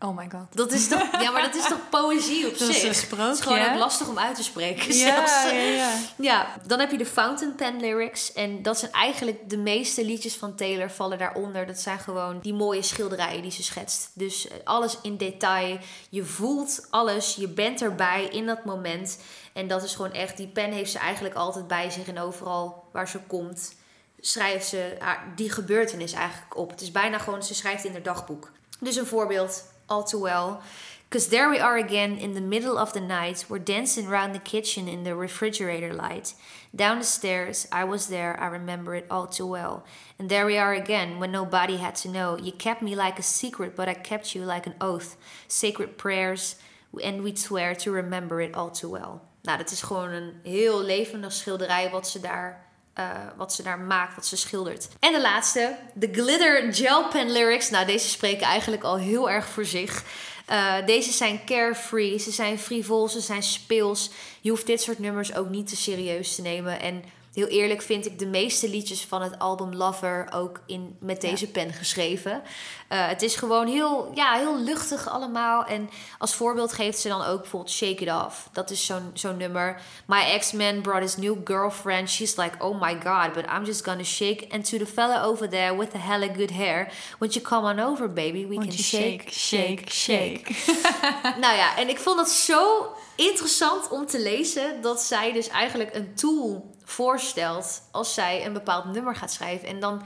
Oh 0.00 0.16
my 0.16 0.28
god. 0.30 0.46
Dat 0.50 0.72
is 0.72 0.88
toch, 0.88 1.20
ja, 1.20 1.30
maar 1.30 1.42
dat 1.42 1.54
is 1.54 1.68
toch 1.68 1.88
poëzie 1.90 2.46
op 2.46 2.50
dat 2.58 2.68
zich? 2.68 2.76
Is 2.76 3.10
een 3.10 3.18
het 3.18 3.34
is 3.34 3.40
gewoon 3.40 3.70
ook 3.70 3.78
lastig 3.78 4.08
om 4.08 4.18
uit 4.18 4.36
te 4.36 4.42
spreken. 4.42 4.96
Ja, 4.96 5.14
zelfs. 5.14 5.42
ja, 5.42 5.50
ja. 5.50 5.98
ja, 6.16 6.46
dan 6.66 6.78
heb 6.78 6.90
je 6.90 6.98
de 6.98 7.06
fountain 7.06 7.54
pen 7.54 7.80
lyrics. 7.80 8.32
En 8.32 8.62
dat 8.62 8.78
zijn 8.78 8.92
eigenlijk 8.92 9.50
de 9.50 9.56
meeste 9.56 10.04
liedjes 10.04 10.36
van 10.36 10.54
Taylor 10.54 10.90
vallen 10.90 11.18
daaronder. 11.18 11.66
Dat 11.66 11.78
zijn 11.78 11.98
gewoon 11.98 12.40
die 12.40 12.54
mooie 12.54 12.82
schilderijen 12.82 13.42
die 13.42 13.50
ze 13.50 13.62
schetst. 13.62 14.10
Dus 14.14 14.48
eh, 14.48 14.56
alles 14.64 14.98
in 15.02 15.16
detail. 15.16 15.78
Je 16.08 16.24
voelt 16.24 16.86
alles. 16.90 17.34
Je 17.34 17.48
bent 17.48 17.82
erbij 17.82 18.24
in 18.24 18.46
dat 18.46 18.64
moment. 18.64 19.18
En 19.52 19.68
dat 19.68 19.82
is 19.82 19.94
gewoon 19.94 20.12
echt, 20.12 20.36
die 20.36 20.48
pen 20.48 20.72
heeft 20.72 20.90
ze 20.90 20.98
eigenlijk 20.98 21.34
altijd 21.34 21.66
bij 21.66 21.90
zich. 21.90 22.08
En 22.08 22.18
overal 22.18 22.84
waar 22.92 23.08
ze 23.08 23.18
komt, 23.26 23.74
schrijft 24.20 24.66
ze 24.66 24.96
die 25.34 25.50
gebeurtenis 25.50 26.12
eigenlijk 26.12 26.56
op. 26.56 26.70
Het 26.70 26.80
is 26.80 26.90
bijna 26.90 27.18
gewoon, 27.18 27.42
ze 27.42 27.54
schrijft 27.54 27.84
in 27.84 27.92
haar 27.92 28.02
dagboek. 28.02 28.50
Dus 28.80 28.96
een 28.96 29.06
voorbeeld 29.06 29.64
all 29.88 30.02
too 30.02 30.18
well. 30.18 30.62
Because 31.08 31.28
there 31.28 31.48
we 31.48 31.58
are 31.58 31.78
again 31.78 32.18
in 32.18 32.34
the 32.34 32.40
middle 32.40 32.76
of 32.76 32.92
the 32.92 33.00
night. 33.00 33.46
We're 33.48 33.58
dancing 33.58 34.06
around 34.06 34.34
the 34.34 34.38
kitchen 34.38 34.88
in 34.88 35.04
the 35.04 35.14
refrigerator 35.14 35.94
light. 35.94 36.34
Down 36.76 36.98
the 36.98 37.04
stairs, 37.04 37.66
I 37.72 37.84
was 37.84 38.08
there, 38.08 38.38
I 38.38 38.46
remember 38.48 38.94
it 38.94 39.06
all 39.10 39.26
too 39.26 39.46
well. 39.46 39.86
And 40.18 40.28
there 40.28 40.44
we 40.44 40.58
are 40.58 40.74
again 40.74 41.18
when 41.18 41.32
nobody 41.32 41.78
had 41.78 41.96
to 41.96 42.10
know. 42.10 42.36
You 42.36 42.52
kept 42.52 42.82
me 42.82 42.94
like 42.94 43.18
a 43.18 43.22
secret, 43.22 43.74
but 43.74 43.88
I 43.88 43.94
kept 43.94 44.34
you 44.34 44.44
like 44.44 44.66
an 44.66 44.74
oath. 44.82 45.16
Sacred 45.46 45.96
prayers, 45.96 46.56
and 47.02 47.22
we'd 47.22 47.38
swear 47.38 47.74
to 47.76 47.90
remember 47.90 48.42
it 48.42 48.54
all 48.54 48.70
too 48.70 48.90
well. 48.90 49.22
Nou, 49.44 49.58
dat 49.58 49.70
is 49.70 49.82
gewoon 49.82 50.10
een 50.10 50.40
heel 50.42 50.82
levendig 50.82 51.32
schilderij 51.32 51.90
wat 51.90 52.08
ze 52.08 52.20
daar 52.20 52.67
uh, 52.98 53.10
wat 53.36 53.54
ze 53.54 53.62
daar 53.62 53.78
maakt, 53.78 54.14
wat 54.14 54.26
ze 54.26 54.36
schildert. 54.36 54.88
En 55.00 55.12
de 55.12 55.20
laatste, 55.20 55.76
de 55.94 56.08
Glitter 56.12 56.74
Gel 56.74 57.08
Pen 57.08 57.32
Lyrics. 57.32 57.70
Nou, 57.70 57.86
deze 57.86 58.08
spreken 58.08 58.46
eigenlijk 58.46 58.82
al 58.82 58.96
heel 58.96 59.30
erg 59.30 59.48
voor 59.48 59.64
zich. 59.64 60.04
Uh, 60.50 60.86
deze 60.86 61.12
zijn 61.12 61.44
carefree, 61.44 62.18
ze 62.18 62.30
zijn 62.30 62.58
frivol, 62.58 63.08
ze 63.08 63.20
zijn 63.20 63.42
speels. 63.42 64.10
Je 64.40 64.50
hoeft 64.50 64.66
dit 64.66 64.80
soort 64.80 64.98
nummers 64.98 65.34
ook 65.34 65.48
niet 65.48 65.68
te 65.68 65.76
serieus 65.76 66.34
te 66.34 66.42
nemen. 66.42 66.80
En 66.80 67.04
heel 67.32 67.46
eerlijk 67.46 67.82
vind 67.82 68.06
ik 68.06 68.18
de 68.18 68.26
meeste 68.26 68.68
liedjes 68.68 69.04
van 69.04 69.22
het 69.22 69.38
album 69.38 69.74
Lover 69.74 70.28
ook 70.34 70.60
in, 70.66 70.96
met 71.00 71.20
deze 71.20 71.50
pen 71.50 71.72
geschreven. 71.72 72.32
Uh, 72.32 73.08
het 73.08 73.22
is 73.22 73.36
gewoon 73.36 73.66
heel, 73.66 74.10
ja, 74.14 74.34
heel 74.34 74.58
luchtig 74.58 75.08
allemaal. 75.08 75.64
En 75.64 75.90
als 76.18 76.34
voorbeeld 76.34 76.72
geeft 76.72 76.98
ze 76.98 77.08
dan 77.08 77.24
ook 77.24 77.40
bijvoorbeeld 77.40 77.72
Shake 77.72 78.04
It 78.04 78.12
Off. 78.12 78.48
Dat 78.52 78.70
is 78.70 78.86
zo'n 78.86 79.10
zo'n 79.12 79.36
nummer. 79.36 79.80
My 80.06 80.20
ex-man 80.20 80.80
brought 80.80 81.02
his 81.02 81.16
new 81.16 81.36
girlfriend. 81.44 82.10
She's 82.10 82.36
like, 82.36 82.64
oh 82.64 82.80
my 82.80 82.98
god, 83.04 83.32
but 83.32 83.44
I'm 83.44 83.64
just 83.64 83.84
gonna 83.84 84.04
shake. 84.04 84.46
And 84.50 84.70
to 84.70 84.78
the 84.78 84.86
fella 84.86 85.22
over 85.24 85.48
there 85.48 85.76
with 85.76 85.90
the 85.90 85.98
hella 85.98 86.28
good 86.28 86.50
hair. 86.50 86.92
Won't 87.18 87.34
you 87.34 87.46
come 87.46 87.66
on 87.66 87.78
over, 87.78 88.08
baby? 88.08 88.46
We 88.46 88.56
can 88.56 88.72
shake, 88.72 89.30
shake, 89.30 89.90
shake. 89.90 89.90
shake. 89.90 90.76
nou 91.44 91.56
ja, 91.56 91.76
en 91.76 91.88
ik 91.88 91.98
vond 91.98 92.16
dat 92.16 92.30
zo 92.30 92.92
interessant 93.26 93.88
om 93.88 94.06
te 94.06 94.20
lezen 94.20 94.80
dat 94.80 95.02
zij 95.02 95.32
dus 95.32 95.48
eigenlijk 95.48 95.94
een 95.94 96.14
tool 96.14 96.70
voorstelt 96.84 97.82
als 97.90 98.14
zij 98.14 98.46
een 98.46 98.52
bepaald 98.52 98.84
nummer 98.84 99.16
gaat 99.16 99.32
schrijven. 99.32 99.68
En 99.68 99.80
dan 99.80 100.02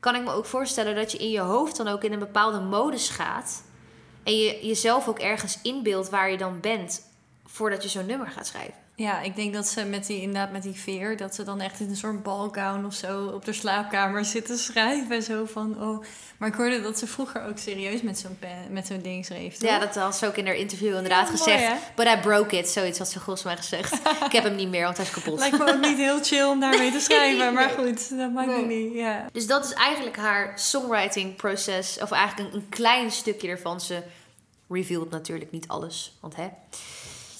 kan 0.00 0.14
ik 0.14 0.22
me 0.22 0.32
ook 0.32 0.46
voorstellen 0.46 0.94
dat 0.94 1.12
je 1.12 1.18
in 1.18 1.30
je 1.30 1.40
hoofd 1.40 1.76
dan 1.76 1.88
ook 1.88 2.04
in 2.04 2.12
een 2.12 2.18
bepaalde 2.18 2.60
modus 2.60 3.08
gaat. 3.08 3.62
En 4.22 4.36
je 4.36 4.66
jezelf 4.66 5.08
ook 5.08 5.18
ergens 5.18 5.58
inbeeldt 5.62 6.10
waar 6.10 6.30
je 6.30 6.36
dan 6.36 6.60
bent 6.60 7.02
voordat 7.44 7.82
je 7.82 7.88
zo'n 7.88 8.06
nummer 8.06 8.28
gaat 8.28 8.46
schrijven. 8.46 8.85
Ja, 8.98 9.20
ik 9.20 9.36
denk 9.36 9.52
dat 9.54 9.66
ze 9.66 9.84
met 9.84 10.06
die, 10.06 10.20
inderdaad 10.20 10.52
met 10.52 10.62
die 10.62 10.74
veer, 10.74 11.16
dat 11.16 11.34
ze 11.34 11.44
dan 11.44 11.60
echt 11.60 11.80
in 11.80 11.88
een 11.88 11.96
soort 11.96 12.22
balgown 12.22 12.84
of 12.84 12.94
zo 12.94 13.26
op 13.26 13.44
de 13.44 13.52
slaapkamer 13.52 14.24
zitten 14.24 14.58
schrijven. 14.58 15.22
Zo 15.22 15.44
van, 15.44 15.82
oh. 15.82 16.04
Maar 16.36 16.48
ik 16.48 16.54
hoorde 16.54 16.82
dat 16.82 16.98
ze 16.98 17.06
vroeger 17.06 17.44
ook 17.44 17.58
serieus 17.58 18.02
met 18.02 18.18
zo'n 18.18 18.38
met 18.70 18.86
zo'n 18.86 19.00
ding 19.02 19.24
schreef. 19.24 19.60
Ja, 19.60 19.78
dat 19.78 19.94
had 19.94 20.16
ze 20.16 20.26
ook 20.26 20.36
in 20.36 20.46
haar 20.46 20.54
interview 20.54 20.94
inderdaad 20.94 21.30
gezegd. 21.30 21.72
But 21.94 22.06
I 22.06 22.16
broke 22.20 22.58
it, 22.58 22.68
zoiets 22.68 22.98
had 22.98 23.08
ze 23.08 23.20
volgens 23.20 23.44
mij 23.44 23.56
gezegd. 23.56 23.92
ik 24.24 24.32
heb 24.32 24.44
hem 24.44 24.54
niet 24.54 24.68
meer, 24.68 24.84
want 24.84 24.96
hij 24.96 25.06
is 25.06 25.12
kapot. 25.12 25.38
Lijkt 25.38 25.58
me 25.58 25.72
ook 25.72 25.80
niet 25.80 25.96
heel 25.96 26.22
chill 26.22 26.46
om 26.46 26.60
daarmee 26.60 26.90
te 26.90 27.00
schrijven, 27.08 27.54
maar 27.54 27.70
goed, 27.70 28.18
dat 28.18 28.32
maakt 28.32 28.48
nee. 28.48 28.64
niet. 28.64 28.94
Ja. 28.94 29.26
Dus 29.32 29.46
dat 29.46 29.64
is 29.64 29.72
eigenlijk 29.72 30.16
haar 30.16 30.52
songwriting 30.58 31.36
proces, 31.36 31.98
of 32.02 32.10
eigenlijk 32.10 32.52
een, 32.52 32.60
een 32.60 32.68
klein 32.68 33.10
stukje 33.10 33.48
ervan. 33.48 33.80
Ze 33.80 34.02
revealed 34.68 35.10
natuurlijk 35.10 35.50
niet 35.50 35.68
alles, 35.68 36.16
want 36.20 36.36
hè. 36.36 36.48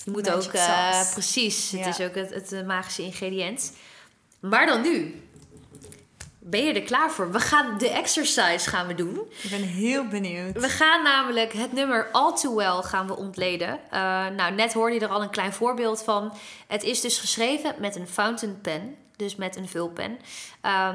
Je 0.06 0.12
moet 0.12 0.30
ook, 0.30 0.54
uh, 0.54 1.10
precies, 1.12 1.70
het 1.70 1.86
is 1.86 2.00
ook 2.00 2.14
het, 2.14 2.34
het, 2.34 2.50
het 2.50 2.66
magische 2.66 3.02
ingrediënt. 3.02 3.72
Maar 4.40 4.66
dan 4.66 4.82
nu. 4.82 5.22
Ben 6.38 6.64
je 6.64 6.72
er 6.72 6.82
klaar 6.82 7.10
voor? 7.10 7.32
We 7.32 7.40
gaan 7.40 7.78
de 7.78 7.88
exercise 7.88 8.70
gaan 8.70 8.86
we 8.86 8.94
doen. 8.94 9.20
Ik 9.42 9.50
ben 9.50 9.62
heel 9.62 10.08
benieuwd. 10.08 10.60
We 10.60 10.68
gaan 10.68 11.02
namelijk 11.02 11.52
het 11.52 11.72
nummer 11.72 12.08
All 12.12 12.34
Too 12.34 12.54
Well 12.54 12.82
gaan 12.82 13.06
we 13.06 13.16
ontleden. 13.16 13.68
Uh, 13.68 14.26
nou, 14.28 14.54
net 14.54 14.72
hoorde 14.72 14.94
je 14.94 15.00
er 15.00 15.08
al 15.08 15.22
een 15.22 15.30
klein 15.30 15.52
voorbeeld 15.52 16.02
van. 16.02 16.32
Het 16.66 16.82
is 16.82 17.00
dus 17.00 17.18
geschreven 17.18 17.74
met 17.78 17.96
een 17.96 18.08
fountain 18.08 18.60
pen. 18.60 18.96
Dus 19.16 19.36
met 19.36 19.56
een 19.56 19.68
vulpen. 19.68 20.18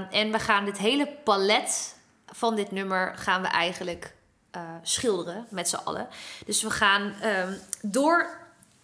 En 0.10 0.32
we 0.32 0.40
gaan 0.40 0.66
dit 0.66 0.78
hele 0.78 1.08
palet 1.24 1.96
van 2.26 2.56
dit 2.56 2.72
nummer 2.72 3.14
gaan 3.16 3.42
we 3.42 3.48
eigenlijk 3.48 4.14
eh, 4.52 4.62
schilderen 4.82 5.46
met 5.50 5.70
z'n 5.70 5.76
allen. 5.76 6.08
Dus 6.46 6.62
we 6.62 6.70
gaan 6.70 7.14
ehm, 7.22 7.54
door 7.82 8.41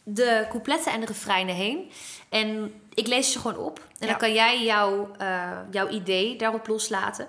de 0.10 0.46
coupletten 0.50 0.92
en 0.92 1.00
de 1.00 1.06
refreinen 1.06 1.56
heen. 1.56 1.92
En 2.30 2.74
ik 2.94 3.08
lees 3.08 3.32
ze 3.32 3.40
gewoon 3.40 3.58
op. 3.58 3.88
En 4.00 4.08
dan 4.08 4.18
kan 4.18 4.34
jij 4.34 4.64
jouw, 4.64 5.12
uh, 5.22 5.52
jouw 5.72 5.88
idee 5.88 6.36
daarop 6.36 6.68
loslaten. 6.68 7.28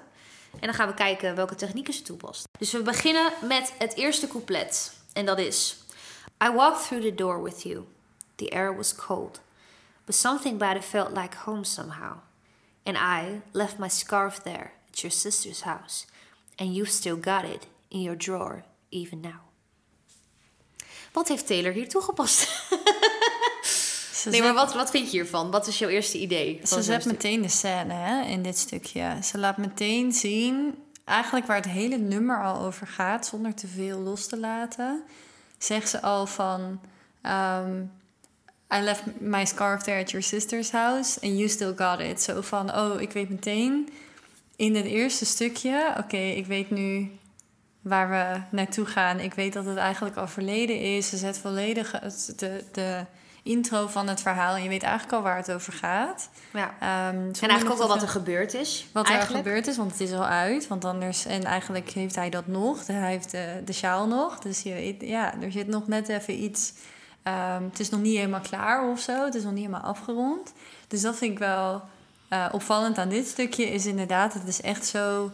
En 0.52 0.66
dan 0.66 0.74
gaan 0.74 0.88
we 0.88 0.94
kijken 0.94 1.34
welke 1.34 1.54
technieken 1.54 1.94
ze 1.94 2.02
toepast. 2.02 2.48
Dus 2.58 2.72
we 2.72 2.82
beginnen 2.82 3.32
met 3.42 3.74
het 3.78 3.94
eerste 3.94 4.28
couplet. 4.28 4.92
En 5.12 5.26
dat 5.26 5.38
is... 5.38 5.76
I 6.44 6.50
walked 6.50 6.86
through 6.86 7.04
the 7.04 7.14
door 7.14 7.42
with 7.42 7.62
you. 7.62 7.84
The 8.34 8.50
air 8.50 8.76
was 8.76 8.94
cold. 8.94 9.40
But 10.04 10.14
something 10.14 10.62
about 10.62 10.76
it 10.76 10.88
felt 10.88 11.16
like 11.16 11.36
home 11.36 11.64
somehow. 11.64 12.12
And 12.82 12.96
I 12.96 13.40
left 13.52 13.78
my 13.78 13.88
scarf 13.88 14.38
there 14.38 14.70
at 14.90 15.00
your 15.00 15.14
sister's 15.14 15.60
house. 15.60 16.06
And 16.56 16.74
you've 16.74 16.90
still 16.90 17.16
got 17.16 17.44
it 17.44 17.66
in 17.88 18.00
your 18.00 18.16
drawer, 18.16 18.64
even 18.90 19.20
now. 19.20 19.47
Wat 21.12 21.28
heeft 21.28 21.46
Taylor 21.46 21.72
hier 21.72 21.88
toegepast? 21.88 22.48
nee, 24.30 24.42
maar 24.42 24.54
wat, 24.54 24.74
wat 24.74 24.90
vind 24.90 25.04
je 25.04 25.10
hiervan? 25.10 25.50
Wat 25.50 25.66
is 25.66 25.78
jouw 25.78 25.88
eerste 25.88 26.18
idee? 26.18 26.60
Ze 26.64 26.82
zet 26.82 27.04
meteen 27.04 27.42
de 27.42 27.48
scène 27.48 27.92
hè, 27.92 28.22
in 28.22 28.42
dit 28.42 28.58
stukje. 28.58 29.18
Ze 29.22 29.38
laat 29.38 29.56
meteen 29.56 30.12
zien, 30.12 30.74
eigenlijk 31.04 31.46
waar 31.46 31.56
het 31.56 31.68
hele 31.68 31.96
nummer 31.96 32.44
al 32.44 32.60
over 32.60 32.86
gaat, 32.86 33.26
zonder 33.26 33.54
te 33.54 33.66
veel 33.66 33.98
los 33.98 34.26
te 34.26 34.38
laten, 34.38 35.02
zegt 35.58 35.88
ze 35.88 36.02
al 36.02 36.26
van. 36.26 36.80
Um, 37.22 37.90
I 38.70 38.80
left 38.80 39.02
my 39.20 39.44
scarf 39.44 39.82
there 39.82 40.00
at 40.00 40.10
your 40.10 40.22
sister's 40.22 40.70
house 40.70 41.18
and 41.22 41.38
you 41.38 41.48
still 41.48 41.74
got 41.76 42.00
it. 42.00 42.22
Zo 42.22 42.40
van, 42.40 42.74
oh, 42.74 43.00
ik 43.00 43.12
weet 43.12 43.28
meteen 43.28 43.88
in 44.56 44.74
het 44.74 44.84
eerste 44.84 45.24
stukje, 45.24 45.94
oké, 45.98 46.16
ik 46.16 46.46
weet 46.46 46.70
nu 46.70 47.10
waar 47.88 48.10
we 48.10 48.56
naartoe 48.56 48.86
gaan. 48.86 49.20
Ik 49.20 49.34
weet 49.34 49.52
dat 49.52 49.64
het 49.64 49.76
eigenlijk 49.76 50.16
al 50.16 50.28
verleden 50.28 50.80
is. 50.80 51.08
Ze 51.08 51.16
zet 51.16 51.38
volledig 51.38 51.90
de, 52.36 52.64
de 52.72 53.04
intro 53.42 53.86
van 53.86 54.08
het 54.08 54.20
verhaal. 54.20 54.54
En 54.54 54.62
je 54.62 54.68
weet 54.68 54.82
eigenlijk 54.82 55.12
al 55.12 55.22
waar 55.22 55.36
het 55.36 55.52
over 55.52 55.72
gaat. 55.72 56.28
Ja. 56.52 56.66
Um, 57.08 57.30
en 57.40 57.48
eigenlijk 57.48 57.70
ook 57.70 57.80
al 57.80 57.88
wat 57.88 58.02
er 58.02 58.08
gebeurd 58.08 58.54
is. 58.54 58.88
Wat 58.92 59.08
er 59.08 59.20
gebeurd 59.20 59.66
is, 59.66 59.76
want 59.76 59.90
het 59.90 60.00
is 60.00 60.12
al 60.12 60.26
uit. 60.26 60.68
Want 60.68 60.84
anders, 60.84 61.26
en 61.26 61.44
eigenlijk 61.44 61.90
heeft 61.90 62.14
hij 62.14 62.30
dat 62.30 62.46
nog. 62.46 62.86
Hij 62.86 63.10
heeft 63.10 63.30
de, 63.30 63.62
de 63.64 63.72
sjaal 63.72 64.06
nog. 64.06 64.38
Dus 64.38 64.62
je 64.62 64.96
ja, 65.00 65.34
er 65.40 65.52
zit 65.52 65.66
nog 65.66 65.88
net 65.88 66.08
even 66.08 66.42
iets. 66.42 66.72
Um, 67.24 67.64
het 67.70 67.80
is 67.80 67.90
nog 67.90 68.00
niet 68.00 68.16
helemaal 68.16 68.40
klaar 68.40 68.90
of 68.90 69.00
zo. 69.00 69.24
Het 69.24 69.34
is 69.34 69.42
nog 69.42 69.52
niet 69.52 69.66
helemaal 69.66 69.90
afgerond. 69.90 70.52
Dus 70.88 71.00
dat 71.00 71.16
vind 71.16 71.32
ik 71.32 71.38
wel 71.38 71.82
uh, 72.30 72.46
opvallend 72.52 72.98
aan 72.98 73.08
dit 73.08 73.26
stukje. 73.26 73.64
Is 73.64 73.86
inderdaad, 73.86 74.34
het 74.34 74.46
is 74.46 74.60
echt 74.60 74.86
zo 74.86 75.30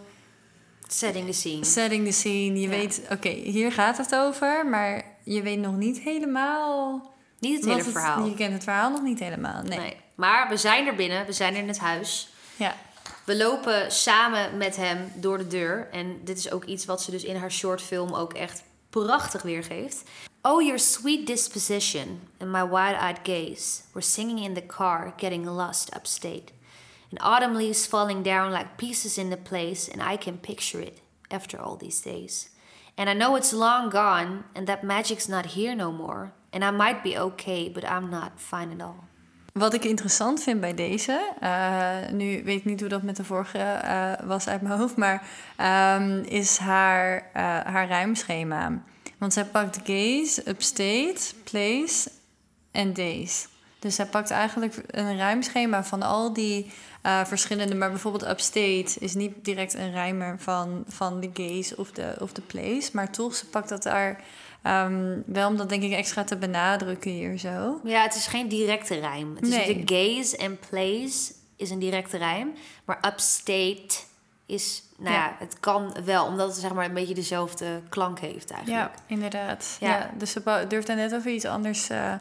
Setting 0.87 1.27
the 1.27 1.33
scene. 1.33 1.65
Setting 1.65 2.07
the 2.07 2.13
scene. 2.13 2.61
Je 2.61 2.69
weet, 2.69 3.03
oké, 3.11 3.29
hier 3.29 3.73
gaat 3.73 3.97
het 3.97 4.15
over, 4.15 4.67
maar 4.67 5.05
je 5.23 5.43
weet 5.43 5.59
nog 5.59 5.77
niet 5.77 5.99
helemaal. 6.01 7.13
Niet 7.39 7.57
het 7.57 7.75
hele 7.75 7.91
verhaal. 7.91 8.27
Je 8.27 8.35
kent 8.35 8.53
het 8.53 8.65
verhaal 8.65 8.91
nog 8.91 9.03
niet 9.03 9.19
helemaal. 9.19 9.63
Nee. 9.63 9.79
nee. 9.79 9.97
Maar 10.15 10.49
we 10.49 10.57
zijn 10.57 10.87
er 10.87 10.95
binnen, 10.95 11.27
we 11.27 11.33
zijn 11.33 11.55
in 11.55 11.69
het 11.69 11.79
huis. 11.79 12.29
Ja. 12.57 12.77
We 13.25 13.37
lopen 13.37 13.93
samen 13.93 14.57
met 14.57 14.77
hem 14.77 15.13
door 15.15 15.39
de 15.39 15.47
deur. 15.47 15.89
En 15.93 16.21
dit 16.25 16.39
is 16.39 16.51
ook 16.51 16.65
iets 16.65 16.85
wat 16.85 17.03
ze 17.03 17.11
dus 17.11 17.25
in 17.25 17.37
haar 17.37 17.53
shortfilm 17.53 18.15
ook 18.15 18.33
echt 18.33 18.63
prachtig 18.91 19.43
weergeeft. 19.43 20.03
Oh, 20.43 20.63
your 20.63 20.79
sweet 20.79 21.27
disposition 21.27 22.21
and 22.39 22.51
my 22.51 22.69
wide-eyed 22.69 23.19
gaze 23.23 23.81
were 23.93 24.07
singing 24.07 24.41
in 24.41 24.55
the 24.55 24.67
car, 24.67 25.13
getting 25.17 25.47
lost 25.47 25.95
upstate. 25.97 26.53
And 27.15 27.23
autumn 27.33 27.55
leaves 27.55 27.87
falling 27.87 28.25
down 28.25 28.51
like 28.51 28.77
pieces 28.77 29.19
in 29.19 29.31
the 29.31 29.37
place, 29.37 29.89
and 29.89 30.03
I 30.03 30.17
can 30.17 30.39
picture 30.39 30.81
it 30.81 31.01
after 31.31 31.61
all 31.61 31.77
these 31.77 32.03
days. 32.03 32.51
And 32.97 33.09
I 33.09 33.13
know 33.13 33.37
it's 33.37 33.53
long 33.53 33.91
gone, 33.91 34.45
and 34.55 34.67
that 34.67 34.83
magic's 34.83 35.29
not 35.29 35.47
here 35.47 35.77
no 35.77 35.93
more. 35.93 36.33
And 36.53 36.65
I 36.65 36.71
might 36.71 37.03
be 37.03 37.19
okay, 37.19 37.69
but 37.69 37.85
I'm 37.85 38.11
not 38.11 38.41
fine 38.41 38.73
at 38.73 38.81
all. 38.81 39.05
Wat 39.53 39.75
ik 39.75 39.85
interessant 39.85 40.43
vind 40.43 40.61
bij 40.61 40.75
deze, 40.75 41.35
uh, 41.43 42.11
nu 42.11 42.45
weet 42.45 42.59
ik 42.59 42.65
niet 42.65 42.81
hoe 42.81 42.89
dat 42.89 43.03
met 43.03 43.17
de 43.17 43.25
vorige 43.25 43.81
uh, 43.85 44.13
was 44.29 44.49
uit 44.49 44.63
mijn 44.63 44.79
hoofd, 44.79 44.97
maar 44.97 45.27
um, 46.01 46.23
is 46.23 46.59
haar, 46.59 47.31
uh, 47.37 47.43
haar 47.43 47.87
rijmschema. 47.87 48.83
Want 49.19 49.33
zij 49.33 49.45
pakt 49.45 49.81
gaze, 49.85 50.49
upstate, 50.49 51.35
place 51.45 52.11
en 52.71 52.93
days. 52.93 53.49
Dus 53.85 53.95
zij 53.95 54.07
pakt 54.07 54.31
eigenlijk 54.31 54.83
een 54.87 55.17
rijmschema 55.17 55.85
van 55.85 56.03
al 56.03 56.33
die 56.33 56.73
uh, 57.03 57.25
verschillende. 57.25 57.75
Maar 57.75 57.91
bijvoorbeeld 57.91 58.31
Upstate 58.31 58.95
is 58.99 59.15
niet 59.15 59.33
direct 59.43 59.75
een 59.75 59.93
rijmer 59.93 60.39
van, 60.39 60.85
van 60.89 61.21
de 61.21 61.31
gaze 61.33 61.77
of 61.77 61.91
de, 61.91 62.17
of 62.21 62.33
de 62.33 62.41
place. 62.41 62.91
Maar 62.93 63.13
toch, 63.13 63.35
ze 63.35 63.47
pakt 63.47 63.69
dat 63.69 63.83
daar 63.83 64.21
um, 64.67 65.23
wel 65.27 65.49
om 65.49 65.57
dat 65.57 65.69
denk 65.69 65.83
ik 65.83 65.93
extra 65.93 66.25
te 66.25 66.37
benadrukken 66.37 67.11
hier 67.11 67.39
zo. 67.39 67.81
Ja, 67.85 68.03
het 68.03 68.15
is 68.15 68.27
geen 68.27 68.49
directe 68.49 68.95
rijm. 68.95 69.37
Het 69.37 69.47
is 69.47 69.67
de 69.67 69.83
gaze 69.85 70.37
en 70.37 70.59
place 70.69 71.33
is 71.57 71.71
een 71.71 71.79
directe 71.79 72.17
rijm. 72.17 72.53
Maar 72.85 72.97
Upstate 72.97 73.95
is, 74.47 74.83
nou 74.99 75.15
ja. 75.15 75.37
het 75.39 75.61
kan 75.61 75.97
wel, 76.05 76.27
omdat 76.27 76.49
het 76.49 76.57
zeg 76.57 76.73
maar 76.73 76.85
een 76.85 76.95
beetje 76.95 77.15
dezelfde 77.15 77.83
klank 77.89 78.19
heeft 78.19 78.51
eigenlijk. 78.51 78.95
Ja, 78.95 79.03
inderdaad. 79.07 79.77
Ja. 79.81 80.11
dus 80.19 80.31
ze 80.31 80.65
durft 80.69 80.87
daar 80.87 80.97
net 80.97 81.15
over 81.15 81.31
iets 81.31 81.45
anders 81.45 81.91
uh, 81.91 82.15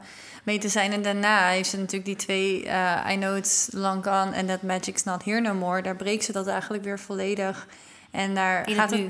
mee 0.43 0.57
te 0.57 0.69
zijn. 0.69 0.91
En 0.91 1.01
daarna 1.01 1.47
heeft 1.47 1.69
ze 1.69 1.77
natuurlijk 1.77 2.05
die 2.05 2.15
twee, 2.15 2.65
uh, 2.65 3.07
I 3.11 3.15
know 3.15 3.37
it's 3.37 3.69
long 3.71 4.03
gone 4.03 4.37
and 4.37 4.47
that 4.47 4.61
magic's 4.61 5.03
not 5.03 5.23
here 5.23 5.41
no 5.41 5.53
more. 5.53 5.81
Daar 5.81 5.95
breekt 5.95 6.23
ze 6.23 6.31
dat 6.31 6.47
eigenlijk 6.47 6.83
weer 6.83 6.99
volledig. 6.99 7.67
En 8.11 8.35
daar 8.35 8.69
gaat 8.69 8.91
het... 8.91 9.01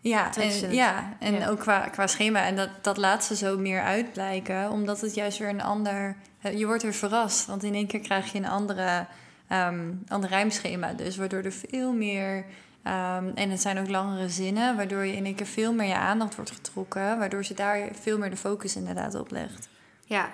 ja, 0.00 0.36
en, 0.36 0.74
ja, 0.74 1.16
en 1.18 1.48
ook 1.48 1.58
qua, 1.58 1.78
qua 1.78 2.06
schema. 2.06 2.44
En 2.44 2.56
dat, 2.56 2.68
dat 2.80 2.96
laat 2.96 3.24
ze 3.24 3.36
zo 3.36 3.58
meer 3.58 3.82
uitblijken, 3.82 4.70
omdat 4.70 5.00
het 5.00 5.14
juist 5.14 5.38
weer 5.38 5.48
een 5.48 5.62
ander... 5.62 6.16
Je 6.54 6.66
wordt 6.66 6.82
weer 6.82 6.94
verrast, 6.94 7.46
want 7.46 7.62
in 7.62 7.74
één 7.74 7.86
keer 7.86 8.00
krijg 8.00 8.32
je 8.32 8.38
een 8.38 8.48
andere 8.48 9.06
um, 9.52 10.02
ander 10.08 10.30
rijmschema. 10.30 10.92
Dus 10.92 11.16
waardoor 11.16 11.42
er 11.42 11.52
veel 11.52 11.92
meer. 11.92 12.36
Um, 12.36 13.32
en 13.34 13.50
het 13.50 13.60
zijn 13.60 13.78
ook 13.78 13.88
langere 13.88 14.28
zinnen, 14.28 14.76
waardoor 14.76 15.04
je 15.04 15.16
in 15.16 15.24
één 15.24 15.34
keer 15.34 15.46
veel 15.46 15.72
meer 15.72 15.88
je 15.88 15.96
aandacht 15.96 16.34
wordt 16.34 16.50
getrokken. 16.50 17.18
Waardoor 17.18 17.44
ze 17.44 17.54
daar 17.54 17.88
veel 18.00 18.18
meer 18.18 18.30
de 18.30 18.36
focus 18.36 18.76
inderdaad 18.76 19.14
op 19.14 19.30
legt. 19.30 19.68
Ja, 20.04 20.30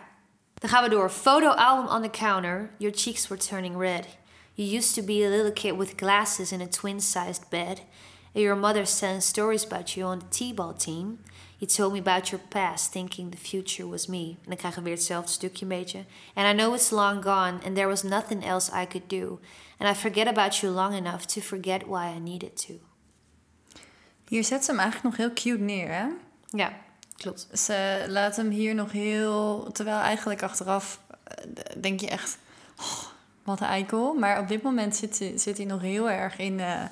dan 0.62 0.70
gaan 0.70 0.83
we 0.83 0.90
door. 0.90 1.11
Photo 1.11 1.55
album 1.55 1.88
on 1.88 2.03
the 2.03 2.11
counter. 2.11 2.70
Your 2.79 2.94
cheeks 2.94 3.29
were 3.29 3.42
turning 3.42 3.77
red. 3.77 4.07
You 4.55 4.77
used 4.77 4.94
to 4.94 5.03
be 5.03 5.25
a 5.25 5.29
little 5.29 5.53
kid 5.53 5.77
with 5.77 5.96
glasses 5.96 6.53
in 6.53 6.61
a 6.61 6.68
twin-sized 6.68 7.48
bed. 7.48 7.83
And 8.35 8.44
your 8.44 8.57
mother 8.57 8.87
telling 8.87 9.22
stories 9.22 9.64
about 9.64 9.96
you 9.96 10.07
on 10.07 10.18
the 10.18 10.27
t-ball 10.31 10.75
team. 10.75 11.18
You 11.59 11.66
told 11.66 11.92
me 11.92 11.98
about 11.98 12.31
your 12.31 12.40
past, 12.48 12.92
thinking 12.92 13.31
the 13.31 13.37
future 13.37 13.88
was 13.88 14.07
me. 14.07 14.37
En 14.42 14.48
dan 14.48 14.57
krijgen 14.57 14.83
we 14.83 14.88
weer 14.88 14.98
hetzelfde 14.98 15.33
stukje 15.33 15.62
een 15.62 15.68
beetje. 15.68 16.05
And 16.35 16.46
I 16.46 16.53
know 16.53 16.75
it's 16.75 16.90
long 16.90 17.22
gone, 17.22 17.61
and 17.64 17.75
there 17.75 17.88
was 17.88 18.03
nothing 18.03 18.44
else 18.44 18.70
I 18.83 18.87
could 18.87 19.09
do. 19.09 19.40
And 19.79 19.90
I 19.90 19.94
forget 19.94 20.27
about 20.27 20.61
you 20.61 20.72
long 20.72 20.94
enough 20.94 21.25
to 21.27 21.40
forget 21.40 21.87
why 21.87 22.14
I 22.16 22.18
needed 22.18 22.57
to. 22.66 22.72
Hier 24.29 24.44
zet 24.44 24.64
ze 24.64 24.70
hem 24.70 24.81
eigenlijk 24.81 25.16
nog 25.16 25.27
heel 25.27 25.35
cute 25.35 25.62
neer, 25.62 25.88
hè? 25.88 26.07
Ja, 26.46 26.72
klopt. 27.16 27.48
Ze 27.53 28.05
laat 28.09 28.37
hem 28.37 28.51
hier 28.51 28.75
nog 28.75 28.92
heel... 28.92 29.68
Terwijl 29.72 29.98
eigenlijk 29.98 30.42
achteraf 30.42 31.01
eh, 31.25 31.44
denk 31.81 32.01
je 32.01 32.09
echt... 32.09 32.38
Oh, 32.81 33.05
wat 33.42 33.61
een 33.61 33.66
eikel. 33.66 34.14
Maar 34.14 34.40
op 34.40 34.48
dit 34.48 34.62
moment 34.62 34.96
zit, 34.96 35.33
zit 35.37 35.57
hij 35.57 35.66
nog 35.66 35.81
heel 35.81 36.11
erg 36.11 36.38
in... 36.38 36.59
Uh, 36.59 36.83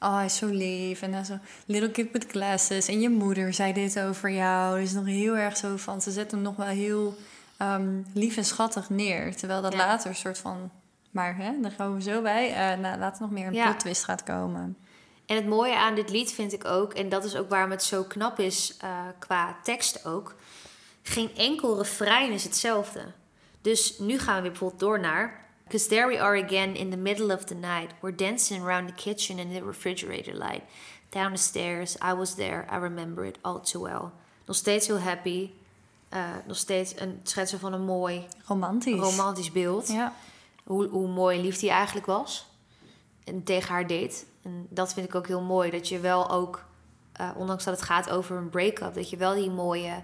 oh, 0.00 0.14
hij 0.14 0.24
is 0.24 0.36
zo 0.36 0.46
lief. 0.46 1.02
En 1.02 1.12
dan 1.12 1.24
zo, 1.24 1.38
little 1.66 1.90
kid 1.90 2.12
with 2.12 2.26
glasses. 2.30 2.88
En 2.88 3.00
je 3.00 3.10
moeder 3.10 3.54
zei 3.54 3.72
dit 3.72 4.00
over 4.00 4.30
jou. 4.30 4.80
Dus 4.80 4.92
nog 4.92 5.06
heel 5.06 5.36
erg 5.36 5.56
zo 5.56 5.76
van, 5.76 6.02
ze 6.02 6.10
zet 6.10 6.30
hem 6.30 6.42
nog 6.42 6.56
wel 6.56 6.66
heel 6.66 7.16
um, 7.62 8.06
lief 8.12 8.36
en 8.36 8.44
schattig 8.44 8.90
neer. 8.90 9.36
Terwijl 9.36 9.62
dat 9.62 9.74
later 9.74 10.08
een 10.08 10.16
soort 10.16 10.38
van, 10.38 10.70
maar 11.10 11.36
hè, 11.36 11.52
daar 11.60 11.70
gaan 11.70 11.94
we 11.94 12.02
zo 12.02 12.22
bij. 12.22 12.50
Uh, 12.50 12.80
nou, 12.80 12.98
later 12.98 13.22
nog 13.22 13.30
meer 13.30 13.46
een 13.46 13.52
ja. 13.52 13.64
plot 13.64 13.80
twist 13.80 14.04
gaat 14.04 14.22
komen. 14.22 14.76
En 15.28 15.36
het 15.36 15.46
mooie 15.46 15.76
aan 15.76 15.94
dit 15.94 16.10
lied 16.10 16.32
vind 16.32 16.52
ik 16.52 16.64
ook, 16.64 16.92
en 16.92 17.08
dat 17.08 17.24
is 17.24 17.36
ook 17.36 17.48
waarom 17.48 17.70
het 17.70 17.82
zo 17.82 18.02
knap 18.02 18.38
is 18.38 18.76
uh, 18.84 19.00
qua 19.18 19.56
tekst 19.62 20.06
ook. 20.06 20.34
Geen 21.02 21.36
enkel 21.36 21.78
refrein 21.78 22.32
is 22.32 22.44
hetzelfde. 22.44 23.04
Dus 23.60 23.98
nu 23.98 24.18
gaan 24.18 24.34
we 24.34 24.40
weer 24.42 24.50
bijvoorbeeld 24.50 24.80
door 24.80 25.00
naar 25.00 25.46
Because 25.64 25.88
there 25.88 26.08
we 26.08 26.20
are 26.20 26.44
again 26.44 26.74
in 26.76 26.90
the 26.90 26.96
middle 26.96 27.34
of 27.34 27.44
the 27.44 27.54
night. 27.54 27.92
We're 28.00 28.16
dancing 28.16 28.62
around 28.62 28.86
the 28.86 28.94
kitchen 28.94 29.38
in 29.38 29.52
the 29.52 29.64
refrigerator 29.64 30.34
light. 30.34 30.62
Down 31.10 31.32
the 31.32 31.42
stairs, 31.42 31.96
I 32.02 32.14
was 32.14 32.34
there, 32.34 32.66
I 32.72 32.76
remember 32.76 33.24
it 33.24 33.38
all 33.42 33.60
too 33.60 33.82
well. 33.82 34.10
Nog 34.46 34.56
steeds 34.56 34.86
heel 34.86 34.98
happy. 34.98 35.50
Uh, 36.14 36.20
nog 36.46 36.56
steeds 36.56 37.00
een 37.00 37.20
schetsen 37.22 37.58
van 37.58 37.72
een 37.72 37.84
mooi... 37.84 38.26
Romantisch. 38.46 39.00
Romantisch 39.00 39.52
beeld. 39.52 39.88
Ja. 39.88 40.14
Hoe, 40.64 40.86
hoe 40.86 41.08
mooi 41.08 41.38
en 41.38 41.44
lief 41.44 41.60
hij 41.60 41.70
eigenlijk 41.70 42.06
was. 42.06 42.46
En 43.24 43.42
tegen 43.42 43.68
haar 43.68 43.86
deed. 43.86 44.26
En 44.48 44.66
dat 44.70 44.94
vind 44.94 45.06
ik 45.06 45.14
ook 45.14 45.26
heel 45.26 45.42
mooi. 45.42 45.70
Dat 45.70 45.88
je 45.88 46.00
wel 46.00 46.30
ook, 46.30 46.64
uh, 47.20 47.30
ondanks 47.36 47.64
dat 47.64 47.74
het 47.74 47.84
gaat 47.84 48.10
over 48.10 48.36
een 48.36 48.48
break-up... 48.48 48.94
dat 48.94 49.10
je 49.10 49.16
wel 49.16 49.34
die 49.34 49.50
mooie 49.50 50.02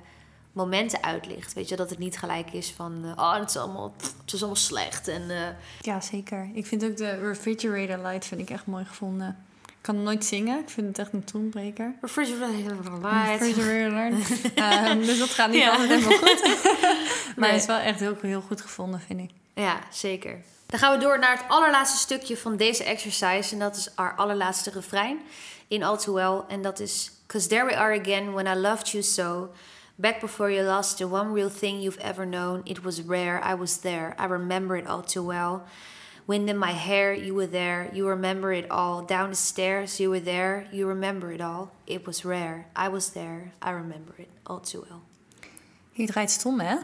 momenten 0.53 1.03
uitlicht. 1.03 1.53
Weet 1.53 1.69
je, 1.69 1.77
dat 1.77 1.91
het 1.91 1.99
niet 1.99 2.19
gelijk 2.19 2.53
is 2.53 2.73
van, 2.73 3.01
uh, 3.05 3.13
oh, 3.17 3.39
het 3.39 3.51
is 3.51 3.57
allemaal, 3.57 3.95
het 4.25 4.33
is 4.33 4.39
allemaal 4.39 4.57
slecht. 4.57 5.09
En, 5.09 5.23
uh... 5.23 5.37
Ja, 5.81 6.01
zeker. 6.01 6.51
Ik 6.55 6.67
vind 6.67 6.85
ook 6.85 6.97
de 6.97 7.11
Refrigerator 7.11 8.07
Light 8.07 8.27
vind 8.27 8.41
ik 8.41 8.51
echt 8.51 8.67
mooi 8.67 8.85
gevonden. 8.85 9.37
Ik 9.67 9.91
kan 9.93 10.03
nooit 10.03 10.25
zingen. 10.25 10.59
Ik 10.59 10.69
vind 10.69 10.87
het 10.87 10.99
echt 10.99 11.13
een 11.13 11.25
toonbreker. 11.25 11.95
Refrigerator 12.01 12.99
Light. 13.03 13.41
Refrigerator 13.41 13.99
Light. 13.99 14.91
um, 14.91 15.01
dus 15.07 15.19
dat 15.19 15.29
gaat 15.29 15.51
niet 15.51 15.63
ja. 15.63 15.71
altijd 15.71 15.89
helemaal 15.89 16.19
goed. 16.19 16.43
maar 17.37 17.51
het 17.51 17.61
is 17.61 17.67
wel 17.67 17.79
echt 17.79 18.01
heel, 18.01 18.17
heel 18.21 18.41
goed 18.41 18.61
gevonden, 18.61 19.01
vind 19.01 19.21
ik. 19.21 19.31
Ja, 19.55 19.79
zeker. 19.91 20.43
Dan 20.67 20.79
gaan 20.79 20.99
we 20.99 21.05
door 21.05 21.19
naar 21.19 21.37
het 21.37 21.49
allerlaatste 21.49 21.99
stukje 21.99 22.37
van 22.37 22.57
deze 22.57 22.85
exercise. 22.85 23.53
En 23.53 23.59
dat 23.59 23.77
is 23.77 23.97
our 23.97 24.15
allerlaatste 24.17 24.71
refrein 24.71 25.21
in 25.69 25.83
All 25.83 25.97
Too 25.97 26.15
Well. 26.15 26.43
En 26.49 26.63
dat 26.63 26.81
is... 26.81 27.13
Cause 27.27 27.49
there 27.49 27.65
we 27.65 27.77
are 27.77 28.01
again 28.01 28.33
when 28.33 28.47
I 28.47 28.61
loved 28.61 28.89
you 28.89 29.03
so... 29.03 29.51
Back 29.97 30.21
before 30.21 30.51
you 30.51 30.67
lost 30.67 30.99
the 30.99 31.07
one 31.07 31.33
real 31.33 31.49
thing 31.49 31.81
you've 31.81 32.01
ever 32.01 32.27
known, 32.27 32.63
it 32.65 32.83
was 32.83 33.01
rare. 33.03 33.41
I 33.41 33.55
was 33.55 33.77
there. 33.77 34.17
I 34.19 34.25
remember 34.25 34.77
it 34.77 34.89
all 34.89 35.03
too 35.03 35.23
well. 35.23 35.63
Wind 36.27 36.49
in 36.49 36.57
my 36.57 36.73
hair, 36.73 37.13
you 37.13 37.33
were 37.35 37.47
there. 37.47 37.91
You 37.93 38.09
remember 38.09 38.53
it 38.53 38.69
all. 38.71 39.05
Down 39.05 39.31
the 39.31 39.37
stairs, 39.37 40.01
you 40.01 40.11
were 40.11 40.25
there. 40.25 40.67
You 40.73 40.89
remember 40.89 41.33
it 41.33 41.41
all. 41.41 41.71
It 41.87 42.07
was 42.07 42.25
rare. 42.25 42.67
I 42.75 42.89
was 42.89 43.11
there. 43.11 43.53
I 43.63 43.71
remember 43.71 44.15
it 44.19 44.31
all 44.47 44.61
too 44.61 44.85
well. 44.89 45.03
Hier 45.93 46.07
draait 46.07 46.31
stom, 46.31 46.61
hè? 46.61 46.77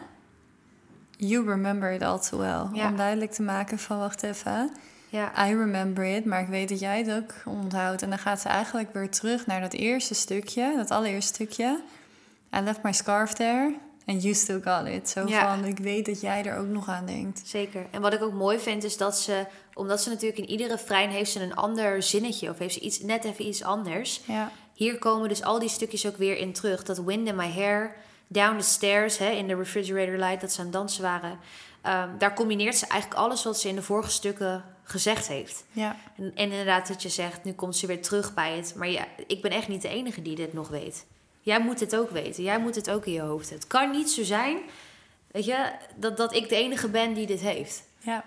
You 1.23 1.45
remember 1.45 1.91
it 1.91 2.01
all 2.01 2.19
too 2.19 2.39
well. 2.39 2.79
Ja. 2.79 2.87
Om 2.87 2.95
duidelijk 2.95 3.31
te 3.31 3.41
maken 3.41 3.79
van, 3.79 3.99
wacht 3.99 4.23
even. 4.23 4.71
Ja. 5.09 5.47
I 5.47 5.55
remember 5.55 6.03
it, 6.03 6.25
maar 6.25 6.41
ik 6.41 6.47
weet 6.47 6.69
dat 6.69 6.79
jij 6.79 6.97
het 6.97 7.11
ook 7.11 7.33
onthoudt. 7.45 8.01
En 8.01 8.09
dan 8.09 8.19
gaat 8.19 8.41
ze 8.41 8.47
eigenlijk 8.49 8.93
weer 8.93 9.09
terug 9.09 9.45
naar 9.45 9.61
dat 9.61 9.73
eerste 9.73 10.13
stukje, 10.13 10.73
dat 10.75 10.91
allereerste 10.91 11.33
stukje. 11.33 11.83
I 12.55 12.59
left 12.59 12.83
my 12.83 12.91
scarf 12.91 13.33
there 13.33 13.75
and 14.05 14.21
you 14.23 14.33
still 14.33 14.61
got 14.63 14.87
it. 14.87 15.09
Zo 15.09 15.27
van, 15.27 15.65
ik 15.65 15.77
weet 15.77 16.05
dat 16.05 16.21
jij 16.21 16.45
er 16.45 16.57
ook 16.57 16.67
nog 16.67 16.89
aan 16.89 17.05
denkt. 17.05 17.41
Zeker. 17.45 17.85
En 17.91 18.01
wat 18.01 18.13
ik 18.13 18.21
ook 18.21 18.33
mooi 18.33 18.59
vind 18.59 18.83
is 18.83 18.97
dat 18.97 19.17
ze, 19.17 19.45
omdat 19.73 20.01
ze 20.01 20.09
natuurlijk 20.09 20.39
in 20.39 20.49
iedere 20.49 20.69
refrein 20.69 21.09
heeft 21.09 21.31
ze 21.31 21.41
een 21.41 21.55
ander 21.55 22.03
zinnetje 22.03 22.49
of 22.49 22.57
heeft 22.57 22.73
ze 22.73 22.79
iets, 22.79 23.01
net 23.01 23.23
even 23.23 23.47
iets 23.47 23.63
anders. 23.63 24.21
Ja. 24.25 24.51
Hier 24.73 24.97
komen 24.97 25.29
dus 25.29 25.43
al 25.43 25.59
die 25.59 25.69
stukjes 25.69 26.07
ook 26.07 26.17
weer 26.17 26.37
in 26.37 26.53
terug. 26.53 26.83
Dat 26.83 27.03
wind 27.03 27.27
in 27.27 27.35
my 27.35 27.51
hair, 27.51 27.95
down 28.31 28.57
the 28.57 28.63
stairs, 28.63 29.17
hè, 29.17 29.29
in 29.29 29.47
de 29.47 29.55
refrigerator 29.55 30.17
light, 30.17 30.41
dat 30.41 30.51
ze 30.51 30.59
aan 30.59 30.65
het 30.65 30.73
dansen 30.73 31.01
waren. 31.01 31.39
Um, 31.85 32.17
daar 32.17 32.33
combineert 32.33 32.75
ze 32.75 32.87
eigenlijk 32.87 33.21
alles 33.21 33.43
wat 33.43 33.59
ze 33.59 33.67
in 33.67 33.75
de 33.75 33.81
vorige 33.81 34.11
stukken 34.11 34.63
gezegd 34.83 35.27
heeft. 35.27 35.63
Ja. 35.71 35.95
En, 36.17 36.31
en, 36.35 36.51
inderdaad, 36.51 36.87
dat 36.87 37.01
je 37.01 37.09
zegt, 37.09 37.43
nu 37.43 37.53
komt 37.53 37.75
ze 37.75 37.87
weer 37.87 38.01
terug 38.01 38.33
bij 38.33 38.55
het. 38.55 38.73
Maar 38.75 38.89
ja, 38.89 39.05
ik 39.27 39.41
ben 39.41 39.51
echt 39.51 39.67
niet 39.67 39.81
de 39.81 39.87
enige 39.87 40.21
die 40.21 40.35
dit 40.35 40.53
nog 40.53 40.67
weet. 40.67 41.05
Jij 41.41 41.59
moet 41.59 41.79
het 41.79 41.95
ook 41.95 42.09
weten. 42.09 42.43
Jij 42.43 42.59
moet 42.59 42.75
het 42.75 42.89
ook 42.89 43.05
in 43.05 43.13
je 43.13 43.21
hoofd 43.21 43.49
hebben. 43.49 43.59
Het 43.59 43.67
kan 43.67 43.91
niet 43.91 44.09
zo 44.09 44.23
zijn, 44.23 44.57
weet 45.31 45.45
je, 45.45 45.71
dat, 45.95 46.17
dat 46.17 46.35
ik 46.35 46.49
de 46.49 46.55
enige 46.55 46.89
ben 46.89 47.13
die 47.13 47.27
dit 47.27 47.39
heeft. 47.39 47.83
Ja. 47.99 48.23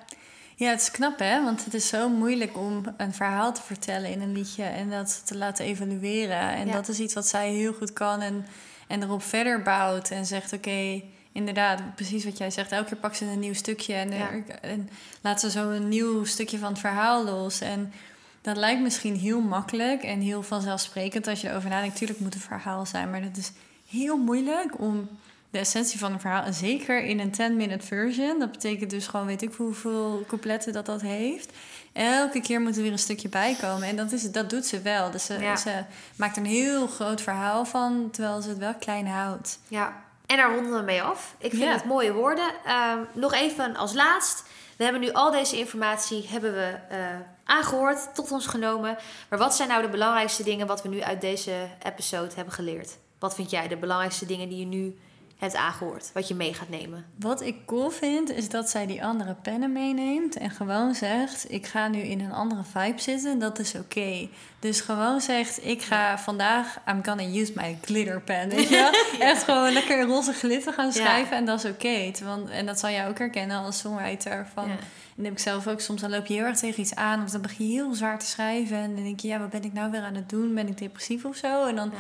Ja, 0.57 0.71
het 0.71 0.81
is 0.81 0.91
knap 0.91 1.19
hè, 1.19 1.45
want 1.45 1.65
het 1.65 1.75
is 1.75 1.89
zo 1.89 2.09
moeilijk 2.09 2.57
om 2.57 2.83
een 2.97 3.15
verhaal 3.15 3.53
te 3.53 3.63
vertellen 3.63 4.11
in 4.11 4.21
een 4.21 4.33
liedje 4.33 4.65
en 4.65 4.91
dat 4.91 5.27
te 5.27 5.37
laten 5.37 5.65
evalueren. 5.65 6.49
En 6.51 6.71
dat 6.71 6.89
is 6.89 6.99
iets 6.99 7.15
wat 7.15 7.27
zij 7.27 7.51
heel 7.51 7.73
goed 7.73 7.93
kan 7.93 8.21
en, 8.21 8.47
en 8.89 9.03
erop 9.03 9.23
verder 9.23 9.63
bouwt 9.63 10.11
en 10.11 10.27
zegt: 10.27 10.53
Oké, 10.53 11.03
inderdaad, 11.33 11.95
precies 11.95 12.25
wat 12.25 12.39
jij 12.39 12.51
zegt. 12.51 12.73
Elke 12.73 12.89
keer 12.89 12.97
pakt 12.97 13.17
ze 13.17 13.25
een 13.25 13.39
nieuw 13.39 13.55
stukje 13.55 13.95
en, 13.95 14.13
en 14.61 14.89
laat 15.21 15.41
ze 15.41 15.51
zo 15.51 15.71
een 15.71 15.89
nieuw 15.89 16.25
stukje 16.25 16.59
van 16.59 16.69
het 16.69 16.79
verhaal 16.79 17.25
los. 17.25 17.61
En 17.61 17.93
dat 18.41 18.57
lijkt 18.57 18.83
misschien 18.83 19.17
heel 19.17 19.41
makkelijk 19.41 20.03
en 20.03 20.21
heel 20.21 20.43
vanzelfsprekend 20.43 21.27
als 21.27 21.41
je 21.41 21.49
erover 21.49 21.71
nadenkt. 21.71 21.97
Tuurlijk 21.97 22.21
moet 22.21 22.35
een 22.35 22.41
verhaal 22.41 22.87
zijn, 22.87 23.11
maar 23.11 23.23
dat 23.23 23.37
is 23.37 23.53
heel 23.89 24.17
moeilijk 24.17 24.81
om 24.81 25.09
de 25.55 25.61
essentie 25.61 25.99
van 25.99 26.13
een 26.13 26.21
verhaal, 26.21 26.45
en 26.45 26.55
zeker 26.55 27.05
in 27.05 27.21
een 27.21 27.33
10-minute 27.33 27.87
version, 27.87 28.39
dat 28.39 28.51
betekent 28.51 28.91
dus 28.91 29.07
gewoon, 29.07 29.27
weet 29.27 29.43
ik 29.43 29.53
hoeveel 29.55 30.25
coupletten 30.27 30.73
dat 30.73 30.87
dat 30.87 31.01
heeft. 31.01 31.53
Elke 31.95 32.41
keer 32.41 32.61
moet 32.61 32.77
er 32.77 32.83
weer 32.83 32.93
een 32.93 32.99
stukje 32.99 33.29
bij 33.29 33.57
komen. 33.61 33.89
En 33.89 33.97
dat, 33.97 34.13
is, 34.13 34.31
dat 34.31 34.51
doet 34.51 34.67
ze 34.67 34.81
wel. 34.81 35.11
Dus 35.11 35.25
ze, 35.25 35.53
ze 35.59 35.85
maakt 36.17 36.37
een 36.37 36.47
heel 36.47 36.87
groot 36.87 37.21
verhaal 37.21 37.65
van, 37.65 38.09
terwijl 38.11 38.41
ze 38.41 38.49
het 38.49 38.59
wel 38.59 38.75
klein 38.75 39.07
houdt. 39.07 39.59
Ja, 39.69 40.03
en 40.27 40.37
daar 40.37 40.55
ronden 40.55 40.75
we 40.75 40.83
mee 40.83 41.03
af. 41.03 41.35
Ik 41.39 41.51
vind 41.51 41.73
het 41.73 41.85
mooie 41.85 42.13
woorden. 42.13 42.55
Ehm, 42.65 42.99
nog 43.13 43.33
even 43.33 43.77
als 43.77 43.93
laatst. 43.93 44.45
We 44.77 44.85
hebben 44.85 45.03
nu 45.03 45.13
al 45.13 45.31
deze 45.31 45.59
informatie 45.59 46.27
hebben 46.29 46.53
we, 46.53 46.75
uh, 46.93 46.99
aangehoord, 47.45 48.15
tot 48.15 48.33
ons 48.33 48.47
genomen. 48.47 48.97
Maar 49.29 49.39
wat 49.39 49.55
zijn 49.55 49.69
nou 49.69 49.83
de 49.83 49.89
belangrijkste 49.89 50.43
dingen 50.43 50.67
wat 50.67 50.83
we 50.83 50.89
nu 50.89 51.01
uit 51.03 51.21
deze 51.21 51.69
episode 51.83 52.35
hebben 52.35 52.55
geleerd? 52.55 52.97
Wat 53.19 53.35
vind 53.35 53.51
jij 53.51 53.69
de 53.69 53.77
belangrijkste 53.77 54.27
dingen 54.27 54.49
die 54.49 54.59
je 54.59 54.67
nu 54.67 54.99
hebt 55.45 55.57
aangehoord, 55.57 56.11
wat 56.13 56.29
je 56.29 56.35
mee 56.35 56.55
gaat 56.55 56.69
nemen? 56.69 57.05
Wat 57.19 57.43
ik 57.43 57.57
cool 57.67 57.91
vind, 57.91 58.31
is 58.31 58.49
dat 58.49 58.71
zij 58.71 58.87
die 58.87 59.05
andere 59.05 59.35
pennen 59.35 59.73
meeneemt 59.73 60.37
en 60.37 60.51
gewoon 60.51 60.95
zegt: 60.95 61.53
Ik 61.53 61.67
ga 61.67 61.89
nu 61.89 61.99
in 61.99 62.21
een 62.21 62.33
andere 62.33 62.63
vibe 62.65 63.01
zitten, 63.01 63.39
dat 63.39 63.59
is 63.59 63.75
oké. 63.75 64.29
Dus 64.59 64.81
gewoon 64.81 65.21
zegt: 65.21 65.65
Ik 65.65 65.83
ga 65.83 66.19
vandaag, 66.19 66.79
I'm 66.89 67.05
gonna 67.05 67.23
use 67.23 67.53
my 67.55 67.79
glitter 67.83 68.21
pen. 68.21 68.49
Weet 68.49 68.69
je? 68.79 69.17
Echt 69.21 69.43
gewoon 69.43 69.73
lekker 69.73 70.07
roze 70.07 70.33
glitter 70.33 70.73
gaan 70.73 70.93
schrijven 70.93 71.37
en 71.37 71.45
dat 71.45 71.65
is 71.65 71.71
oké. 71.71 72.11
En 72.51 72.67
dat 72.67 72.79
zal 72.79 72.91
jij 72.91 73.09
ook 73.09 73.19
herkennen 73.19 73.59
als 73.59 73.79
songwriter. 73.79 74.47
Van, 74.55 74.65
En 74.65 74.79
dat 75.17 75.25
heb 75.25 75.33
ik 75.33 75.39
zelf 75.39 75.67
ook. 75.67 75.81
Soms 75.81 76.01
dan 76.01 76.11
loop 76.11 76.27
je 76.27 76.35
heel 76.35 76.45
erg 76.45 76.59
tegen 76.59 76.81
iets 76.81 76.95
aan 76.95 77.23
of 77.23 77.31
dan 77.31 77.43
begin 77.43 77.67
je 77.67 77.73
heel 77.73 77.95
zwaar 77.95 78.19
te 78.19 78.27
schrijven. 78.27 78.77
En 78.77 78.95
dan 78.95 79.05
denk 79.05 79.21
je: 79.21 79.29
Ja, 79.29 79.39
wat 79.39 79.51
ben 79.51 79.65
ik 79.65 79.73
nou 79.73 79.91
weer 79.91 80.03
aan 80.03 80.15
het 80.15 80.29
doen? 80.29 80.55
Ben 80.55 80.69
ik 80.69 80.79
depressief 80.79 81.25
of 81.25 81.37
zo? 81.37 81.65
En 81.67 81.77
dan 81.77 81.93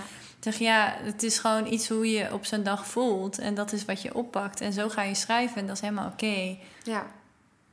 zeg 0.44 0.58
ja, 0.58 0.96
het 1.00 1.22
is 1.22 1.38
gewoon 1.38 1.66
iets 1.66 1.88
hoe 1.88 2.10
je 2.10 2.32
op 2.32 2.44
zo'n 2.44 2.62
dag 2.62 2.86
voelt. 2.86 3.38
En 3.38 3.54
dat 3.54 3.72
is 3.72 3.84
wat 3.84 4.02
je 4.02 4.14
oppakt. 4.14 4.60
En 4.60 4.72
zo 4.72 4.88
ga 4.88 5.02
je 5.02 5.14
schrijven 5.14 5.56
en 5.56 5.66
dat 5.66 5.76
is 5.76 5.82
helemaal 5.82 6.10
oké. 6.10 6.56
Ja. 6.82 7.06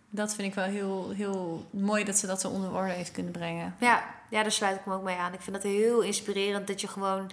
Dat 0.10 0.34
vind 0.34 0.48
ik 0.48 0.54
wel 0.54 0.66
heel, 0.66 1.10
heel 1.10 1.66
mooi 1.70 2.04
dat 2.04 2.18
ze 2.18 2.28
dat 2.28 2.42
zo 2.42 2.48
onder 2.48 2.74
orde 2.74 2.92
heeft 2.92 3.12
kunnen 3.12 3.32
brengen. 3.32 3.76
Ja. 3.80 4.04
ja, 4.30 4.42
daar 4.42 4.52
sluit 4.52 4.80
ik 4.80 4.86
me 4.86 4.94
ook 4.94 5.04
mee 5.04 5.16
aan. 5.16 5.34
Ik 5.34 5.42
vind 5.42 5.56
dat 5.56 5.66
heel 5.66 6.02
inspirerend 6.02 6.68
dat 6.68 6.82
je 6.82 6.88
gewoon 6.88 7.32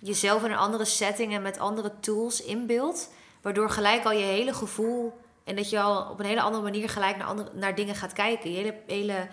jezelf 0.00 0.44
in 0.44 0.50
een 0.50 0.56
andere 0.56 0.84
setting 0.84 1.34
en 1.34 1.42
met 1.42 1.58
andere 1.58 1.92
tools 2.00 2.42
inbeeldt. 2.42 3.10
Waardoor 3.42 3.70
gelijk 3.70 4.04
al 4.04 4.12
je 4.12 4.24
hele 4.24 4.54
gevoel 4.54 5.18
en 5.44 5.56
dat 5.56 5.70
je 5.70 5.80
al 5.80 6.10
op 6.10 6.18
een 6.18 6.26
hele 6.26 6.42
andere 6.42 6.62
manier 6.62 6.88
gelijk 6.88 7.16
naar, 7.16 7.26
andere, 7.26 7.50
naar 7.54 7.74
dingen 7.74 7.94
gaat 7.94 8.12
kijken. 8.12 8.50
Je 8.50 8.56
hele, 8.56 8.74
hele 8.86 9.28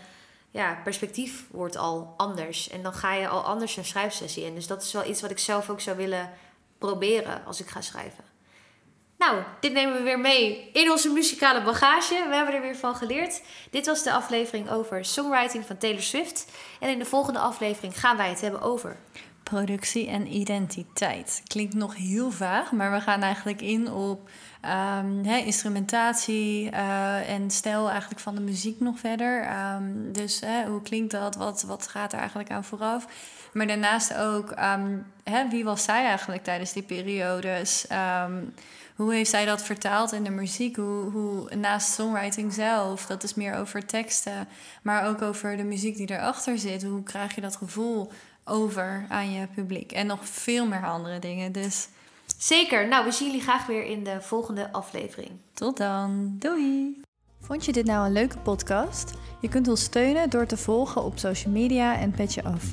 ja, 0.52 0.80
perspectief 0.84 1.46
wordt 1.52 1.78
al 1.78 2.14
anders. 2.18 2.70
En 2.70 2.84
dan 2.84 2.94
ga 2.94 3.14
je 3.14 3.28
al 3.28 3.42
anders 3.42 3.78
een 3.78 3.86
schrijfsessie 3.86 4.46
in. 4.46 4.56
Dus 4.56 4.68
dat 4.68 4.84
is 4.84 4.92
wel 4.92 5.06
iets 5.06 5.22
wat 5.22 5.32
ik 5.32 5.40
zelf 5.40 5.70
ook 5.70 5.82
zou 5.82 5.98
willen 5.98 6.32
proberen 6.78 7.46
als 7.46 7.62
ik 7.62 7.68
ga 7.68 7.82
schrijven. 7.82 8.24
Nou, 9.18 9.44
dit 9.60 9.74
nemen 9.74 9.96
we 9.96 10.04
weer 10.04 10.20
mee 10.20 10.70
in 10.74 10.92
onze 10.92 11.10
muzikale 11.10 11.64
bagage. 11.64 12.26
We 12.30 12.36
hebben 12.36 12.56
er 12.56 12.62
weer 12.62 12.76
van 12.76 12.96
geleerd. 12.96 13.42
Dit 13.72 13.86
was 13.86 14.04
de 14.04 14.14
aflevering 14.14 14.70
over 14.70 15.06
songwriting 15.06 15.66
van 15.66 15.78
Taylor 15.78 16.02
Swift. 16.02 16.52
En 16.80 16.90
in 16.90 17.00
de 17.00 17.06
volgende 17.06 17.40
aflevering 17.40 18.00
gaan 18.00 18.18
wij 18.18 18.30
het 18.30 18.42
hebben 18.42 18.62
over 18.62 18.98
productie 19.44 20.08
en 20.08 20.36
identiteit. 20.36 21.42
Klinkt 21.48 21.74
nog 21.74 21.96
heel 21.96 22.32
vaag, 22.32 22.72
maar 22.72 22.92
we 22.92 23.02
gaan 23.02 23.22
eigenlijk 23.22 23.62
in 23.62 23.92
op 23.92 24.30
um, 24.66 25.26
instrumentatie 25.26 26.72
uh, 26.72 27.30
en 27.30 27.52
stijl 27.52 27.90
eigenlijk 27.90 28.20
van 28.20 28.36
de 28.36 28.42
muziek 28.42 28.80
nog 28.80 29.00
verder. 29.00 29.48
Um, 29.76 30.12
dus 30.12 30.42
hoe 30.68 30.82
klinkt 30.82 31.12
dat? 31.12 31.36
Wat, 31.36 31.62
wat 31.62 31.88
gaat 31.88 32.14
er 32.14 32.20
eigenlijk 32.20 32.52
aan 32.52 32.64
vooraf? 32.64 33.08
Maar 33.54 33.68
daarnaast 33.68 34.16
ook, 34.16 34.54
um, 34.60 35.06
wie 35.50 35.64
was 35.64 35.84
zij 35.84 36.06
eigenlijk 36.06 36.44
tijdens 36.44 36.74
die 36.74 36.84
periodes? 36.84 37.88
hoe 38.96 39.14
heeft 39.14 39.30
zij 39.30 39.46
dat 39.46 39.64
vertaald 39.64 40.12
in 40.12 40.24
de 40.24 40.30
muziek? 40.30 40.76
Hoe, 40.76 41.12
hoe, 41.12 41.56
naast 41.56 41.94
songwriting 41.94 42.54
zelf, 42.54 43.06
dat 43.06 43.24
is 43.24 43.34
meer 43.34 43.56
over 43.56 43.86
teksten, 43.86 44.48
maar 44.82 45.08
ook 45.08 45.22
over 45.22 45.58
de 45.58 45.64
muziek 45.64 45.98
die 45.98 46.12
erachter 46.12 46.58
zit. 46.58 46.84
Hoe 46.84 47.04
krijg 47.04 47.36
je 47.36 47.42
dat 47.42 47.56
gevoel 47.56 48.12
over 48.44 49.06
aan 49.10 49.32
je 49.32 49.48
publiek? 49.48 49.92
En 49.92 50.08
nog 50.08 50.28
veel 50.28 50.68
meer 50.68 50.86
andere 50.86 51.20
dingen. 51.20 51.52
Dus 51.52 51.88
Zeker. 52.40 52.88
Nou, 52.88 53.06
we 53.06 53.12
zien 53.12 53.28
jullie 53.28 53.42
graag 53.42 53.66
weer 53.66 53.86
in 53.86 54.04
de 54.04 54.22
volgende 54.22 54.72
aflevering. 54.72 55.32
Tot 55.54 55.78
dan. 55.78 56.36
Doei. 56.38 57.02
Vond 57.42 57.66
je 57.66 57.72
dit 57.72 57.86
nou 57.86 58.06
een 58.06 58.14
leuke 58.14 58.38
podcast? 58.38 59.14
Je 59.42 59.50
kunt 59.50 59.68
ons 59.68 59.84
steunen 59.84 60.30
door 60.30 60.46
te 60.46 60.58
volgen 60.58 61.04
op 61.04 61.18
social 61.18 61.54
media 61.54 61.98
en 61.98 62.12
Petje 62.12 62.44
Af. 62.44 62.64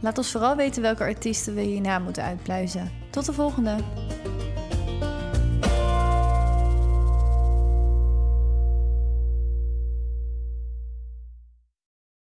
Laat 0.00 0.18
ons 0.18 0.30
vooral 0.30 0.56
weten 0.56 0.82
welke 0.82 1.02
artiesten 1.02 1.54
we 1.54 1.60
hierna 1.60 1.98
moeten 1.98 2.22
uitpluizen. 2.22 2.92
Tot 3.10 3.26
de 3.26 3.32
volgende! 3.32 3.76